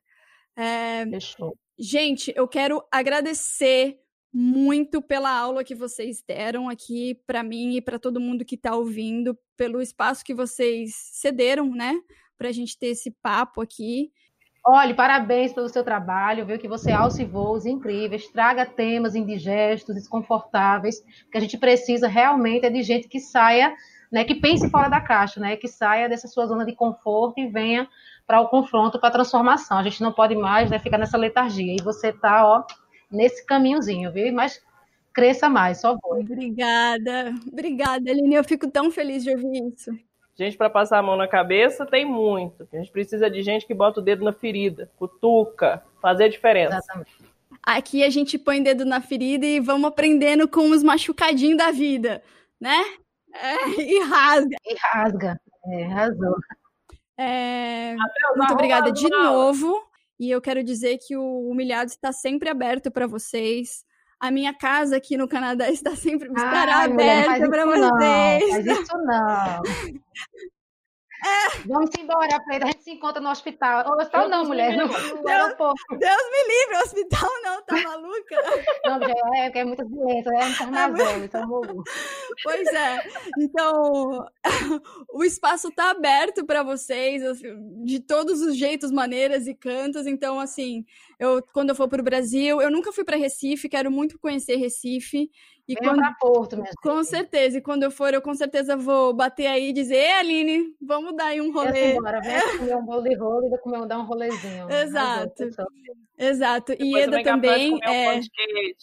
[0.56, 1.59] É, Fechou.
[1.78, 3.98] Gente, eu quero agradecer
[4.32, 8.74] muito pela aula que vocês deram aqui para mim e para todo mundo que está
[8.74, 11.98] ouvindo, pelo espaço que vocês cederam, né,
[12.36, 14.10] para a gente ter esse papo aqui.
[14.66, 21.01] Olhe, parabéns pelo seu trabalho, viu que você alça voos incríveis, traga temas indigestos, desconfortáveis,
[21.30, 23.74] que a gente precisa realmente é de gente que saia
[24.10, 27.46] né, que pense fora da caixa, né, que saia dessa sua zona de conforto e
[27.46, 27.88] venha
[28.26, 29.78] para o confronto, para a transformação.
[29.78, 31.74] A gente não pode mais né, ficar nessa letargia.
[31.74, 32.64] E você está ó,
[33.10, 34.32] nesse caminhozinho, viu?
[34.32, 34.60] Mas
[35.12, 36.20] cresça mais, só vou.
[36.20, 38.34] Obrigada, obrigada, Aline.
[38.34, 39.90] Eu fico tão feliz de ouvir isso.
[40.38, 42.68] Gente, para passar a mão na cabeça, tem muito.
[42.70, 46.76] A gente precisa de gente que bota o dedo na ferida, cutuca, fazer a diferença.
[46.76, 47.16] Exatamente.
[47.62, 52.22] Aqui a gente põe dedo na ferida e vamos aprendendo com os machucadinhos da vida,
[52.60, 52.78] né?
[53.42, 54.56] É, e rasga.
[54.64, 55.40] E rasga.
[55.68, 56.36] É, arrasou.
[57.18, 57.96] É,
[58.36, 59.82] muito obrigada de novo.
[60.18, 63.84] E eu quero dizer que o Humilhado está sempre aberto para vocês.
[64.18, 68.50] A minha casa aqui no Canadá está sempre estará Ai, aberta para Não, vocês.
[68.50, 69.62] faz isso não.
[71.66, 72.65] Vamos embora, Freida.
[72.66, 73.85] A gente se encontra no hospital.
[73.89, 74.77] Ou hospital não, mulher.
[74.78, 75.98] Aeroporto.
[75.98, 78.36] Deus me livre, hospital não, tá maluca?
[78.86, 81.85] Não, já é, porque é muitas doenças, é muito armazém, então vou-
[82.43, 82.98] Pois é.
[83.39, 84.24] Então,
[85.12, 90.07] o espaço tá aberto para vocês, assim, de todos os jeitos, maneiras e cantos.
[90.07, 90.85] Então, assim,
[91.19, 95.31] eu quando eu for pro Brasil, eu nunca fui para Recife, quero muito conhecer Recife.
[95.68, 97.09] E Venha quando, para Porto, minha com gente.
[97.09, 100.74] certeza, e quando eu for, eu com certeza vou bater aí e dizer, Ei, Aline,
[100.80, 101.94] vamos dar aí um rolê.
[101.97, 104.70] embora, venha comer um bolo de rolo e vou comer, dar um rolezinho.
[104.70, 105.34] Exato.
[105.34, 105.68] Pessoal.
[106.16, 106.72] Exato.
[106.72, 108.76] E Depois Eda vem capaz de também comer um é pão de queijo,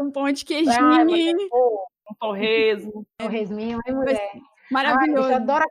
[0.00, 1.36] um pão de Ai, queijinho
[2.08, 3.06] é um torresmo.
[3.20, 4.30] Um resminho, hein, mulher?
[4.34, 5.28] Ai, maravilhoso.
[5.30, 5.64] eu adoro.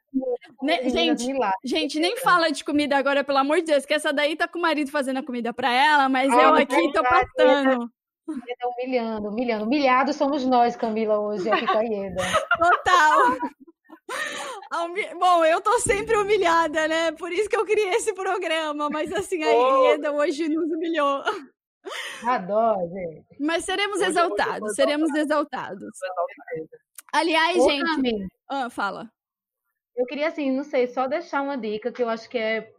[0.61, 1.39] Né, Meninas, gente.
[1.63, 4.59] Gente, nem fala de comida agora, pelo amor de Deus, que essa daí tá com
[4.59, 7.91] o marido fazendo a comida pra ela, mas Ah, eu mas aqui tô vai, passando.
[8.29, 9.65] Ieda humilhando, humilhando.
[9.65, 12.21] Humilhados somos nós, Camila, hoje, aqui com a Ieda.
[12.57, 13.37] Total.
[15.19, 17.11] Bom, eu tô sempre humilhada, né?
[17.13, 19.49] Por isso que eu criei esse programa, mas assim, a.
[19.49, 21.23] Ieda hoje nos humilhou.
[22.25, 23.25] Adoro, gente.
[23.39, 25.89] Mas seremos Hoje eu exaltados, seremos exaltados.
[27.13, 28.27] Aliás, Ô, gente.
[28.49, 29.09] Ah, fala.
[29.95, 32.71] eu queria, assim, não sei, só deixar uma dica que eu acho que é,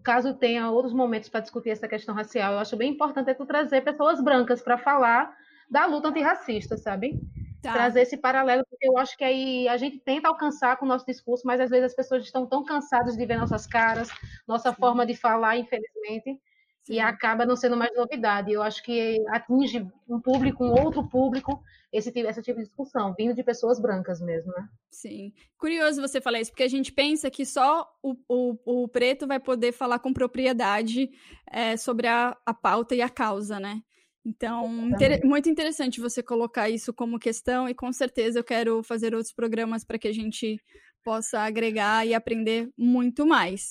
[0.00, 3.46] caso tenha outros momentos para discutir essa questão racial, eu acho bem importante é tu
[3.46, 5.36] trazer pessoas brancas para falar
[5.70, 7.20] da luta antirracista, sabe?
[7.62, 7.72] Tá.
[7.72, 11.04] Trazer esse paralelo, porque eu acho que aí a gente tenta alcançar com o nosso
[11.06, 14.08] discurso, mas às vezes as pessoas estão tão cansadas de ver nossas caras,
[14.48, 16.40] nossa forma de falar, infelizmente,
[16.82, 16.94] Sim.
[16.94, 18.52] e acaba não sendo mais novidade.
[18.52, 21.62] Eu acho que atinge um público, um outro público,
[21.92, 24.68] esse, tipo- esse tipo de discussão, vindo de pessoas brancas mesmo, né?
[24.90, 25.32] Sim.
[25.58, 29.38] Curioso você falar isso, porque a gente pensa que só o, o, o preto vai
[29.38, 31.10] poder falar com propriedade
[31.50, 33.80] é, sobre a, a pauta e a causa, né?
[34.24, 39.14] Então, inter- muito interessante você colocar isso como questão, e com certeza eu quero fazer
[39.14, 40.60] outros programas para que a gente
[41.02, 43.70] possa agregar e aprender muito mais.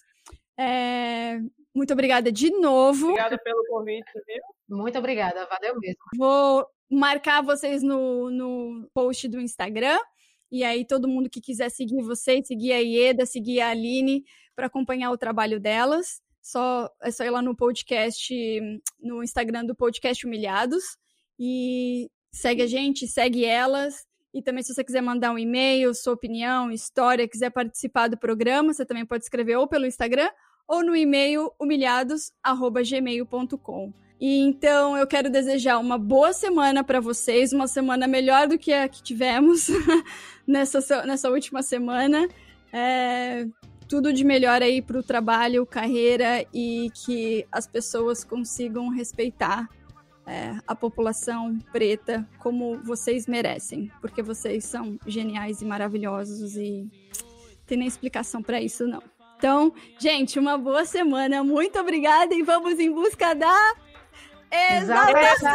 [0.58, 1.40] É,
[1.74, 3.08] muito obrigada de novo.
[3.08, 4.78] Obrigada pelo convite, viu?
[4.78, 6.00] Muito obrigada, valeu mesmo.
[6.18, 9.98] Vou marcar vocês no, no post do Instagram.
[10.52, 14.24] E aí, todo mundo que quiser seguir vocês, seguir a Ieda, seguir a Aline,
[14.56, 18.34] para acompanhar o trabalho delas, só, é só ir lá no podcast,
[19.00, 20.84] no Instagram do Podcast Humilhados.
[21.38, 24.06] E segue a gente, segue elas.
[24.34, 28.74] E também, se você quiser mandar um e-mail, sua opinião, história, quiser participar do programa,
[28.74, 30.30] você também pode escrever ou pelo Instagram
[30.70, 33.92] ou no e-mail humilhados.gmail.com.
[34.22, 38.72] E então eu quero desejar uma boa semana para vocês, uma semana melhor do que
[38.72, 39.68] a que tivemos
[40.46, 42.30] nessa, nessa última semana.
[42.72, 43.48] É,
[43.88, 49.68] tudo de melhor aí para o trabalho, carreira e que as pessoas consigam respeitar
[50.28, 56.88] é, a população preta como vocês merecem, porque vocês são geniais e maravilhosos e
[57.66, 59.02] tem nem explicação para isso não.
[59.40, 63.74] Então, gente, uma boa semana, muito obrigada e vamos em busca da
[64.52, 65.50] exaltação!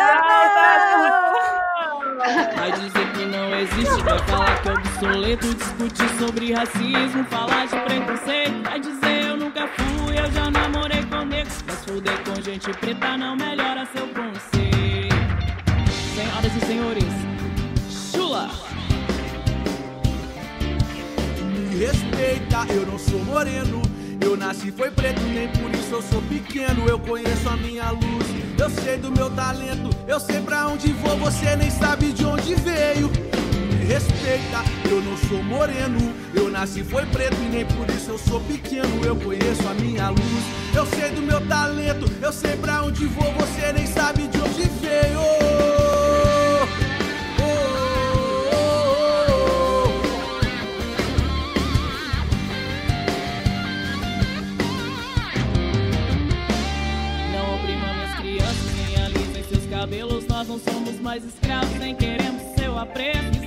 [2.56, 7.78] Vai dizer que não existe, vai falar que é obsoleto Discutir sobre racismo, falar de
[7.80, 8.62] preconceito.
[8.62, 13.18] Vai dizer eu nunca fui, eu já namorei com negro Mas fuder com gente preta
[13.18, 15.14] não melhora seu conceito.
[16.14, 17.13] Senhoras e senhores,
[21.78, 23.82] Respeita, eu não sou moreno.
[24.20, 26.86] Eu nasci foi preto, nem por isso eu sou pequeno.
[26.88, 28.26] Eu conheço a minha luz,
[28.58, 29.90] eu sei do meu talento.
[30.06, 33.10] Eu sei pra onde vou, você nem sabe de onde veio.
[33.72, 36.14] Me respeita, eu não sou moreno.
[36.32, 39.04] Eu nasci foi preto e nem por isso eu sou pequeno.
[39.04, 40.44] Eu conheço a minha luz,
[40.74, 42.06] eu sei do meu talento.
[42.22, 45.63] Eu sei pra onde vou, você nem sabe de onde veio.
[60.46, 63.43] Não somos mais escravos, nem queremos seu apreço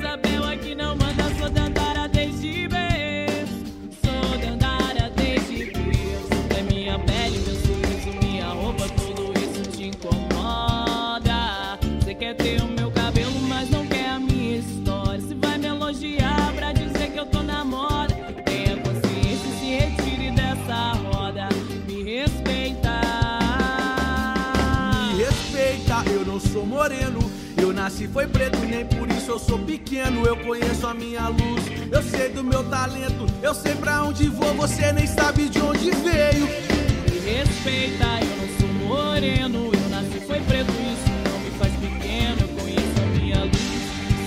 [28.17, 30.25] foi preto, nem por isso eu sou pequeno.
[30.25, 33.27] Eu conheço a minha luz, eu sei do meu talento.
[33.43, 36.47] Eu sei pra onde vou, você nem sabe de onde veio.
[36.47, 39.69] Me respeita, eu não sou moreno.
[39.71, 42.37] Eu nasci foi preto, isso não me faz pequeno.
[42.41, 43.61] Eu conheço a minha luz,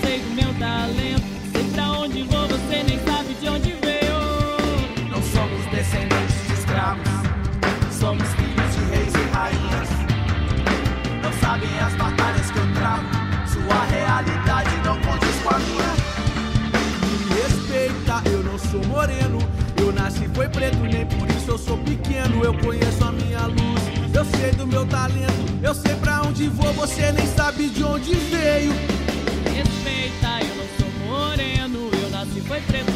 [0.01, 1.23] sei do meu talento.
[1.51, 5.09] Sei pra onde vou, você nem sabe de onde veio.
[5.09, 7.09] Não somos descendentes de escravos,
[7.91, 9.80] somos filhos de reis e rainhas.
[18.71, 19.37] Sou moreno.
[19.77, 22.43] Eu nasci foi preto, nem por isso eu sou pequeno.
[22.43, 23.81] Eu conheço a minha luz,
[24.13, 25.31] eu sei do meu talento.
[25.61, 28.71] Eu sei pra onde vou, você nem sabe de onde veio.
[29.53, 31.89] Respeita, eu não sou moreno.
[32.01, 32.91] Eu nasci foi preto,